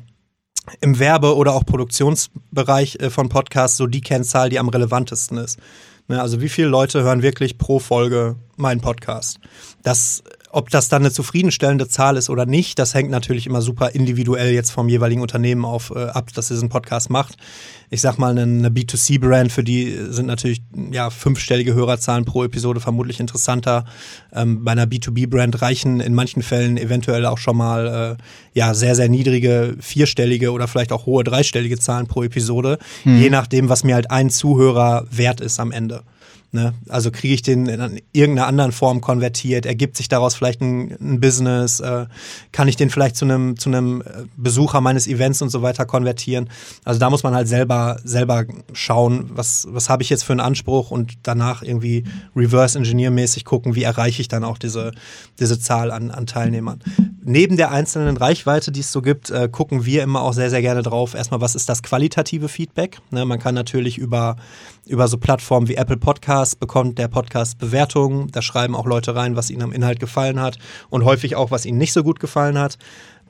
im 0.82 0.98
Werbe- 0.98 1.36
oder 1.36 1.54
auch 1.54 1.64
Produktionsbereich 1.64 2.96
äh, 3.00 3.10
von 3.10 3.30
Podcasts 3.30 3.78
so 3.78 3.86
die 3.86 4.02
Kennzahl, 4.02 4.50
die 4.50 4.58
am 4.58 4.68
relevantesten 4.68 5.38
ist. 5.38 5.58
Ne, 6.06 6.20
also 6.20 6.42
wie 6.42 6.50
viele 6.50 6.68
Leute 6.68 7.02
hören 7.02 7.22
wirklich 7.22 7.56
pro 7.56 7.78
Folge 7.78 8.36
meinen 8.56 8.82
Podcast? 8.82 9.38
Das 9.82 10.22
ob 10.54 10.70
das 10.70 10.88
dann 10.88 11.02
eine 11.02 11.10
zufriedenstellende 11.10 11.88
Zahl 11.88 12.16
ist 12.16 12.30
oder 12.30 12.46
nicht, 12.46 12.78
das 12.78 12.94
hängt 12.94 13.10
natürlich 13.10 13.46
immer 13.46 13.60
super 13.60 13.90
individuell 13.90 14.52
jetzt 14.52 14.70
vom 14.70 14.88
jeweiligen 14.88 15.20
Unternehmen 15.20 15.64
auf 15.64 15.92
äh, 15.94 16.04
ab, 16.04 16.28
das 16.32 16.48
diesen 16.48 16.68
Podcast 16.68 17.10
macht. 17.10 17.36
Ich 17.90 18.00
sag 18.00 18.18
mal, 18.18 18.38
eine, 18.38 18.68
B2C-Brand, 18.68 19.50
für 19.50 19.64
die 19.64 19.96
sind 20.10 20.26
natürlich 20.26 20.62
ja 20.92 21.10
fünfstellige 21.10 21.74
Hörerzahlen 21.74 22.24
pro 22.24 22.44
Episode 22.44 22.78
vermutlich 22.78 23.18
interessanter. 23.18 23.84
Ähm, 24.32 24.64
bei 24.64 24.72
einer 24.72 24.86
B2B-Brand 24.86 25.60
reichen 25.60 25.98
in 25.98 26.14
manchen 26.14 26.42
Fällen 26.42 26.76
eventuell 26.76 27.26
auch 27.26 27.38
schon 27.38 27.56
mal 27.56 28.16
äh, 28.18 28.22
ja 28.56 28.74
sehr, 28.74 28.94
sehr 28.94 29.08
niedrige 29.08 29.76
vierstellige 29.80 30.52
oder 30.52 30.68
vielleicht 30.68 30.92
auch 30.92 31.06
hohe 31.06 31.24
dreistellige 31.24 31.78
Zahlen 31.80 32.06
pro 32.06 32.22
Episode, 32.22 32.78
hm. 33.02 33.20
je 33.20 33.30
nachdem, 33.30 33.68
was 33.68 33.82
mir 33.82 33.96
halt 33.96 34.12
ein 34.12 34.30
Zuhörer 34.30 35.04
wert 35.10 35.40
ist 35.40 35.58
am 35.58 35.72
Ende. 35.72 36.04
Ne? 36.54 36.72
Also 36.88 37.10
kriege 37.10 37.34
ich 37.34 37.42
den 37.42 37.66
in 37.66 38.00
irgendeiner 38.12 38.46
anderen 38.46 38.70
Form 38.70 39.00
konvertiert? 39.00 39.66
Ergibt 39.66 39.96
sich 39.96 40.06
daraus 40.06 40.36
vielleicht 40.36 40.60
ein, 40.60 40.96
ein 41.00 41.18
Business? 41.18 41.80
Äh, 41.80 42.06
kann 42.52 42.68
ich 42.68 42.76
den 42.76 42.90
vielleicht 42.90 43.16
zu 43.16 43.24
einem 43.24 43.58
zu 43.58 43.72
äh, 43.72 44.02
Besucher 44.36 44.80
meines 44.80 45.08
Events 45.08 45.42
und 45.42 45.48
so 45.48 45.62
weiter 45.62 45.84
konvertieren? 45.84 46.48
Also 46.84 47.00
da 47.00 47.10
muss 47.10 47.24
man 47.24 47.34
halt 47.34 47.48
selber 47.48 47.96
selber 48.04 48.44
schauen, 48.72 49.30
was 49.34 49.66
was 49.68 49.88
habe 49.88 50.04
ich 50.04 50.10
jetzt 50.10 50.22
für 50.22 50.32
einen 50.32 50.38
Anspruch 50.38 50.92
und 50.92 51.14
danach 51.24 51.64
irgendwie 51.64 52.04
Reverse 52.36 52.78
Engineer 52.78 53.10
mäßig 53.10 53.44
gucken, 53.44 53.74
wie 53.74 53.82
erreiche 53.82 54.22
ich 54.22 54.28
dann 54.28 54.44
auch 54.44 54.58
diese 54.58 54.92
diese 55.40 55.58
Zahl 55.58 55.90
an, 55.90 56.12
an 56.12 56.26
Teilnehmern. 56.26 56.78
Neben 57.24 57.56
der 57.56 57.72
einzelnen 57.72 58.16
Reichweite, 58.16 58.70
die 58.70 58.80
es 58.80 58.92
so 58.92 59.02
gibt, 59.02 59.28
äh, 59.30 59.48
gucken 59.50 59.86
wir 59.86 60.04
immer 60.04 60.22
auch 60.22 60.34
sehr 60.34 60.50
sehr 60.50 60.62
gerne 60.62 60.82
drauf. 60.82 61.14
Erstmal, 61.14 61.40
was 61.40 61.56
ist 61.56 61.68
das 61.68 61.82
qualitative 61.82 62.48
Feedback? 62.48 62.98
Ne? 63.10 63.24
Man 63.24 63.40
kann 63.40 63.56
natürlich 63.56 63.98
über 63.98 64.36
über 64.86 65.08
so 65.08 65.18
Plattformen 65.18 65.68
wie 65.68 65.76
Apple 65.76 65.96
Podcasts 65.96 66.56
bekommt 66.56 66.98
der 66.98 67.08
Podcast 67.08 67.58
Bewertungen. 67.58 68.30
Da 68.32 68.42
schreiben 68.42 68.74
auch 68.74 68.86
Leute 68.86 69.14
rein, 69.14 69.36
was 69.36 69.50
ihnen 69.50 69.62
am 69.62 69.72
Inhalt 69.72 70.00
gefallen 70.00 70.40
hat 70.40 70.58
und 70.90 71.04
häufig 71.04 71.36
auch, 71.36 71.50
was 71.50 71.66
ihnen 71.66 71.78
nicht 71.78 71.92
so 71.92 72.02
gut 72.02 72.20
gefallen 72.20 72.58
hat. 72.58 72.78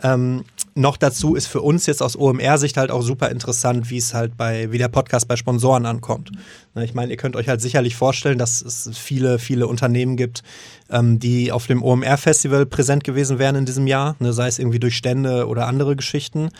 Ähm, 0.03 0.45
noch 0.75 0.97
dazu 0.97 1.37
ist 1.37 1.47
für 1.47 1.61
uns 1.61 1.87
jetzt 1.87 2.03
aus 2.03 2.17
OMR-Sicht 2.17 2.77
halt 2.77 2.91
auch 2.91 3.03
super 3.03 3.31
interessant, 3.31 3.91
wie 3.91 3.99
es 3.99 4.13
halt 4.13 4.37
bei, 4.37 4.73
wie 4.73 4.79
der 4.79 4.89
Podcast 4.89 5.29
bei 5.29 5.37
Sponsoren 5.37 5.87
ankommt. 5.87 6.33
Ne, 6.75 6.85
ich 6.85 6.95
meine, 6.95 7.13
ihr 7.13 7.17
könnt 7.17 7.37
euch 7.37 7.49
halt 7.49 7.61
sicherlich 7.61 7.95
vorstellen, 7.95 8.37
dass 8.37 8.61
es 8.61 8.91
viele, 8.93 9.39
viele 9.39 9.69
Unternehmen 9.69 10.17
gibt, 10.17 10.43
ähm, 10.91 11.21
die 11.21 11.53
auf 11.53 11.69
dem 11.69 11.83
OMR-Festival 11.83 12.67
präsent 12.67 13.05
gewesen 13.05 13.39
wären 13.39 13.55
in 13.55 13.67
diesem 13.67 13.87
Jahr, 13.87 14.17
ne, 14.19 14.33
sei 14.33 14.49
es 14.49 14.59
irgendwie 14.59 14.81
durch 14.81 14.97
Stände 14.97 15.47
oder 15.47 15.69
andere 15.69 15.95
Geschichten. 15.95 16.51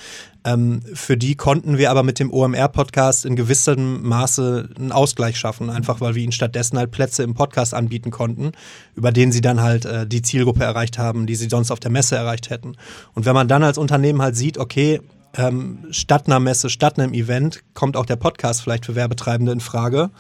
Ähm, 0.45 0.83
für 0.93 1.17
die 1.17 1.37
konnten 1.37 1.79
wir 1.79 1.91
aber 1.91 2.03
mit 2.03 2.19
dem 2.19 2.33
OMR-Podcast 2.33 3.25
in 3.25 3.35
gewissem 3.35 4.03
Maße 4.03 4.69
einen 4.77 4.93
Ausgleich 4.93 5.39
schaffen, 5.39 5.71
einfach 5.71 6.01
weil 6.01 6.15
wir 6.15 6.23
ihnen 6.23 6.33
stattdessen 6.33 6.79
halt 6.79 6.91
Plätze 6.91 7.23
im 7.23 7.35
Podcast 7.35 7.73
anbieten 7.73 8.11
konnten, 8.11 8.53
über 8.95 9.11
denen 9.11 9.33
sie 9.33 9.41
dann 9.41 9.63
halt 9.63 9.87
äh, 9.87 10.07
die 10.07 10.23
Zielgruppe 10.23 10.63
erreicht 10.63 10.99
haben, 10.99 11.27
die 11.27 11.35
sie 11.35 11.49
sonst 11.49 11.71
auf 11.71 11.81
der 11.81 11.91
Messe 11.91 12.17
erreicht 12.17 12.51
hätten. 12.51 12.77
Und 13.15 13.25
wenn 13.25 13.35
man 13.35 13.49
dann 13.49 13.63
als 13.63 13.79
Unternehmen 13.79 14.21
halt 14.21 14.37
sieht, 14.37 14.59
okay, 14.59 15.01
ähm, 15.37 15.87
statt 15.91 16.27
einer 16.27 16.41
Messe, 16.41 16.71
statt 16.71 16.99
einem 16.99 17.13
Event 17.13 17.63
kommt 17.75 17.97
auch 17.97 18.07
der 18.07 18.17
Podcast 18.17 18.63
vielleicht 18.63 18.87
für 18.87 18.95
Werbetreibende 18.95 19.53
in 19.53 19.61
Frage, 19.61 20.11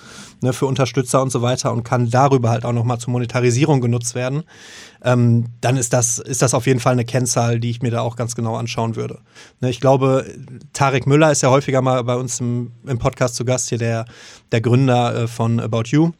ne, 0.42 0.52
für 0.52 0.66
Unterstützer 0.66 1.22
und 1.22 1.30
so 1.30 1.42
weiter 1.42 1.72
und 1.72 1.84
kann 1.84 2.10
darüber 2.10 2.50
halt 2.50 2.64
auch 2.64 2.72
nochmal 2.72 2.98
zur 2.98 3.12
Monetarisierung 3.12 3.80
genutzt 3.80 4.14
werden, 4.14 4.42
ähm, 5.02 5.46
dann 5.60 5.76
ist 5.76 5.92
das, 5.92 6.18
ist 6.18 6.42
das 6.42 6.54
auf 6.54 6.66
jeden 6.66 6.80
Fall 6.80 6.92
eine 6.92 7.04
Kennzahl, 7.04 7.60
die 7.60 7.70
ich 7.70 7.82
mir 7.82 7.90
da 7.90 8.00
auch 8.00 8.16
ganz 8.16 8.34
genau 8.34 8.56
anschauen 8.56 8.96
würde. 8.96 9.20
Ne, 9.60 9.70
ich 9.70 9.80
glaube, 9.80 10.26
Tarek 10.72 11.06
Müller 11.06 11.30
ist 11.30 11.42
ja 11.42 11.50
häufiger 11.50 11.80
mal 11.80 12.02
bei 12.04 12.16
uns 12.16 12.40
im, 12.40 12.72
im 12.86 12.98
Podcast 12.98 13.36
zu 13.36 13.44
Gast, 13.44 13.68
hier 13.68 13.78
der, 13.78 14.06
der 14.52 14.60
Gründer 14.60 15.14
äh, 15.14 15.26
von 15.28 15.60
About 15.60 15.84
You. 15.86 16.12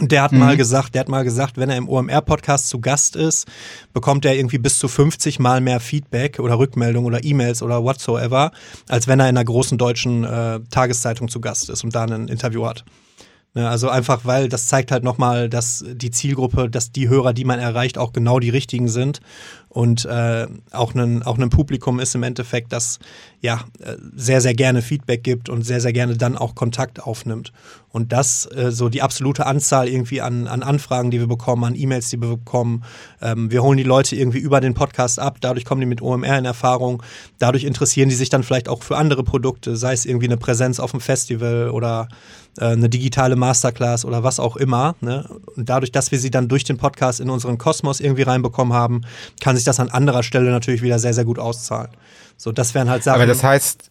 Der 0.00 0.22
hat 0.22 0.32
mhm. 0.32 0.40
mal 0.40 0.56
gesagt, 0.56 0.94
der 0.94 1.00
hat 1.00 1.08
mal 1.08 1.24
gesagt, 1.24 1.56
wenn 1.56 1.70
er 1.70 1.76
im 1.76 1.88
OMR-Podcast 1.88 2.68
zu 2.68 2.80
Gast 2.80 3.16
ist, 3.16 3.46
bekommt 3.94 4.24
er 4.24 4.36
irgendwie 4.36 4.58
bis 4.58 4.78
zu 4.78 4.88
50 4.88 5.38
Mal 5.38 5.60
mehr 5.60 5.80
Feedback 5.80 6.38
oder 6.38 6.58
Rückmeldung 6.58 7.06
oder 7.06 7.24
E-Mails 7.24 7.62
oder 7.62 7.82
whatsoever, 7.82 8.50
als 8.88 9.08
wenn 9.08 9.20
er 9.20 9.28
in 9.28 9.36
einer 9.36 9.44
großen 9.44 9.78
deutschen 9.78 10.24
äh, 10.24 10.60
Tageszeitung 10.70 11.28
zu 11.28 11.40
Gast 11.40 11.70
ist 11.70 11.82
und 11.82 11.94
da 11.94 12.04
ein 12.04 12.28
Interview 12.28 12.66
hat. 12.66 12.84
Ne, 13.56 13.66
also 13.66 13.88
einfach, 13.88 14.26
weil 14.26 14.50
das 14.50 14.68
zeigt 14.68 14.92
halt 14.92 15.02
nochmal, 15.02 15.48
dass 15.48 15.82
die 15.88 16.10
Zielgruppe, 16.10 16.68
dass 16.68 16.92
die 16.92 17.08
Hörer, 17.08 17.32
die 17.32 17.46
man 17.46 17.58
erreicht, 17.58 17.96
auch 17.96 18.12
genau 18.12 18.38
die 18.38 18.50
richtigen 18.50 18.88
sind 18.88 19.20
und 19.76 20.06
äh, 20.06 20.46
auch 20.72 20.94
ein 20.94 21.22
auch 21.22 21.36
Publikum 21.50 22.00
ist 22.00 22.14
im 22.14 22.22
Endeffekt, 22.22 22.72
das 22.72 22.98
ja 23.42 23.60
äh, 23.78 23.96
sehr 24.14 24.40
sehr 24.40 24.54
gerne 24.54 24.80
Feedback 24.80 25.22
gibt 25.22 25.50
und 25.50 25.66
sehr 25.66 25.82
sehr 25.82 25.92
gerne 25.92 26.16
dann 26.16 26.38
auch 26.38 26.54
Kontakt 26.54 27.02
aufnimmt 27.02 27.52
und 27.96 28.10
das 28.10 28.46
äh, 28.54 28.72
so 28.72 28.88
die 28.88 29.02
absolute 29.02 29.44
Anzahl 29.44 29.88
irgendwie 29.88 30.22
an, 30.22 30.48
an 30.48 30.62
Anfragen, 30.62 31.10
die 31.10 31.20
wir 31.20 31.26
bekommen, 31.26 31.64
an 31.64 31.74
E-Mails, 31.74 32.08
die 32.08 32.20
wir 32.20 32.28
bekommen. 32.28 32.84
Ähm, 33.20 33.50
wir 33.50 33.62
holen 33.62 33.76
die 33.76 33.84
Leute 33.84 34.16
irgendwie 34.16 34.38
über 34.38 34.62
den 34.62 34.72
Podcast 34.72 35.18
ab, 35.18 35.38
dadurch 35.42 35.66
kommen 35.66 35.82
die 35.82 35.86
mit 35.86 36.00
OMR 36.00 36.38
in 36.38 36.46
Erfahrung, 36.46 37.02
dadurch 37.38 37.64
interessieren 37.64 38.08
die 38.08 38.14
sich 38.14 38.30
dann 38.30 38.42
vielleicht 38.42 38.70
auch 38.70 38.82
für 38.82 38.96
andere 38.96 39.24
Produkte, 39.24 39.76
sei 39.76 39.92
es 39.92 40.06
irgendwie 40.06 40.26
eine 40.26 40.38
Präsenz 40.38 40.80
auf 40.80 40.92
dem 40.92 41.00
Festival 41.00 41.68
oder 41.68 42.08
äh, 42.58 42.66
eine 42.66 42.88
digitale 42.88 43.36
Masterclass 43.36 44.04
oder 44.04 44.22
was 44.22 44.40
auch 44.40 44.56
immer. 44.56 44.94
Ne? 45.00 45.28
Und 45.56 45.68
dadurch, 45.68 45.92
dass 45.92 46.10
wir 46.10 46.18
sie 46.18 46.30
dann 46.30 46.48
durch 46.48 46.64
den 46.64 46.78
Podcast 46.78 47.20
in 47.20 47.30
unseren 47.30 47.58
Kosmos 47.58 48.00
irgendwie 48.00 48.22
reinbekommen 48.22 48.74
haben, 48.74 49.02
kann 49.40 49.56
sich 49.56 49.64
das 49.66 49.80
an 49.80 49.88
anderer 49.88 50.22
Stelle 50.22 50.50
natürlich 50.50 50.82
wieder 50.82 50.98
sehr, 50.98 51.14
sehr 51.14 51.24
gut 51.24 51.38
auszahlen. 51.38 51.90
So, 52.36 52.52
das 52.52 52.74
wären 52.74 52.90
halt 52.90 53.02
Sachen. 53.02 53.16
Aber 53.16 53.26
das 53.26 53.42
heißt, 53.42 53.90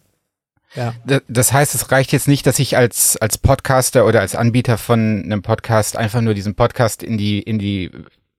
ja. 0.74 0.94
Das 1.28 1.52
heißt, 1.52 1.74
es 1.74 1.90
reicht 1.90 2.12
jetzt 2.12 2.28
nicht, 2.28 2.46
dass 2.46 2.58
ich 2.58 2.76
als, 2.76 3.16
als 3.16 3.38
Podcaster 3.38 4.06
oder 4.06 4.20
als 4.20 4.34
Anbieter 4.34 4.78
von 4.78 5.22
einem 5.24 5.42
Podcast 5.42 5.96
einfach 5.96 6.20
nur 6.20 6.34
diesen 6.34 6.54
Podcast 6.54 7.02
in 7.02 7.16
die, 7.16 7.40
in 7.40 7.58
die 7.58 7.90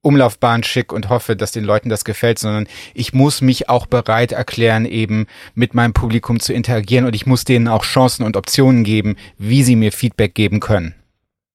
Umlaufbahn 0.02 0.64
schick 0.64 0.94
und 0.94 1.10
hoffe, 1.10 1.36
dass 1.36 1.52
den 1.52 1.64
Leuten 1.64 1.90
das 1.90 2.06
gefällt, 2.06 2.40
sondern 2.40 2.68
ich 2.94 3.14
muss 3.14 3.42
mich 3.42 3.70
auch 3.70 3.88
bereit 3.88 4.32
erklären, 4.32 4.86
eben 4.86 5.26
mit 5.56 5.74
meinem 5.74 5.94
Publikum 5.94 6.40
zu 6.40 6.54
interagieren 6.54 7.06
und 7.06 7.16
ich 7.16 7.26
muss 7.26 7.44
denen 7.44 7.68
auch 7.68 7.84
Chancen 7.84 8.24
und 8.24 8.38
Optionen 8.38 8.84
geben, 8.84 9.16
wie 9.38 9.64
sie 9.64 9.76
mir 9.76 9.92
Feedback 9.92 10.36
geben 10.36 10.60
können. 10.60 10.94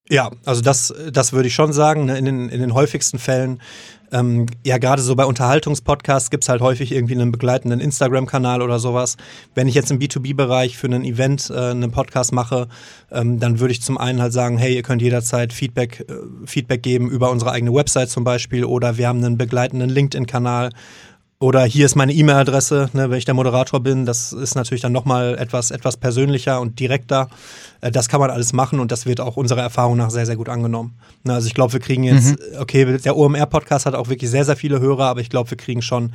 Ja, 0.09 0.31
also 0.45 0.61
das, 0.61 0.92
das 1.11 1.33
würde 1.33 1.49
ich 1.49 1.55
schon 1.55 1.73
sagen. 1.73 2.07
Ne, 2.07 2.18
in 2.18 2.25
den, 2.25 2.49
in 2.49 2.61
den 2.61 2.75
häufigsten 2.75 3.18
Fällen 3.18 3.62
ähm, 4.12 4.46
ja, 4.64 4.79
gerade 4.79 5.03
so 5.03 5.16
bei 5.16 5.25
Unterhaltungspodcasts 5.25 6.31
gibt 6.31 6.44
es 6.44 6.48
halt 6.48 6.61
häufig 6.61 6.92
irgendwie 6.92 7.14
einen 7.14 7.33
begleitenden 7.33 7.81
Instagram-Kanal 7.81 8.61
oder 8.62 8.79
sowas. 8.79 9.16
Wenn 9.55 9.68
ich 9.68 9.75
jetzt 9.75 9.90
im 9.90 9.98
B2B-Bereich 9.98 10.77
für 10.77 10.87
ein 10.88 11.05
Event 11.05 11.51
äh, 11.51 11.70
einen 11.70 11.90
Podcast 11.90 12.33
mache, 12.33 12.68
ähm, 13.11 13.40
dann 13.40 13.59
würde 13.59 13.72
ich 13.72 13.83
zum 13.83 13.96
einen 13.96 14.20
halt 14.20 14.33
sagen, 14.33 14.59
hey, 14.59 14.75
ihr 14.75 14.83
könnt 14.83 15.03
jederzeit 15.03 15.53
Feedback, 15.53 16.05
äh, 16.09 16.46
Feedback 16.46 16.83
geben 16.83 17.11
über 17.11 17.31
unsere 17.31 17.53
eigene 17.53 17.75
Website 17.75 18.11
zum 18.11 18.22
Beispiel 18.22 18.64
oder 18.64 18.98
wir 18.98 19.09
haben 19.09 19.25
einen 19.25 19.38
begleitenden 19.38 19.88
LinkedIn-Kanal 19.88 20.70
oder 21.42 21.64
hier 21.64 21.87
ist 21.87 21.96
meine 21.96 22.12
E-Mail-Adresse, 22.12 22.90
ne, 22.92 23.11
wenn 23.11 23.18
ich 23.18 23.24
der 23.24 23.35
Moderator 23.35 23.81
bin. 23.81 24.07
Das 24.07 24.33
ist 24.33 24.55
natürlich 24.55 24.81
dann 24.81 24.92
nochmal 24.92 25.37
etwas, 25.37 25.72
etwas 25.72 25.96
persönlicher 25.96 26.61
und 26.61 26.78
direkter. 26.78 27.28
Äh, 27.81 27.90
das 27.90 28.09
kann 28.09 28.20
man 28.20 28.31
alles 28.31 28.52
machen 28.52 28.78
und 28.78 28.92
das 28.92 29.07
wird 29.07 29.20
auch 29.20 29.37
unserer 29.37 29.61
Erfahrung 29.61 29.96
nach 29.96 30.11
sehr, 30.11 30.24
sehr 30.24 30.37
gut 30.37 30.48
angenommen. 30.48 30.94
Ne, 31.24 31.35
also 31.35 31.48
ich 31.48 31.55
glaube, 31.55 31.72
wir 31.72 31.81
kriegen 31.81 32.05
jetzt, 32.05 32.38
mhm. 32.38 32.61
okay, 32.61 32.96
der 32.96 33.16
OMR-Podcast 33.16 33.87
hat 33.87 33.96
auch 33.96 34.09
wirklich 34.09 34.31
sehr, 34.31 34.44
sehr 34.44 34.55
viele 34.55 34.78
Hörer, 34.78 35.07
aber 35.07 35.20
ich 35.20 35.31
glaube, 35.31 35.50
wir 35.50 35.59
kriegen 35.59 35.83
schon 35.83 36.12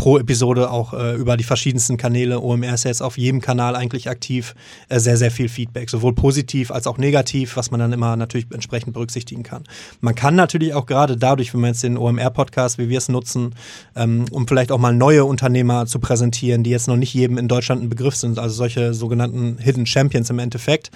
pro 0.00 0.16
Episode 0.16 0.70
auch 0.70 0.94
äh, 0.94 1.14
über 1.16 1.36
die 1.36 1.44
verschiedensten 1.44 1.98
Kanäle. 1.98 2.40
OMR 2.40 2.72
ist 2.72 2.84
jetzt 2.84 3.02
auf 3.02 3.18
jedem 3.18 3.42
Kanal 3.42 3.76
eigentlich 3.76 4.08
aktiv. 4.08 4.54
Äh, 4.88 4.98
sehr, 4.98 5.18
sehr 5.18 5.30
viel 5.30 5.50
Feedback, 5.50 5.90
sowohl 5.90 6.14
positiv 6.14 6.70
als 6.70 6.86
auch 6.86 6.96
negativ, 6.96 7.54
was 7.58 7.70
man 7.70 7.80
dann 7.80 7.92
immer 7.92 8.16
natürlich 8.16 8.46
entsprechend 8.50 8.94
berücksichtigen 8.94 9.42
kann. 9.42 9.64
Man 10.00 10.14
kann 10.14 10.36
natürlich 10.36 10.72
auch 10.72 10.86
gerade 10.86 11.18
dadurch, 11.18 11.52
wenn 11.52 11.60
man 11.60 11.72
jetzt 11.72 11.82
den 11.82 11.98
OMR-Podcast, 11.98 12.78
wie 12.78 12.88
wir 12.88 12.96
es 12.96 13.10
nutzen, 13.10 13.54
ähm, 13.94 14.24
um 14.30 14.48
vielleicht 14.48 14.72
auch 14.72 14.78
mal 14.78 14.94
neue 14.94 15.26
Unternehmer 15.26 15.84
zu 15.84 15.98
präsentieren, 15.98 16.62
die 16.62 16.70
jetzt 16.70 16.88
noch 16.88 16.96
nicht 16.96 17.12
jedem 17.12 17.36
in 17.36 17.46
Deutschland 17.46 17.82
ein 17.82 17.90
Begriff 17.90 18.16
sind, 18.16 18.38
also 18.38 18.54
solche 18.54 18.94
sogenannten 18.94 19.58
Hidden 19.58 19.84
Champions 19.84 20.30
im 20.30 20.38
Endeffekt, 20.38 20.90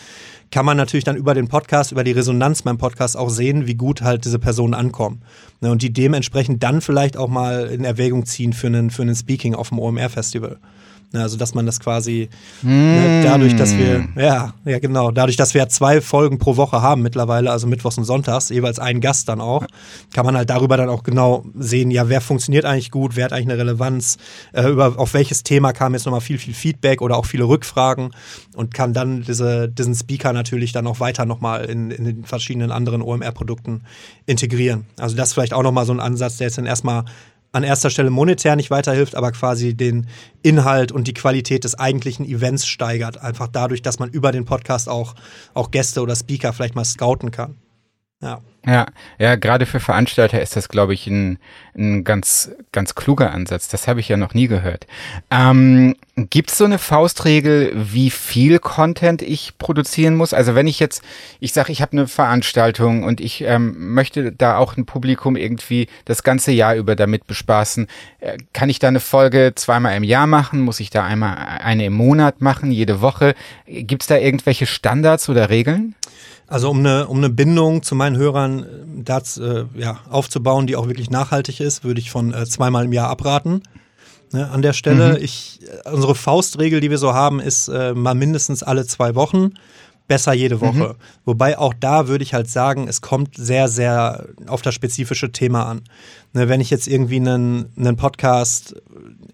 kann 0.50 0.64
man 0.64 0.76
natürlich 0.76 1.04
dann 1.04 1.16
über 1.16 1.34
den 1.34 1.48
Podcast, 1.48 1.92
über 1.92 2.04
die 2.04 2.12
Resonanz 2.12 2.62
beim 2.62 2.78
Podcast 2.78 3.16
auch 3.16 3.28
sehen, 3.28 3.66
wie 3.66 3.74
gut 3.74 4.02
halt 4.02 4.24
diese 4.24 4.38
Personen 4.38 4.72
ankommen. 4.72 5.20
Ne, 5.60 5.70
und 5.70 5.82
die 5.82 5.92
dementsprechend 5.92 6.62
dann 6.62 6.80
vielleicht 6.80 7.16
auch 7.16 7.28
mal 7.28 7.66
in 7.66 7.84
Erwägung 7.84 8.26
ziehen 8.26 8.52
für 8.52 8.66
einen, 8.66 8.90
für 8.94 9.02
einen 9.02 9.14
Speaking 9.14 9.54
auf 9.54 9.68
dem 9.68 9.78
OMR-Festival. 9.78 10.58
Also 11.20 11.36
dass 11.36 11.54
man 11.54 11.66
das 11.66 11.80
quasi 11.80 12.28
mm. 12.62 12.68
ne, 12.68 13.20
dadurch, 13.22 13.54
dass 13.54 13.76
wir, 13.76 13.98
hm. 13.98 14.12
ja, 14.16 14.54
ja 14.64 14.78
genau, 14.78 15.10
dadurch, 15.10 15.36
dass 15.36 15.54
wir 15.54 15.62
ja 15.62 15.68
zwei 15.68 16.00
Folgen 16.00 16.38
pro 16.38 16.56
Woche 16.56 16.82
haben 16.82 17.02
mittlerweile, 17.02 17.50
also 17.50 17.66
Mittwochs 17.66 17.98
und 17.98 18.04
Sonntags, 18.04 18.48
jeweils 18.48 18.78
einen 18.78 19.00
Gast 19.00 19.28
dann 19.28 19.40
auch, 19.40 19.64
kann 20.12 20.26
man 20.26 20.36
halt 20.36 20.50
darüber 20.50 20.76
dann 20.76 20.88
auch 20.88 21.02
genau 21.02 21.44
sehen, 21.54 21.90
ja, 21.90 22.08
wer 22.08 22.20
funktioniert 22.20 22.64
eigentlich 22.64 22.90
gut, 22.90 23.16
wer 23.16 23.26
hat 23.26 23.32
eigentlich 23.32 23.50
eine 23.50 23.58
Relevanz, 23.58 24.18
äh, 24.52 24.68
über 24.68 24.98
auf 24.98 25.14
welches 25.14 25.42
Thema 25.42 25.72
kam 25.72 25.94
jetzt 25.94 26.06
nochmal 26.06 26.20
viel, 26.20 26.38
viel 26.38 26.54
Feedback 26.54 27.00
oder 27.00 27.16
auch 27.16 27.26
viele 27.26 27.44
Rückfragen 27.44 28.10
und 28.56 28.74
kann 28.74 28.92
dann 28.92 29.22
diese, 29.22 29.68
diesen 29.68 29.94
Speaker 29.94 30.32
natürlich 30.32 30.72
dann 30.72 30.86
auch 30.86 31.00
weiter 31.00 31.26
nochmal 31.26 31.64
in, 31.66 31.90
in 31.90 32.04
den 32.04 32.24
verschiedenen 32.24 32.72
anderen 32.72 33.02
OMR-Produkten 33.02 33.82
integrieren. 34.26 34.86
Also 34.98 35.16
das 35.16 35.28
ist 35.28 35.34
vielleicht 35.34 35.54
auch 35.54 35.62
nochmal 35.62 35.86
so 35.86 35.92
ein 35.92 36.00
Ansatz, 36.00 36.38
der 36.38 36.48
jetzt 36.48 36.58
dann 36.58 36.66
erstmal 36.66 37.04
an 37.54 37.62
erster 37.62 37.88
Stelle 37.88 38.10
monetär 38.10 38.56
nicht 38.56 38.70
weiterhilft, 38.70 39.14
aber 39.14 39.30
quasi 39.30 39.74
den 39.74 40.08
Inhalt 40.42 40.90
und 40.90 41.06
die 41.06 41.14
Qualität 41.14 41.62
des 41.62 41.78
eigentlichen 41.78 42.26
Events 42.26 42.66
steigert. 42.66 43.22
Einfach 43.22 43.46
dadurch, 43.46 43.80
dass 43.80 44.00
man 44.00 44.10
über 44.10 44.32
den 44.32 44.44
Podcast 44.44 44.88
auch, 44.88 45.14
auch 45.54 45.70
Gäste 45.70 46.02
oder 46.02 46.16
Speaker 46.16 46.52
vielleicht 46.52 46.74
mal 46.74 46.84
scouten 46.84 47.30
kann. 47.30 47.56
Ja. 48.20 48.40
Ja, 48.66 48.86
ja, 49.18 49.34
gerade 49.34 49.66
für 49.66 49.78
Veranstalter 49.78 50.40
ist 50.40 50.56
das, 50.56 50.70
glaube 50.70 50.94
ich, 50.94 51.06
ein, 51.06 51.38
ein 51.76 52.02
ganz, 52.02 52.50
ganz 52.72 52.94
kluger 52.94 53.30
Ansatz. 53.30 53.68
Das 53.68 53.86
habe 53.86 54.00
ich 54.00 54.08
ja 54.08 54.16
noch 54.16 54.32
nie 54.32 54.48
gehört. 54.48 54.86
Ähm, 55.30 55.96
Gibt 56.16 56.50
es 56.50 56.56
so 56.56 56.64
eine 56.64 56.78
Faustregel, 56.78 57.72
wie 57.74 58.08
viel 58.08 58.58
Content 58.58 59.20
ich 59.20 59.58
produzieren 59.58 60.16
muss? 60.16 60.32
Also 60.32 60.54
wenn 60.54 60.66
ich 60.66 60.80
jetzt, 60.80 61.02
ich 61.40 61.52
sage, 61.52 61.72
ich 61.72 61.82
habe 61.82 61.92
eine 61.92 62.08
Veranstaltung 62.08 63.04
und 63.04 63.20
ich 63.20 63.42
ähm, 63.42 63.92
möchte 63.92 64.32
da 64.32 64.56
auch 64.56 64.78
ein 64.78 64.86
Publikum 64.86 65.36
irgendwie 65.36 65.88
das 66.06 66.22
ganze 66.22 66.50
Jahr 66.50 66.74
über 66.74 66.96
damit 66.96 67.26
bespaßen, 67.26 67.86
äh, 68.20 68.38
kann 68.54 68.70
ich 68.70 68.78
da 68.78 68.88
eine 68.88 69.00
Folge 69.00 69.52
zweimal 69.56 69.94
im 69.94 70.04
Jahr 70.04 70.26
machen? 70.26 70.60
Muss 70.60 70.80
ich 70.80 70.88
da 70.88 71.04
einmal 71.04 71.36
eine 71.36 71.84
im 71.84 71.92
Monat 71.92 72.40
machen, 72.40 72.70
jede 72.70 73.02
Woche? 73.02 73.34
Gibt 73.66 74.04
es 74.04 74.08
da 74.08 74.16
irgendwelche 74.16 74.64
Standards 74.64 75.28
oder 75.28 75.50
Regeln? 75.50 75.94
Also 76.46 76.70
um 76.70 76.78
eine, 76.78 77.06
um 77.06 77.18
eine 77.18 77.30
Bindung 77.30 77.82
zu 77.82 77.94
meinen 77.94 78.16
Hörern 78.16 78.62
äh, 78.62 78.66
das, 79.04 79.38
äh, 79.38 79.64
ja, 79.76 80.00
aufzubauen, 80.10 80.66
die 80.66 80.76
auch 80.76 80.86
wirklich 80.86 81.10
nachhaltig 81.10 81.60
ist, 81.60 81.84
würde 81.84 82.00
ich 82.00 82.10
von 82.10 82.32
äh, 82.32 82.44
zweimal 82.46 82.84
im 82.84 82.92
Jahr 82.92 83.08
abraten. 83.08 83.62
Ne, 84.32 84.50
an 84.50 84.62
der 84.62 84.72
Stelle, 84.72 85.12
mhm. 85.12 85.24
ich, 85.24 85.60
unsere 85.84 86.14
Faustregel, 86.14 86.80
die 86.80 86.90
wir 86.90 86.98
so 86.98 87.14
haben, 87.14 87.40
ist 87.40 87.68
äh, 87.68 87.94
mal 87.94 88.14
mindestens 88.14 88.62
alle 88.62 88.84
zwei 88.84 89.14
Wochen, 89.14 89.52
besser 90.08 90.32
jede 90.32 90.60
Woche. 90.60 90.88
Mhm. 90.88 90.94
Wobei 91.24 91.56
auch 91.56 91.72
da 91.78 92.08
würde 92.08 92.24
ich 92.24 92.34
halt 92.34 92.50
sagen, 92.50 92.88
es 92.88 93.00
kommt 93.00 93.36
sehr, 93.36 93.68
sehr 93.68 94.26
auf 94.48 94.60
das 94.60 94.74
spezifische 94.74 95.30
Thema 95.30 95.66
an. 95.66 95.82
Ne, 96.32 96.48
wenn 96.48 96.60
ich 96.60 96.70
jetzt 96.70 96.88
irgendwie 96.88 97.16
einen, 97.16 97.72
einen 97.76 97.96
Podcast 97.96 98.74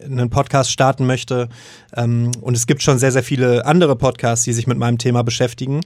einen 0.03 0.31
Podcast 0.31 0.71
starten 0.71 1.07
möchte 1.07 1.49
ähm, 1.95 2.31
und 2.41 2.57
es 2.57 2.67
gibt 2.67 2.83
schon 2.83 2.99
sehr, 2.99 3.13
sehr 3.13 3.23
viele 3.23 3.67
andere 3.67 3.97
Podcasts, 3.97 4.45
die 4.45 4.53
sich 4.53 4.67
mit 4.67 4.79
meinem 4.79 4.99
Thema 4.99 5.23
beschäftigen, 5.23 5.81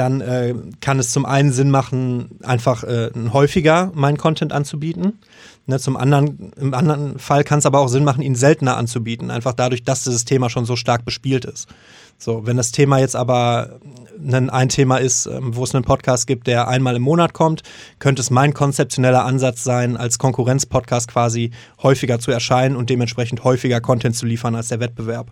dann 0.00 0.22
äh, 0.22 0.54
kann 0.80 0.98
es 0.98 1.12
zum 1.12 1.26
einen 1.26 1.52
Sinn 1.52 1.70
machen, 1.70 2.38
einfach 2.42 2.84
äh, 2.84 3.10
häufiger 3.32 3.92
meinen 3.94 4.16
Content 4.16 4.50
anzubieten. 4.50 5.18
Ne, 5.66 5.78
zum 5.78 5.96
anderen, 5.96 6.52
im 6.56 6.72
anderen 6.72 7.18
Fall 7.18 7.44
kann 7.44 7.58
es 7.58 7.66
aber 7.66 7.80
auch 7.80 7.88
Sinn 7.88 8.02
machen, 8.02 8.22
ihn 8.22 8.34
seltener 8.34 8.78
anzubieten, 8.78 9.30
einfach 9.30 9.52
dadurch, 9.52 9.84
dass 9.84 10.04
dieses 10.04 10.24
Thema 10.24 10.48
schon 10.48 10.64
so 10.64 10.74
stark 10.74 11.04
bespielt 11.04 11.44
ist. 11.44 11.68
So, 12.16 12.46
wenn 12.46 12.56
das 12.56 12.72
Thema 12.72 12.98
jetzt 12.98 13.14
aber 13.14 13.78
ein, 14.26 14.48
ein 14.48 14.70
Thema 14.70 14.96
ist, 14.96 15.26
ähm, 15.26 15.54
wo 15.54 15.64
es 15.64 15.74
einen 15.74 15.84
Podcast 15.84 16.26
gibt, 16.26 16.46
der 16.46 16.66
einmal 16.66 16.96
im 16.96 17.02
Monat 17.02 17.34
kommt, 17.34 17.62
könnte 17.98 18.22
es 18.22 18.30
mein 18.30 18.54
konzeptioneller 18.54 19.26
Ansatz 19.26 19.62
sein, 19.62 19.98
als 19.98 20.18
Konkurrenzpodcast 20.18 21.08
quasi 21.08 21.50
häufiger 21.82 22.18
zu 22.18 22.30
erscheinen 22.30 22.76
und 22.76 22.88
dementsprechend 22.88 23.44
häufiger 23.44 23.82
Content 23.82 24.16
zu 24.16 24.24
liefern 24.24 24.54
als 24.54 24.68
der 24.68 24.80
Wettbewerb. 24.80 25.30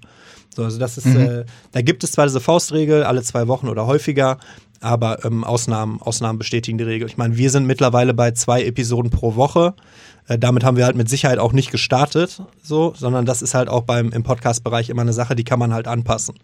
So, 0.54 0.64
also 0.64 0.78
das 0.78 0.98
ist, 0.98 1.06
mhm. 1.06 1.16
äh, 1.16 1.44
da 1.72 1.82
gibt 1.82 2.02
es 2.04 2.12
zwar 2.12 2.26
diese 2.26 2.40
Faustregel, 2.40 3.04
alle 3.04 3.22
zwei 3.22 3.48
Wochen 3.48 3.68
oder 3.68 3.86
häufiger, 3.86 4.38
aber 4.80 5.24
ähm, 5.24 5.44
Ausnahmen, 5.44 6.00
Ausnahmen 6.00 6.38
bestätigen 6.38 6.78
die 6.78 6.84
Regel. 6.84 7.08
Ich 7.08 7.16
meine, 7.16 7.36
wir 7.36 7.50
sind 7.50 7.66
mittlerweile 7.66 8.14
bei 8.14 8.32
zwei 8.32 8.64
Episoden 8.64 9.10
pro 9.10 9.36
Woche. 9.36 9.74
Äh, 10.26 10.38
damit 10.38 10.64
haben 10.64 10.76
wir 10.76 10.84
halt 10.84 10.96
mit 10.96 11.08
Sicherheit 11.08 11.38
auch 11.38 11.52
nicht 11.52 11.70
gestartet, 11.70 12.42
so, 12.62 12.94
sondern 12.96 13.24
das 13.24 13.42
ist 13.42 13.54
halt 13.54 13.68
auch 13.68 13.82
beim 13.82 14.10
im 14.10 14.22
Podcast-Bereich 14.22 14.88
immer 14.90 15.02
eine 15.02 15.12
Sache, 15.12 15.34
die 15.34 15.44
kann 15.44 15.58
man 15.58 15.72
halt 15.72 15.88
anpassen. 15.88 16.34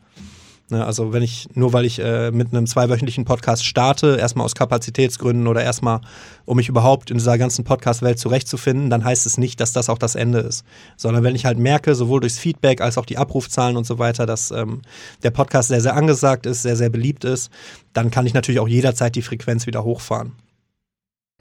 Ne, 0.70 0.82
also 0.82 1.12
wenn 1.12 1.22
ich, 1.22 1.48
nur 1.52 1.74
weil 1.74 1.84
ich 1.84 1.98
äh, 1.98 2.30
mit 2.30 2.54
einem 2.54 2.66
zweiwöchentlichen 2.66 3.26
Podcast 3.26 3.66
starte, 3.66 4.16
erstmal 4.18 4.46
aus 4.46 4.54
Kapazitätsgründen 4.54 5.46
oder 5.46 5.62
erstmal, 5.62 6.00
um 6.46 6.56
mich 6.56 6.70
überhaupt 6.70 7.10
in 7.10 7.18
dieser 7.18 7.36
ganzen 7.36 7.64
Podcast-Welt 7.64 8.18
zurechtzufinden, 8.18 8.88
dann 8.88 9.04
heißt 9.04 9.26
es 9.26 9.36
nicht, 9.36 9.60
dass 9.60 9.74
das 9.74 9.90
auch 9.90 9.98
das 9.98 10.14
Ende 10.14 10.38
ist. 10.38 10.64
Sondern 10.96 11.22
wenn 11.22 11.34
ich 11.34 11.44
halt 11.44 11.58
merke, 11.58 11.94
sowohl 11.94 12.20
durchs 12.20 12.38
Feedback 12.38 12.80
als 12.80 12.96
auch 12.96 13.04
die 13.04 13.18
Abrufzahlen 13.18 13.76
und 13.76 13.84
so 13.84 13.98
weiter, 13.98 14.24
dass 14.24 14.52
ähm, 14.52 14.80
der 15.22 15.32
Podcast 15.32 15.68
sehr, 15.68 15.82
sehr 15.82 15.96
angesagt 15.96 16.46
ist, 16.46 16.62
sehr, 16.62 16.76
sehr 16.76 16.88
beliebt 16.88 17.24
ist, 17.24 17.50
dann 17.92 18.10
kann 18.10 18.24
ich 18.24 18.32
natürlich 18.32 18.60
auch 18.60 18.68
jederzeit 18.68 19.14
die 19.16 19.22
Frequenz 19.22 19.66
wieder 19.66 19.84
hochfahren. 19.84 20.32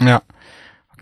Ja. 0.02 0.22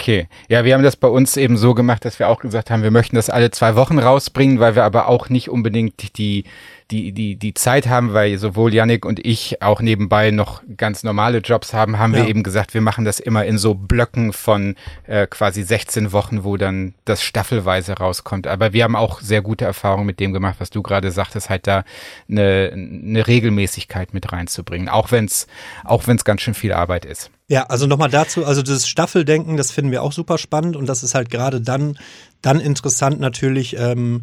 Okay, 0.01 0.27
ja, 0.47 0.63
wir 0.63 0.73
haben 0.73 0.83
das 0.83 0.95
bei 0.95 1.07
uns 1.07 1.37
eben 1.37 1.57
so 1.57 1.75
gemacht, 1.75 2.05
dass 2.05 2.17
wir 2.17 2.29
auch 2.29 2.39
gesagt 2.39 2.71
haben, 2.71 2.81
wir 2.81 2.91
möchten 2.91 3.17
das 3.17 3.29
alle 3.29 3.51
zwei 3.51 3.75
Wochen 3.75 3.99
rausbringen, 3.99 4.59
weil 4.59 4.75
wir 4.75 4.83
aber 4.83 5.07
auch 5.07 5.29
nicht 5.29 5.49
unbedingt 5.49 6.17
die, 6.17 6.45
die, 6.91 7.11
die, 7.13 7.35
die 7.37 7.53
Zeit 7.53 7.87
haben, 7.87 8.13
weil 8.13 8.37
sowohl 8.37 8.73
Yannick 8.73 9.05
und 9.05 9.25
ich 9.25 9.61
auch 9.61 9.81
nebenbei 9.81 10.31
noch 10.31 10.61
ganz 10.77 11.03
normale 11.03 11.39
Jobs 11.39 11.73
haben, 11.73 11.97
haben 11.97 12.13
ja. 12.13 12.21
wir 12.21 12.29
eben 12.29 12.43
gesagt, 12.43 12.73
wir 12.73 12.81
machen 12.81 13.05
das 13.05 13.19
immer 13.19 13.45
in 13.45 13.57
so 13.57 13.73
Blöcken 13.73 14.33
von 14.33 14.75
äh, 15.07 15.25
quasi 15.27 15.63
16 15.63 16.11
Wochen, 16.11 16.43
wo 16.43 16.57
dann 16.57 16.93
das 17.05 17.23
staffelweise 17.23 17.93
rauskommt. 17.93 18.47
Aber 18.47 18.73
wir 18.73 18.83
haben 18.83 18.95
auch 18.95 19.21
sehr 19.21 19.41
gute 19.41 19.65
Erfahrungen 19.65 20.05
mit 20.05 20.19
dem 20.19 20.33
gemacht, 20.33 20.55
was 20.59 20.69
du 20.69 20.81
gerade 20.83 21.11
sagtest, 21.11 21.49
halt 21.49 21.67
da 21.67 21.83
eine, 22.29 22.71
eine 22.73 23.25
Regelmäßigkeit 23.25 24.13
mit 24.13 24.31
reinzubringen, 24.31 24.89
auch 24.89 25.11
wenn 25.11 25.25
es 25.25 25.47
auch 25.85 26.07
wenn's 26.07 26.25
ganz 26.25 26.41
schön 26.41 26.53
viel 26.53 26.73
Arbeit 26.73 27.05
ist. 27.05 27.31
Ja, 27.47 27.63
also 27.63 27.85
nochmal 27.85 28.09
dazu, 28.09 28.45
also 28.45 28.61
das 28.61 28.87
Staffeldenken, 28.87 29.57
das 29.57 29.71
finden 29.71 29.91
wir 29.91 30.03
auch 30.03 30.13
super 30.13 30.37
spannend 30.37 30.77
und 30.77 30.87
das 30.87 31.03
ist 31.03 31.15
halt 31.15 31.29
gerade 31.29 31.59
dann, 31.59 31.97
dann 32.41 32.61
interessant 32.61 33.19
natürlich, 33.19 33.75
ähm, 33.77 34.21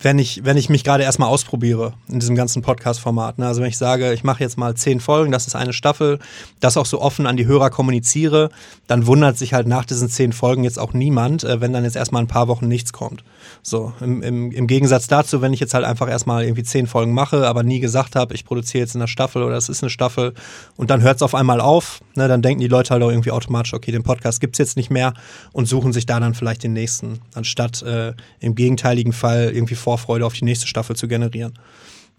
wenn 0.00 0.18
ich, 0.18 0.44
wenn 0.44 0.56
ich 0.56 0.68
mich 0.68 0.84
gerade 0.84 1.02
erstmal 1.02 1.28
ausprobiere 1.28 1.94
in 2.08 2.20
diesem 2.20 2.36
ganzen 2.36 2.62
Podcast-Format. 2.62 3.38
Ne? 3.38 3.46
Also 3.48 3.60
wenn 3.60 3.68
ich 3.68 3.78
sage, 3.78 4.12
ich 4.12 4.22
mache 4.22 4.44
jetzt 4.44 4.56
mal 4.56 4.74
zehn 4.76 5.00
Folgen, 5.00 5.32
das 5.32 5.48
ist 5.48 5.56
eine 5.56 5.72
Staffel, 5.72 6.20
das 6.60 6.76
auch 6.76 6.86
so 6.86 7.00
offen 7.00 7.26
an 7.26 7.36
die 7.36 7.46
Hörer 7.46 7.70
kommuniziere, 7.70 8.50
dann 8.86 9.06
wundert 9.06 9.36
sich 9.36 9.54
halt 9.54 9.66
nach 9.66 9.84
diesen 9.84 10.08
zehn 10.08 10.32
Folgen 10.32 10.62
jetzt 10.62 10.78
auch 10.78 10.92
niemand, 10.92 11.42
äh, 11.42 11.60
wenn 11.60 11.72
dann 11.72 11.82
jetzt 11.82 11.96
erstmal 11.96 12.22
ein 12.22 12.28
paar 12.28 12.46
Wochen 12.46 12.68
nichts 12.68 12.92
kommt. 12.92 13.24
So, 13.62 13.92
im, 14.00 14.22
im, 14.22 14.52
im 14.52 14.66
Gegensatz 14.68 15.08
dazu, 15.08 15.42
wenn 15.42 15.52
ich 15.52 15.60
jetzt 15.60 15.74
halt 15.74 15.84
einfach 15.84 16.08
erstmal 16.08 16.44
irgendwie 16.44 16.62
zehn 16.62 16.86
Folgen 16.86 17.12
mache, 17.12 17.48
aber 17.48 17.64
nie 17.64 17.80
gesagt 17.80 18.14
habe, 18.14 18.34
ich 18.34 18.44
produziere 18.44 18.82
jetzt 18.82 18.94
in 18.94 19.00
einer 19.00 19.08
Staffel 19.08 19.42
oder 19.42 19.56
es 19.56 19.68
ist 19.68 19.82
eine 19.82 19.90
Staffel 19.90 20.32
und 20.76 20.90
dann 20.90 21.02
hört 21.02 21.16
es 21.16 21.22
auf 21.22 21.34
einmal 21.34 21.60
auf, 21.60 22.00
ne, 22.18 22.28
dann 22.28 22.42
denken 22.42 22.60
die 22.60 22.68
Leute 22.68 22.90
halt 22.90 23.02
auch 23.02 23.10
irgendwie 23.10 23.30
automatisch, 23.30 23.72
okay, 23.72 23.90
den 23.90 24.02
Podcast 24.02 24.40
gibt's 24.40 24.58
jetzt 24.58 24.76
nicht 24.76 24.90
mehr 24.90 25.14
und 25.52 25.66
suchen 25.66 25.92
sich 25.92 26.04
da 26.04 26.20
dann 26.20 26.34
vielleicht 26.34 26.62
den 26.62 26.74
nächsten, 26.74 27.20
anstatt 27.34 27.82
äh, 27.82 28.12
im 28.40 28.54
gegenteiligen 28.54 29.12
Fall 29.12 29.50
irgendwie 29.54 29.74
Vorfreude 29.74 30.26
auf 30.26 30.34
die 30.34 30.44
nächste 30.44 30.66
Staffel 30.66 30.96
zu 30.96 31.08
generieren. 31.08 31.54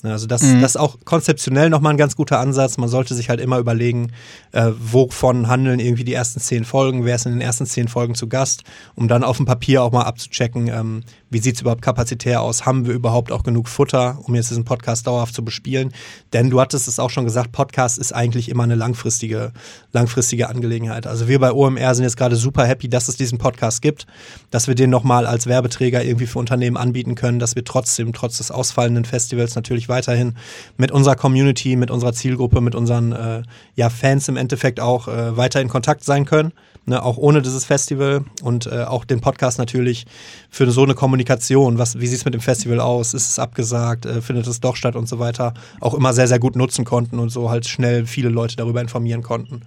Also 0.02 0.28
das, 0.28 0.44
mhm. 0.44 0.62
das 0.62 0.72
ist 0.72 0.78
auch 0.78 0.98
konzeptionell 1.04 1.70
nochmal 1.70 1.94
ein 1.94 1.98
ganz 1.98 2.16
guter 2.16 2.40
Ansatz. 2.40 2.78
Man 2.78 2.88
sollte 2.88 3.16
sich 3.16 3.30
halt 3.30 3.42
immer 3.42 3.58
überlegen, 3.58 4.14
äh, 4.54 4.72
wovon 4.80 5.50
handeln 5.50 5.80
irgendwie 5.80 6.06
die 6.06 6.14
ersten 6.14 6.40
zehn 6.40 6.64
Folgen, 6.64 7.04
wer 7.04 7.16
ist 7.16 7.26
in 7.26 7.34
den 7.34 7.42
ersten 7.42 7.66
zehn 7.66 7.90
Folgen 7.90 8.16
zu 8.16 8.30
Gast, 8.30 8.64
um 8.96 9.10
dann 9.10 9.26
auf 9.26 9.38
dem 9.38 9.46
Papier 9.46 9.84
auch 9.84 9.92
mal 9.92 10.04
abzuchecken, 10.04 10.70
ähm, 10.70 11.04
wie 11.30 11.40
sieht 11.40 11.56
es 11.56 11.62
überhaupt 11.62 11.82
kapazitär 11.82 12.42
aus? 12.42 12.66
Haben 12.66 12.86
wir 12.86 12.94
überhaupt 12.94 13.32
auch 13.32 13.44
genug 13.44 13.68
Futter, 13.68 14.20
um 14.24 14.36
jetzt 14.36 14.50
diesen 14.50 14.66
Podcast 14.66 15.06
dauerhaft 15.06 15.36
zu 15.36 15.44
bespielen? 15.44 15.94
Denn 16.34 16.50
du 16.50 16.60
hattest 16.60 16.88
es 16.88 17.00
auch 17.00 17.10
schon 17.10 17.26
gesagt, 17.26 17.52
Podcast 17.52 17.98
ist 17.98 18.14
eigentlich 18.14 18.50
immer 18.50 18.64
eine 18.64 18.76
langfristige, 18.76 19.52
langfristige 19.94 20.50
Angelegenheit. 20.50 21.08
Also 21.08 21.28
wir 21.28 21.40
bei 21.40 21.52
OMR 21.52 21.94
sind 21.96 22.04
jetzt 22.04 22.18
gerade 22.18 22.36
super 22.36 22.66
happy, 22.66 22.90
dass 22.90 23.08
es 23.08 23.18
diesen 23.18 23.38
Podcast 23.38 23.82
gibt, 23.82 24.08
dass 24.52 24.68
wir 24.68 24.76
den 24.76 24.90
nochmal 24.90 25.28
als 25.28 25.46
Werbeträger 25.48 26.04
irgendwie 26.04 26.28
für 26.28 26.40
Unternehmen 26.40 26.78
anbieten 26.78 27.16
können, 27.16 27.40
dass 27.40 27.56
wir 27.56 27.64
trotzdem, 27.64 28.14
trotz 28.14 28.38
des 28.38 28.52
ausfallenden 28.52 29.06
Festivals 29.06 29.56
natürlich 29.56 29.90
weiterhin 29.90 30.36
mit 30.78 30.92
unserer 30.92 31.16
Community, 31.16 31.76
mit 31.76 31.92
unserer 31.92 32.14
Zielgruppe, 32.14 32.62
mit 32.62 32.76
unseren 32.76 33.12
äh, 33.12 33.44
ja, 33.76 33.90
Fans 33.90 34.28
im 34.28 34.38
Endeffekt 34.38 34.80
auch 34.80 35.08
äh, 35.08 35.38
weiter 35.38 35.62
in 35.62 35.70
Kontakt 35.70 36.04
sein 36.04 36.26
können 36.26 36.54
ne, 36.90 37.04
auch 37.04 37.18
ohne 37.18 37.42
dieses 37.42 37.64
Festival 37.64 38.26
und 38.42 38.66
äh, 38.66 38.84
auch 38.84 39.06
den 39.06 39.22
Podcast 39.22 39.60
natürlich 39.60 40.06
für 40.50 40.70
so 40.72 40.84
eine 40.84 40.96
Kommunikation. 40.96 41.78
Was, 41.78 42.00
wie 42.00 42.08
sieht 42.08 42.18
es 42.18 42.26
mit 42.26 42.34
dem 42.34 42.42
Festival 42.42 42.80
aus? 42.80 43.14
Ist 43.14 43.30
es 43.30 43.40
abgesagt? 43.40 44.06
Äh, 44.06 44.22
findet 44.22 44.48
es 44.48 44.60
doch 44.60 44.76
statt 44.76 44.96
und 44.96 45.08
so 45.08 45.20
weiter? 45.20 45.54
Auch 45.80 45.94
immer 45.94 46.14
sehr, 46.14 46.28
sehr 46.28 46.40
gut 46.40 46.56
nutzen 46.56 46.84
konnten 46.84 47.20
und 47.20 47.30
so 47.30 47.50
halt 47.50 47.68
schnell 47.68 48.06
viele 48.06 48.30
Leute 48.30 48.56
darüber 48.56 48.82
informieren 48.82 49.22
konnten. 49.22 49.62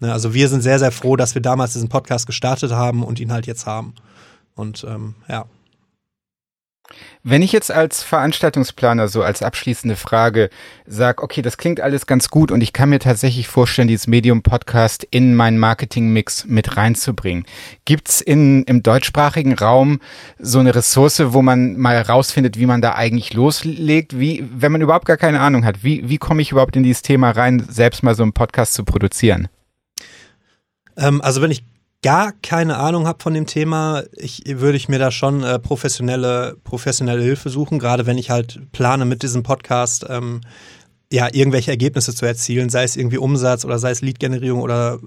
Ne, 0.00 0.12
also 0.12 0.34
wir 0.34 0.48
sind 0.48 0.60
sehr, 0.60 0.78
sehr 0.78 0.92
froh, 0.92 1.16
dass 1.16 1.34
wir 1.34 1.42
damals 1.42 1.72
diesen 1.72 1.88
Podcast 1.88 2.26
gestartet 2.26 2.70
haben 2.70 3.02
und 3.02 3.18
ihn 3.18 3.32
halt 3.32 3.46
jetzt 3.46 3.66
haben. 3.66 3.94
Und 4.54 4.86
ähm, 4.88 5.14
ja. 5.28 5.46
Wenn 7.22 7.42
ich 7.42 7.52
jetzt 7.52 7.70
als 7.70 8.02
Veranstaltungsplaner 8.02 9.08
so 9.08 9.22
als 9.22 9.42
abschließende 9.42 9.96
Frage 9.96 10.50
sage, 10.86 11.22
okay, 11.22 11.42
das 11.42 11.58
klingt 11.58 11.80
alles 11.80 12.06
ganz 12.06 12.30
gut 12.30 12.52
und 12.52 12.60
ich 12.60 12.72
kann 12.72 12.88
mir 12.88 13.00
tatsächlich 13.00 13.48
vorstellen, 13.48 13.88
dieses 13.88 14.06
Medium-Podcast 14.06 15.06
in 15.10 15.34
meinen 15.34 15.58
Marketing-Mix 15.58 16.46
mit 16.46 16.76
reinzubringen. 16.76 17.44
Gibt's 17.84 18.20
in, 18.20 18.62
im 18.64 18.82
deutschsprachigen 18.82 19.54
Raum 19.54 20.00
so 20.38 20.60
eine 20.60 20.74
Ressource, 20.74 21.20
wo 21.32 21.42
man 21.42 21.76
mal 21.76 22.00
rausfindet, 22.00 22.58
wie 22.58 22.66
man 22.66 22.80
da 22.80 22.94
eigentlich 22.94 23.34
loslegt? 23.34 24.18
Wie, 24.18 24.48
wenn 24.54 24.72
man 24.72 24.80
überhaupt 24.80 25.06
gar 25.06 25.16
keine 25.16 25.40
Ahnung 25.40 25.64
hat, 25.64 25.82
wie, 25.82 26.08
wie 26.08 26.18
komme 26.18 26.42
ich 26.42 26.52
überhaupt 26.52 26.76
in 26.76 26.84
dieses 26.84 27.02
Thema 27.02 27.30
rein, 27.30 27.66
selbst 27.68 28.02
mal 28.02 28.14
so 28.14 28.22
einen 28.22 28.32
Podcast 28.32 28.74
zu 28.74 28.84
produzieren? 28.84 29.48
Ähm, 30.96 31.20
also 31.22 31.42
wenn 31.42 31.50
ich 31.50 31.64
gar 32.02 32.32
keine 32.32 32.76
Ahnung 32.76 33.06
habe 33.06 33.22
von 33.22 33.34
dem 33.34 33.46
Thema, 33.46 34.04
ich, 34.12 34.42
würde 34.46 34.76
ich 34.76 34.88
mir 34.88 34.98
da 34.98 35.10
schon 35.10 35.42
äh, 35.42 35.58
professionelle, 35.58 36.56
professionelle 36.62 37.22
Hilfe 37.22 37.50
suchen, 37.50 37.78
gerade 37.78 38.06
wenn 38.06 38.18
ich 38.18 38.30
halt 38.30 38.60
plane 38.72 39.04
mit 39.04 39.22
diesem 39.22 39.42
Podcast 39.42 40.06
ähm, 40.08 40.40
ja 41.10 41.28
irgendwelche 41.32 41.70
Ergebnisse 41.70 42.14
zu 42.14 42.26
erzielen, 42.26 42.68
sei 42.68 42.84
es 42.84 42.96
irgendwie 42.96 43.18
Umsatz 43.18 43.64
oder 43.64 43.78
sei 43.78 43.90
es 43.90 44.02
Lead-Generierung 44.02 44.60
oder 44.60 44.98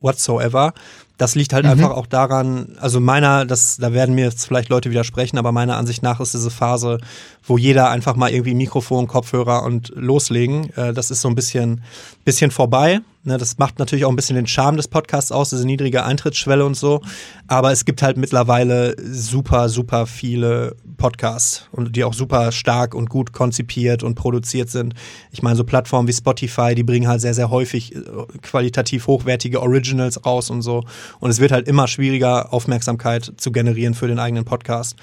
whatsoever. 0.00 0.72
Das 1.16 1.34
liegt 1.34 1.52
halt 1.52 1.64
mhm. 1.64 1.72
einfach 1.72 1.90
auch 1.90 2.06
daran, 2.06 2.76
also 2.80 2.98
meiner, 3.00 3.46
das, 3.46 3.76
da 3.76 3.92
werden 3.92 4.14
mir 4.14 4.24
jetzt 4.24 4.46
vielleicht 4.46 4.68
Leute 4.68 4.90
widersprechen, 4.90 5.38
aber 5.38 5.52
meiner 5.52 5.76
Ansicht 5.76 6.02
nach 6.02 6.20
ist 6.20 6.34
diese 6.34 6.50
Phase, 6.50 6.98
wo 7.44 7.58
jeder 7.58 7.90
einfach 7.90 8.16
mal 8.16 8.30
irgendwie 8.30 8.54
Mikrofon, 8.54 9.06
Kopfhörer 9.06 9.62
und 9.62 9.92
loslegen, 9.94 10.70
äh, 10.76 10.92
das 10.92 11.10
ist 11.10 11.20
so 11.20 11.28
ein 11.28 11.34
bisschen, 11.34 11.82
bisschen 12.24 12.50
vorbei. 12.50 13.00
Ne, 13.24 13.38
das 13.38 13.56
macht 13.58 13.78
natürlich 13.78 14.04
auch 14.04 14.10
ein 14.10 14.16
bisschen 14.16 14.34
den 14.34 14.48
Charme 14.48 14.76
des 14.76 14.88
Podcasts 14.88 15.30
aus, 15.30 15.50
diese 15.50 15.64
niedrige 15.64 16.04
Eintrittsschwelle 16.04 16.64
und 16.64 16.76
so. 16.76 17.02
Aber 17.46 17.70
es 17.70 17.84
gibt 17.84 18.02
halt 18.02 18.16
mittlerweile 18.16 18.96
super, 19.00 19.68
super 19.68 20.08
viele 20.08 20.74
Podcasts 20.96 21.68
und 21.70 21.94
die 21.94 22.02
auch 22.02 22.14
super 22.14 22.50
stark 22.50 22.96
und 22.96 23.08
gut 23.08 23.32
konzipiert 23.32 24.02
und 24.02 24.16
produziert 24.16 24.70
sind. 24.70 24.94
Ich 25.30 25.40
meine, 25.40 25.54
so 25.54 25.62
Plattformen 25.62 26.08
wie 26.08 26.12
Spotify, 26.12 26.74
die 26.74 26.82
bringen 26.82 27.06
halt 27.06 27.20
sehr, 27.20 27.34
sehr 27.34 27.50
häufig 27.50 27.94
äh, 27.94 28.00
qualitativ 28.42 29.06
hochwertige 29.06 29.62
Originals 29.62 30.26
raus 30.26 30.50
und 30.50 30.62
so. 30.62 30.82
Und 31.20 31.30
es 31.30 31.38
wird 31.38 31.52
halt 31.52 31.68
immer 31.68 31.86
schwieriger, 31.86 32.52
Aufmerksamkeit 32.52 33.34
zu 33.36 33.52
generieren 33.52 33.94
für 33.94 34.08
den 34.08 34.18
eigenen 34.18 34.44
Podcast. 34.44 34.96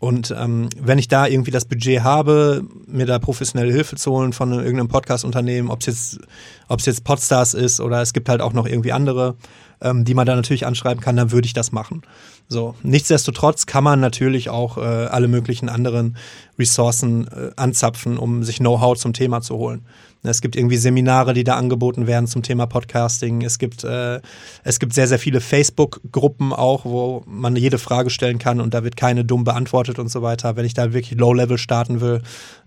Und 0.00 0.34
ähm, 0.36 0.70
wenn 0.80 0.98
ich 0.98 1.08
da 1.08 1.26
irgendwie 1.26 1.50
das 1.50 1.66
Budget 1.66 2.02
habe, 2.02 2.64
mir 2.86 3.04
da 3.04 3.18
professionelle 3.18 3.70
Hilfe 3.70 3.96
zu 3.96 4.10
holen 4.12 4.32
von 4.32 4.50
irgendeinem 4.50 4.88
Podcast-Unternehmen, 4.88 5.70
ob 5.70 5.80
es 5.80 5.86
jetzt, 5.86 6.20
ob 6.68 6.80
es 6.80 6.86
jetzt 6.86 7.04
Podstars 7.04 7.52
ist 7.52 7.80
oder 7.80 8.00
es 8.00 8.14
gibt 8.14 8.30
halt 8.30 8.40
auch 8.40 8.54
noch 8.54 8.66
irgendwie 8.66 8.92
andere, 8.92 9.36
ähm, 9.82 10.06
die 10.06 10.14
man 10.14 10.24
da 10.24 10.34
natürlich 10.34 10.64
anschreiben 10.64 11.02
kann, 11.02 11.16
dann 11.16 11.32
würde 11.32 11.44
ich 11.44 11.52
das 11.52 11.70
machen. 11.70 12.00
So, 12.48 12.74
nichtsdestotrotz 12.82 13.66
kann 13.66 13.84
man 13.84 14.00
natürlich 14.00 14.48
auch 14.48 14.78
äh, 14.78 14.80
alle 14.80 15.28
möglichen 15.28 15.68
anderen 15.68 16.16
Ressourcen 16.58 17.28
äh, 17.28 17.50
anzapfen, 17.56 18.16
um 18.16 18.42
sich 18.42 18.56
Know-how 18.56 18.96
zum 18.96 19.12
Thema 19.12 19.42
zu 19.42 19.56
holen. 19.56 19.84
Es 20.22 20.42
gibt 20.42 20.54
irgendwie 20.54 20.76
Seminare, 20.76 21.32
die 21.32 21.44
da 21.44 21.56
angeboten 21.56 22.06
werden 22.06 22.26
zum 22.26 22.42
Thema 22.42 22.66
Podcasting. 22.66 23.42
Es 23.42 23.58
gibt, 23.58 23.84
äh, 23.84 24.20
es 24.64 24.78
gibt 24.78 24.92
sehr, 24.92 25.08
sehr 25.08 25.18
viele 25.18 25.40
Facebook-Gruppen 25.40 26.52
auch, 26.52 26.84
wo 26.84 27.22
man 27.26 27.56
jede 27.56 27.78
Frage 27.78 28.10
stellen 28.10 28.38
kann 28.38 28.60
und 28.60 28.74
da 28.74 28.84
wird 28.84 28.96
keine 28.96 29.24
dumm 29.24 29.44
beantwortet 29.44 29.98
und 29.98 30.10
so 30.10 30.20
weiter, 30.20 30.56
wenn 30.56 30.66
ich 30.66 30.74
da 30.74 30.92
wirklich 30.92 31.18
Low-Level 31.18 31.56
starten 31.56 32.02
will. 32.02 32.20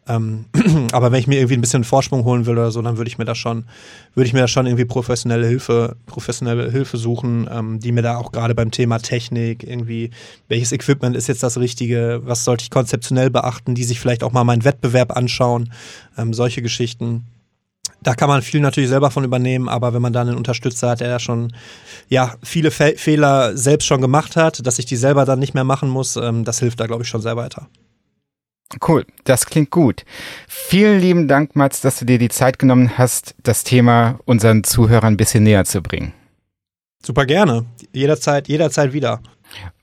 Ähm, 0.07 0.45
aber 0.91 1.11
wenn 1.11 1.19
ich 1.19 1.27
mir 1.27 1.35
irgendwie 1.35 1.53
ein 1.53 1.61
bisschen 1.61 1.83
Vorsprung 1.83 2.25
holen 2.25 2.47
will 2.47 2.53
oder 2.53 2.71
so, 2.71 2.81
dann 2.81 2.97
würde 2.97 3.07
ich 3.07 3.19
mir 3.19 3.25
da 3.25 3.35
schon, 3.35 3.65
würde 4.15 4.27
ich 4.27 4.33
mir 4.33 4.41
da 4.41 4.47
schon 4.47 4.65
irgendwie 4.65 4.85
professionelle 4.85 5.47
Hilfe, 5.47 5.95
professionelle 6.07 6.71
Hilfe 6.71 6.97
suchen, 6.97 7.47
ähm, 7.51 7.79
die 7.79 7.91
mir 7.91 8.01
da 8.01 8.17
auch 8.17 8.31
gerade 8.31 8.55
beim 8.55 8.71
Thema 8.71 8.97
Technik 8.97 9.63
irgendwie, 9.63 10.09
welches 10.47 10.71
Equipment 10.71 11.15
ist 11.15 11.27
jetzt 11.27 11.43
das 11.43 11.57
Richtige, 11.57 12.21
was 12.23 12.43
sollte 12.45 12.63
ich 12.63 12.71
konzeptionell 12.71 13.29
beachten, 13.29 13.75
die 13.75 13.83
sich 13.83 13.99
vielleicht 13.99 14.23
auch 14.23 14.31
mal 14.31 14.43
meinen 14.43 14.65
Wettbewerb 14.65 15.15
anschauen, 15.15 15.71
ähm, 16.17 16.33
solche 16.33 16.63
Geschichten 16.63 17.25
da 18.03 18.15
kann 18.15 18.29
man 18.29 18.41
viel 18.41 18.61
natürlich 18.61 18.89
selber 18.89 19.11
von 19.11 19.23
übernehmen, 19.23 19.69
aber 19.69 19.93
wenn 19.93 20.01
man 20.01 20.13
dann 20.13 20.27
einen 20.27 20.37
Unterstützer 20.37 20.89
hat, 20.89 20.99
der 20.99 21.09
ja 21.09 21.19
schon 21.19 21.53
ja, 22.09 22.35
viele 22.43 22.71
Fe 22.71 22.93
Fehler 22.97 23.55
selbst 23.57 23.85
schon 23.85 24.01
gemacht 24.01 24.35
hat, 24.35 24.65
dass 24.65 24.79
ich 24.79 24.85
die 24.85 24.95
selber 24.95 25.25
dann 25.25 25.39
nicht 25.39 25.53
mehr 25.53 25.63
machen 25.63 25.89
muss, 25.89 26.15
ähm, 26.15 26.43
das 26.43 26.59
hilft 26.59 26.79
da, 26.79 26.87
glaube 26.87 27.03
ich, 27.03 27.09
schon 27.09 27.21
sehr 27.21 27.37
weiter. 27.37 27.67
Cool, 28.87 29.05
das 29.23 29.45
klingt 29.45 29.69
gut. 29.69 30.03
Vielen 30.47 30.99
lieben 30.99 31.27
Dank, 31.27 31.55
Mats, 31.55 31.81
dass 31.81 31.99
du 31.99 32.05
dir 32.05 32.17
die 32.17 32.29
Zeit 32.29 32.59
genommen 32.59 32.97
hast, 32.97 33.35
das 33.43 33.63
Thema 33.63 34.19
unseren 34.25 34.63
Zuhörern 34.63 35.13
ein 35.13 35.17
bisschen 35.17 35.43
näher 35.43 35.65
zu 35.65 35.81
bringen. 35.81 36.13
Super 37.05 37.25
gerne. 37.25 37.65
Jederzeit, 37.91 38.47
jederzeit 38.47 38.93
wieder. 38.93 39.21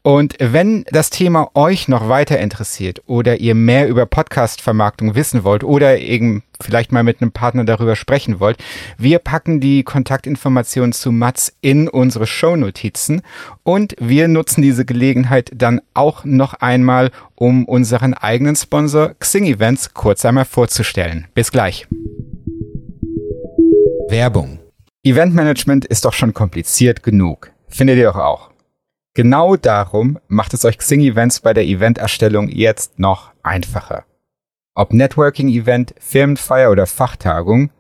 Und 0.03 0.37
wenn 0.41 0.85
das 0.91 1.11
Thema 1.11 1.51
euch 1.55 1.87
noch 1.87 2.09
weiter 2.09 2.39
interessiert 2.39 3.03
oder 3.07 3.39
ihr 3.39 3.55
mehr 3.55 3.87
über 3.87 4.07
Podcast-Vermarktung 4.07 5.14
wissen 5.14 5.45
wollt 5.45 5.62
oder 5.62 5.99
eben 5.99 6.43
vielleicht 6.59 6.91
mal 6.91 7.03
mit 7.03 7.21
einem 7.21 7.33
Partner 7.33 7.64
darüber 7.64 7.97
sprechen 7.97 8.41
wollt, 8.41 8.57
wir 8.97 9.18
packen 9.18 9.61
die 9.61 9.83
Kontaktinformationen 9.83 10.93
zu 10.93 11.12
Mats 11.12 11.53
in 11.61 11.87
unsere 11.87 12.27
Shownotizen 12.27 13.21
und 13.62 13.95
wir 14.01 14.27
nutzen 14.29 14.62
diese 14.62 14.87
Gelegenheit 14.87 15.51
dann 15.55 15.83
auch 15.93 16.25
noch 16.25 16.55
einmal, 16.55 17.11
um 17.35 17.66
unseren 17.66 18.14
eigenen 18.14 18.57
Sponsor 18.57 19.14
Xing 19.18 19.45
Events 19.45 19.93
kurz 19.93 20.25
einmal 20.25 20.47
vorzustellen. 20.47 21.27
Bis 21.35 21.53
gleich. 21.53 21.87
Werbung. 24.09 24.61
Eventmanagement 25.03 25.85
ist 25.85 26.05
doch 26.05 26.14
schon 26.14 26.35
kompliziert 26.35 27.03
genug. 27.03 27.53
Findet 27.68 27.99
ihr 27.99 28.07
doch 28.07 28.16
auch. 28.16 28.49
Genau 29.15 29.57
darum 29.57 30.19
macht 30.29 30.55
es 30.55 30.65
euch 30.65 30.79
Xing 30.79 31.01
Events 31.01 31.41
bei 31.41 31.53
der 31.53 31.65
Eventerstellung 31.65 32.49
jetzt 32.49 32.99
noch 32.99 33.33
einfacher. 33.43 34.05
Ob 34.75 34.93
Networking-Event, 34.93 35.95
Firmenfeier 35.99 36.71
oder 36.71 36.87
Fachtagung 36.87 37.71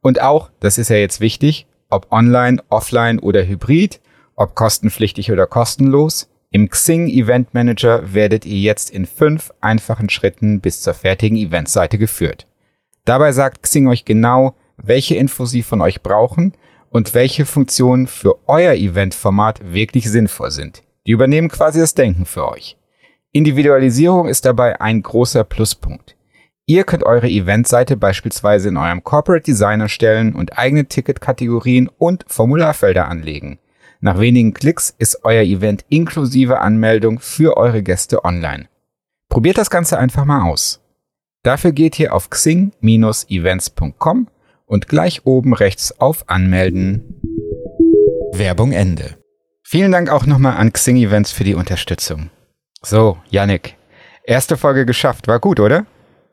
und 0.00 0.20
auch, 0.20 0.50
das 0.60 0.78
ist 0.78 0.90
ja 0.90 0.96
jetzt 0.96 1.20
wichtig, 1.20 1.66
ob 1.90 2.12
online, 2.12 2.62
offline 2.68 3.18
oder 3.18 3.44
hybrid, 3.44 4.00
ob 4.36 4.54
kostenpflichtig 4.54 5.32
oder 5.32 5.46
kostenlos, 5.46 6.30
im 6.50 6.70
Xing 6.70 7.08
Event 7.08 7.52
Manager 7.52 8.14
werdet 8.14 8.46
ihr 8.46 8.60
jetzt 8.60 8.90
in 8.90 9.06
fünf 9.06 9.52
einfachen 9.60 10.08
Schritten 10.08 10.60
bis 10.60 10.82
zur 10.82 10.94
fertigen 10.94 11.36
Eventseite 11.36 11.98
geführt. 11.98 12.46
Dabei 13.04 13.32
sagt 13.32 13.64
Xing 13.64 13.88
euch 13.88 14.04
genau, 14.04 14.54
welche 14.76 15.16
Infos 15.16 15.50
sie 15.50 15.62
von 15.62 15.80
euch 15.80 16.02
brauchen 16.02 16.52
und 16.96 17.12
welche 17.12 17.44
Funktionen 17.44 18.06
für 18.06 18.38
euer 18.48 18.72
Eventformat 18.72 19.60
wirklich 19.74 20.10
sinnvoll 20.10 20.50
sind. 20.50 20.82
Die 21.06 21.10
übernehmen 21.10 21.50
quasi 21.50 21.78
das 21.78 21.92
Denken 21.92 22.24
für 22.24 22.48
euch. 22.48 22.78
Individualisierung 23.32 24.28
ist 24.28 24.46
dabei 24.46 24.80
ein 24.80 25.02
großer 25.02 25.44
Pluspunkt. 25.44 26.16
Ihr 26.64 26.84
könnt 26.84 27.04
eure 27.04 27.28
Eventseite 27.28 27.98
beispielsweise 27.98 28.70
in 28.70 28.78
eurem 28.78 29.04
Corporate 29.04 29.44
Design 29.44 29.82
erstellen 29.82 30.34
und 30.34 30.56
eigene 30.56 30.86
Ticketkategorien 30.86 31.90
und 31.98 32.24
Formularfelder 32.28 33.08
anlegen. 33.08 33.58
Nach 34.00 34.18
wenigen 34.18 34.54
Klicks 34.54 34.94
ist 34.98 35.22
euer 35.22 35.42
Event 35.42 35.84
inklusive 35.90 36.60
Anmeldung 36.60 37.18
für 37.18 37.58
eure 37.58 37.82
Gäste 37.82 38.24
online. 38.24 38.70
Probiert 39.28 39.58
das 39.58 39.68
Ganze 39.68 39.98
einfach 39.98 40.24
mal 40.24 40.48
aus. 40.48 40.80
Dafür 41.42 41.72
geht 41.72 42.00
ihr 42.00 42.14
auf 42.14 42.30
xing-events.com 42.30 44.28
und 44.66 44.88
gleich 44.88 45.24
oben 45.24 45.54
rechts 45.54 45.98
auf 46.00 46.28
Anmelden. 46.28 47.20
Werbung 48.32 48.72
Ende. 48.72 49.16
Vielen 49.62 49.92
Dank 49.92 50.10
auch 50.10 50.26
nochmal 50.26 50.56
an 50.56 50.72
Xing 50.72 50.96
Events 50.96 51.32
für 51.32 51.44
die 51.44 51.54
Unterstützung. 51.54 52.30
So, 52.82 53.18
Yannick. 53.30 53.76
Erste 54.24 54.56
Folge 54.56 54.86
geschafft. 54.86 55.28
War 55.28 55.40
gut, 55.40 55.58
oder? 55.58 55.86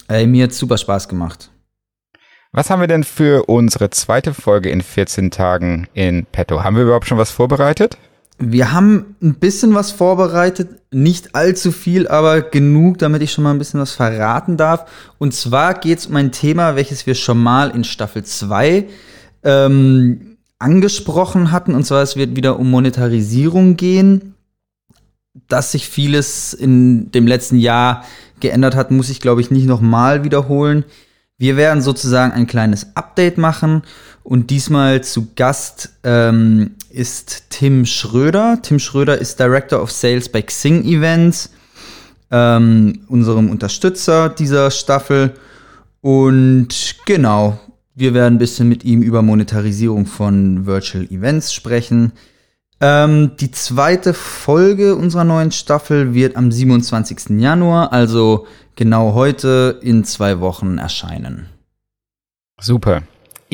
Ey, 0.07 0.27
mir 0.27 0.45
hat 0.45 0.53
super 0.53 0.77
Spaß 0.77 1.07
gemacht. 1.07 1.51
Was 2.51 2.69
haben 2.69 2.81
wir 2.81 2.87
denn 2.87 3.03
für 3.03 3.45
unsere 3.45 3.89
zweite 3.89 4.33
Folge 4.33 4.69
in 4.69 4.81
14 4.81 5.31
Tagen 5.31 5.87
in 5.93 6.25
petto? 6.25 6.63
Haben 6.63 6.75
wir 6.75 6.83
überhaupt 6.83 7.07
schon 7.07 7.17
was 7.17 7.31
vorbereitet? 7.31 7.97
Wir 8.39 8.71
haben 8.73 9.15
ein 9.21 9.35
bisschen 9.35 9.75
was 9.75 9.91
vorbereitet, 9.91 10.69
nicht 10.91 11.35
allzu 11.35 11.71
viel, 11.71 12.07
aber 12.07 12.41
genug, 12.41 12.97
damit 12.97 13.21
ich 13.21 13.31
schon 13.31 13.43
mal 13.43 13.51
ein 13.51 13.59
bisschen 13.59 13.79
was 13.79 13.91
verraten 13.91 14.57
darf. 14.57 14.89
Und 15.17 15.33
zwar 15.33 15.75
geht 15.75 15.99
es 15.99 16.07
um 16.07 16.15
ein 16.15 16.31
Thema, 16.31 16.75
welches 16.75 17.05
wir 17.05 17.15
schon 17.15 17.37
mal 17.37 17.69
in 17.69 17.83
Staffel 17.83 18.23
2 18.23 18.87
ähm, 19.43 20.37
angesprochen 20.59 21.51
hatten. 21.51 21.75
Und 21.75 21.85
zwar, 21.85 22.01
es 22.01 22.15
wird 22.15 22.35
wieder 22.35 22.59
um 22.59 22.69
Monetarisierung 22.71 23.77
gehen. 23.77 24.33
Dass 25.47 25.71
sich 25.71 25.87
vieles 25.87 26.53
in 26.53 27.11
dem 27.11 27.25
letzten 27.25 27.57
Jahr 27.57 28.03
geändert 28.39 28.75
hat, 28.75 28.91
muss 28.91 29.09
ich, 29.09 29.19
glaube 29.19 29.41
ich, 29.41 29.49
nicht 29.49 29.65
nochmal 29.65 30.23
wiederholen. 30.23 30.85
Wir 31.37 31.57
werden 31.57 31.81
sozusagen 31.81 32.31
ein 32.31 32.45
kleines 32.45 32.95
Update 32.95 33.37
machen 33.37 33.81
und 34.23 34.51
diesmal 34.51 35.03
zu 35.03 35.29
Gast 35.35 35.93
ähm, 36.03 36.75
ist 36.93 37.49
Tim 37.49 37.85
Schröder. 37.85 38.59
Tim 38.61 38.79
Schröder 38.79 39.17
ist 39.17 39.39
Director 39.39 39.81
of 39.81 39.91
Sales 39.91 40.29
bei 40.29 40.41
Xing 40.41 40.83
Events, 40.85 41.49
ähm, 42.31 43.01
unserem 43.07 43.49
Unterstützer 43.49 44.29
dieser 44.29 44.71
Staffel. 44.71 45.33
Und 46.01 46.95
genau, 47.05 47.59
wir 47.95 48.13
werden 48.13 48.35
ein 48.35 48.39
bisschen 48.39 48.69
mit 48.69 48.83
ihm 48.83 49.01
über 49.01 49.21
Monetarisierung 49.21 50.05
von 50.05 50.65
Virtual 50.65 51.05
Events 51.05 51.53
sprechen. 51.53 52.13
Ähm, 52.79 53.31
die 53.39 53.51
zweite 53.51 54.13
Folge 54.13 54.95
unserer 54.95 55.23
neuen 55.23 55.51
Staffel 55.51 56.13
wird 56.13 56.35
am 56.35 56.51
27. 56.51 57.39
Januar, 57.39 57.93
also 57.93 58.47
genau 58.75 59.13
heute 59.13 59.79
in 59.81 60.03
zwei 60.03 60.39
Wochen 60.39 60.77
erscheinen. 60.77 61.47
Super. 62.59 63.03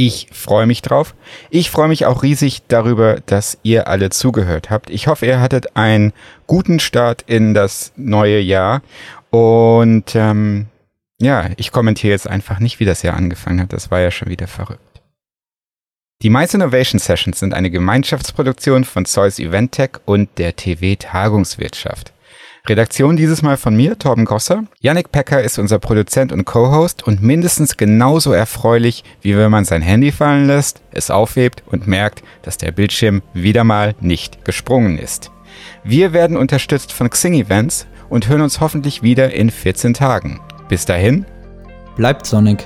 Ich 0.01 0.27
freue 0.31 0.65
mich 0.65 0.81
drauf. 0.81 1.13
Ich 1.49 1.69
freue 1.69 1.89
mich 1.89 2.05
auch 2.05 2.23
riesig 2.23 2.61
darüber, 2.69 3.19
dass 3.25 3.57
ihr 3.63 3.89
alle 3.89 4.09
zugehört 4.11 4.69
habt. 4.69 4.89
Ich 4.89 5.07
hoffe, 5.07 5.25
ihr 5.25 5.41
hattet 5.41 5.75
einen 5.75 6.13
guten 6.47 6.79
Start 6.79 7.25
in 7.27 7.53
das 7.53 7.91
neue 7.97 8.39
Jahr. 8.39 8.81
Und 9.29 10.15
ähm, 10.15 10.67
ja, 11.19 11.49
ich 11.57 11.73
kommentiere 11.73 12.13
jetzt 12.13 12.29
einfach 12.29 12.59
nicht, 12.59 12.79
wie 12.79 12.85
das 12.85 13.01
Jahr 13.01 13.17
angefangen 13.17 13.59
hat. 13.59 13.73
Das 13.73 13.91
war 13.91 13.99
ja 13.99 14.09
schon 14.09 14.29
wieder 14.29 14.47
verrückt. 14.47 15.01
Die 16.21 16.29
Mice 16.29 16.53
Innovation 16.53 16.99
Sessions 16.99 17.37
sind 17.37 17.53
eine 17.53 17.69
Gemeinschaftsproduktion 17.69 18.85
von 18.85 19.03
Zeus 19.03 19.37
Event 19.37 19.73
Tech 19.73 19.91
und 20.05 20.29
der 20.37 20.55
TV 20.55 20.95
Tagungswirtschaft. 20.97 22.13
Redaktion 22.69 23.17
dieses 23.17 23.41
Mal 23.41 23.57
von 23.57 23.75
mir, 23.75 23.97
Torben 23.97 24.25
Gosser. 24.25 24.63
Yannick 24.79 25.11
Pecker 25.11 25.41
ist 25.41 25.57
unser 25.57 25.79
Produzent 25.79 26.31
und 26.31 26.45
Co-Host 26.45 27.05
und 27.05 27.23
mindestens 27.23 27.77
genauso 27.77 28.31
erfreulich, 28.31 29.03
wie 29.21 29.35
wenn 29.35 29.49
man 29.49 29.65
sein 29.65 29.81
Handy 29.81 30.11
fallen 30.11 30.45
lässt, 30.45 30.81
es 30.91 31.09
aufhebt 31.09 31.63
und 31.65 31.87
merkt, 31.87 32.21
dass 32.43 32.57
der 32.57 32.71
Bildschirm 32.71 33.23
wieder 33.33 33.63
mal 33.63 33.95
nicht 33.99 34.45
gesprungen 34.45 34.99
ist. 34.99 35.31
Wir 35.83 36.13
werden 36.13 36.37
unterstützt 36.37 36.93
von 36.93 37.09
Xing 37.09 37.33
Events 37.33 37.87
und 38.09 38.29
hören 38.29 38.41
uns 38.41 38.61
hoffentlich 38.61 39.01
wieder 39.01 39.33
in 39.33 39.49
14 39.49 39.95
Tagen. 39.95 40.39
Bis 40.69 40.85
dahin, 40.85 41.25
bleibt 41.95 42.27
sonnig. 42.27 42.65